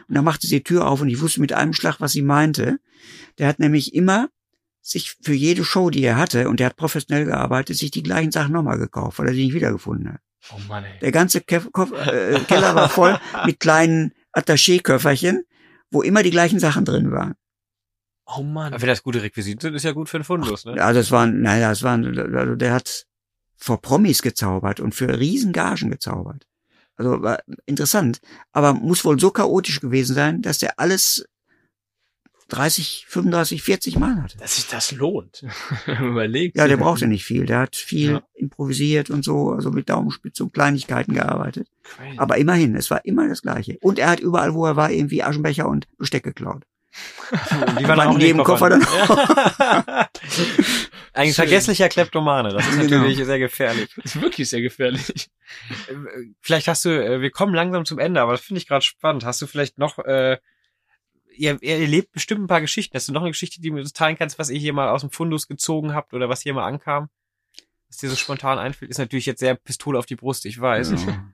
[0.08, 2.22] Und dann machte sie die Tür auf und ich wusste mit einem Schlag, was sie
[2.24, 2.80] meinte.
[3.38, 4.30] Der hat nämlich immer
[4.82, 8.32] sich für jede Show, die er hatte, und der hat professionell gearbeitet, sich die gleichen
[8.32, 10.22] Sachen nochmal gekauft, weil er sie nicht wiedergefunden hat.
[10.54, 11.00] Oh Mann, ey.
[11.00, 15.44] Der ganze Ke Koff äh, Keller war voll mit kleinen Attaché-Köfferchen,
[15.92, 17.36] wo immer die gleichen Sachen drin waren.
[18.26, 18.74] Oh Mann.
[18.74, 20.82] Aber wenn das gute Requisiten sind, ist ja gut für einen Fundus, ne?
[20.82, 23.06] Also es waren, naja, es waren, also der hat
[23.56, 26.46] vor Promis gezaubert und für Riesengagen gezaubert.
[26.96, 28.20] Also war interessant,
[28.52, 31.26] aber muss wohl so chaotisch gewesen sein, dass der alles
[32.50, 34.38] 30, 35, 40 Mal hatte.
[34.38, 35.44] Dass sich das lohnt.
[35.88, 36.58] Überlegt.
[36.58, 37.46] Ja, der brauchte nicht viel.
[37.46, 38.22] Der hat viel Ja.
[38.36, 41.68] improvisiert und so, also mit Daumenspitze und Kleinigkeiten gearbeitet.
[41.84, 42.18] Crazy.
[42.18, 43.78] Aber immerhin, es war immer das Gleiche.
[43.82, 46.64] Und er hat überall, wo er war, irgendwie Aschenbecher und Besteck geklaut.
[47.80, 48.82] Die waren in den jedem Koffern.
[48.82, 50.10] Koffer
[51.14, 51.34] Ein Schön.
[51.36, 52.50] vergesslicher Kleptomane.
[52.54, 52.98] Das ist Genau.
[53.00, 53.90] natürlich sehr gefährlich.
[53.96, 55.30] Das ist wirklich sehr gefährlich.
[55.88, 55.94] Äh,
[56.42, 59.26] Vielleicht hast du, äh, wir kommen langsam zum Ende, aber das finde ich gerade spannend.
[59.26, 60.38] Hast du vielleicht noch, äh,
[61.40, 62.96] ihr, ihr erlebt bestimmt ein paar Geschichten.
[62.96, 65.02] Hast du noch eine Geschichte, die du uns teilen kannst, was ihr hier mal aus
[65.02, 67.10] dem Fundus gezogen habt oder was hier mal ankam?
[67.88, 70.92] Was dir so spontan einfällt, ist natürlich jetzt sehr Pistole auf die Brust, ich weiß.
[70.92, 71.34] Ja.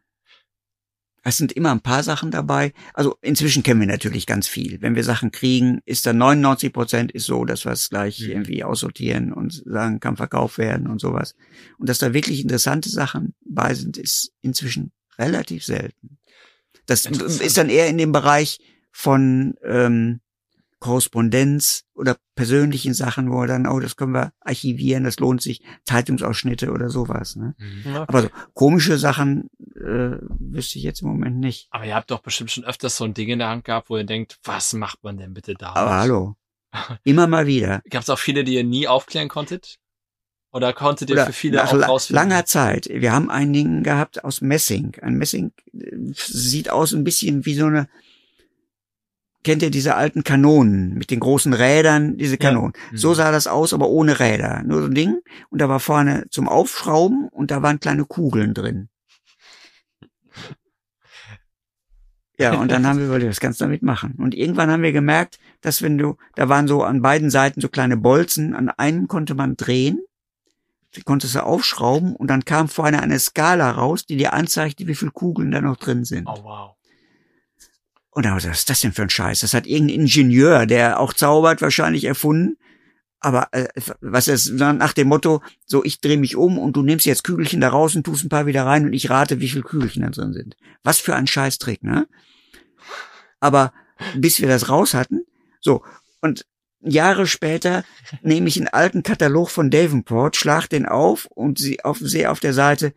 [1.28, 2.72] Es sind immer ein paar Sachen dabei.
[2.94, 4.80] Also inzwischen kennen wir natürlich ganz viel.
[4.82, 8.30] Wenn wir Sachen kriegen, ist dann 99 Prozent ist so, dass wir es gleich Mhm.
[8.30, 11.36] irgendwie aussortieren und sagen, kann verkauft werden und sowas.
[11.80, 16.20] Und dass da wirklich interessante Sachen bei sind, ist inzwischen relativ selten.
[16.86, 18.60] Das ist dann eher in dem Bereich
[18.98, 20.22] von ähm,
[20.80, 25.62] Korrespondenz oder persönlichen Sachen, wo wir dann, oh, das können wir archivieren, das lohnt sich,
[25.84, 27.36] Zeitungsausschnitte oder sowas.
[27.36, 27.56] Ne?
[27.84, 28.04] Ja.
[28.08, 31.68] Aber so komische Sachen äh, wüsste ich jetzt im Moment nicht.
[31.72, 33.98] Aber ihr habt doch bestimmt schon öfters so ein Ding in der Hand gehabt, wo
[33.98, 35.74] ihr denkt, was macht man denn bitte da?
[35.74, 36.36] Aber hallo.
[37.04, 37.82] Immer mal wieder.
[37.90, 39.78] Gab es auch viele, die ihr nie aufklären konntet?
[40.54, 42.30] Oder konntet ihr Oder für viele nach auch rausfinden?
[42.30, 42.88] langer Zeit.
[42.90, 44.96] Wir haben ein Ding gehabt aus Messing.
[45.02, 47.90] Ein Messing äh, sieht aus ein bisschen wie so eine,
[49.46, 52.74] kennt ihr diese alten Kanonen mit den großen Rädern, diese Kanonen.
[52.92, 52.98] Mhm.
[52.98, 54.64] So sah das aus, aber ohne Räder.
[54.66, 55.22] Nur so ein Ding.
[55.50, 58.90] Und da war vorne zum Aufschrauben und da waren kleine Kugeln drin.
[62.38, 64.16] Ja, und dann haben wir überlegt, was kannst du damit machen?
[64.18, 67.70] Und irgendwann haben wir gemerkt, dass wenn du, da waren so an beiden Seiten so
[67.70, 70.02] kleine Bolzen, an einem konnte man drehen,
[70.96, 74.96] die konntest du aufschrauben und dann kam vorne eine Skala raus, die dir anzeigte, wie
[74.96, 76.28] viele Kugeln da noch drin sind.
[76.28, 76.75] Oh wow.
[78.16, 79.42] Und dann, was ist das denn für ein Scheiß?
[79.42, 82.58] Das hat irgendein Ingenieur, der auch zaubert, wahrscheinlich erfunden.
[83.20, 83.68] Aber äh,
[84.00, 87.60] was ist nach dem Motto, so ich drehe mich um und du nimmst jetzt Kügelchen
[87.60, 90.10] da raus und tust ein paar wieder rein und ich rate, wie viele Kügelchen da
[90.12, 90.56] drin sind.
[90.82, 92.08] Was für ein Scheißtrick, ne?
[93.42, 93.74] Aber
[94.16, 95.26] bis wir das raus hatten,
[95.60, 95.84] so,
[96.22, 96.46] und
[96.80, 97.84] Jahre später
[98.22, 102.40] nehme ich einen alten Katalog von Davenport, schlag den auf und sie auf, sehe auf
[102.40, 102.94] der Seite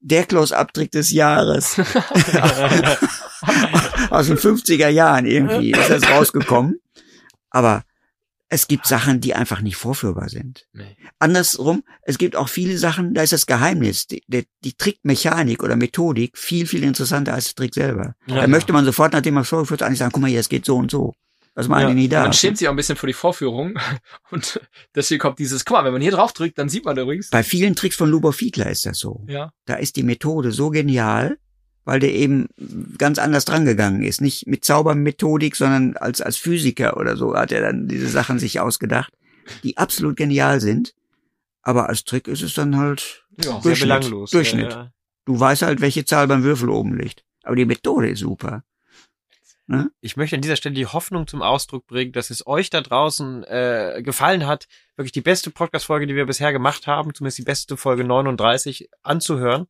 [0.00, 1.78] der Close-Up-Trick des Jahres.
[4.10, 6.80] Aus den 50er Jahren irgendwie ist das rausgekommen.
[7.50, 7.84] Aber
[8.48, 10.68] es gibt Sachen, die einfach nicht vorführbar sind.
[10.72, 10.96] Nee.
[11.18, 15.74] Andersrum, es gibt auch viele Sachen, da ist das Geheimnis, die, die, die Trickmechanik oder
[15.74, 18.14] Methodik viel, viel interessanter als der Trick selber.
[18.26, 18.46] Ja, da ja.
[18.46, 20.64] möchte man sofort, nachdem man es vorgeführt hat, eigentlich sagen, guck mal hier, es geht
[20.64, 21.14] so und so.
[21.56, 22.22] Das machen Ja, die nie da.
[22.22, 23.78] Man schämt sich auch ein bisschen für die Vorführung.
[24.30, 24.60] Und
[24.94, 27.30] deswegen kommt dieses, guck mal, wenn man hier drauf drückt, dann sieht man übrigens.
[27.30, 29.24] Bei vielen Tricks von Lubov Fiedler ist das so.
[29.26, 29.52] Ja.
[29.64, 31.38] Da ist die Methode so genial,
[31.86, 32.48] weil der eben
[32.98, 34.20] ganz anders drangegangen ist.
[34.20, 38.60] Nicht mit Zaubermethodik, sondern als, als Physiker oder so hat er dann diese Sachen sich
[38.60, 39.14] ausgedacht,
[39.64, 40.94] die absolut genial sind.
[41.62, 43.44] Aber als Trick ist es dann halt Ja.
[43.44, 43.80] Sehr Durchschnitt.
[43.80, 44.30] belanglos.
[44.30, 44.72] Durchschnitt.
[44.72, 44.92] Ja, ja.
[45.24, 47.24] Du weißt halt, welche Zahl beim Würfel oben liegt.
[47.44, 48.62] Aber die Methode ist super.
[50.00, 53.42] Ich möchte an dieser Stelle die Hoffnung zum Ausdruck bringen, dass es euch da draußen
[53.44, 57.76] äh, gefallen hat, wirklich die beste Podcast-Folge, die wir bisher gemacht haben, zumindest die beste
[57.76, 59.66] Folge 39, anzuhören.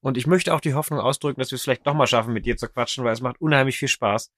[0.00, 2.56] Und ich möchte auch die Hoffnung ausdrücken, dass wir es vielleicht nochmal schaffen, mit dir
[2.56, 4.32] zu quatschen, weil es macht unheimlich viel Spaß.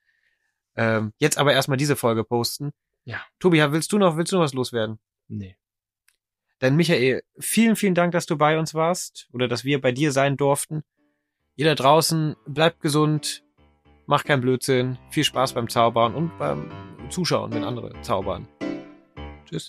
[0.75, 2.73] Ähm, jetzt aber erstmal diese Folge posten.
[3.05, 3.21] Ja.
[3.39, 4.99] Tobi, willst du noch, willst du noch was loswerden?
[5.29, 5.57] Nee.
[6.59, 10.11] Dann Michael, vielen, vielen Dank, dass du bei uns warst oder dass wir bei dir
[10.11, 10.83] sein durften.
[11.55, 13.45] Ihr da draußen, bleibt gesund,
[14.07, 16.71] macht keinen Blödsinn, viel Spaß beim Zaubern und beim
[17.11, 18.49] Zuschauen, wenn andere zaubern.
[19.45, 19.69] Tschüss.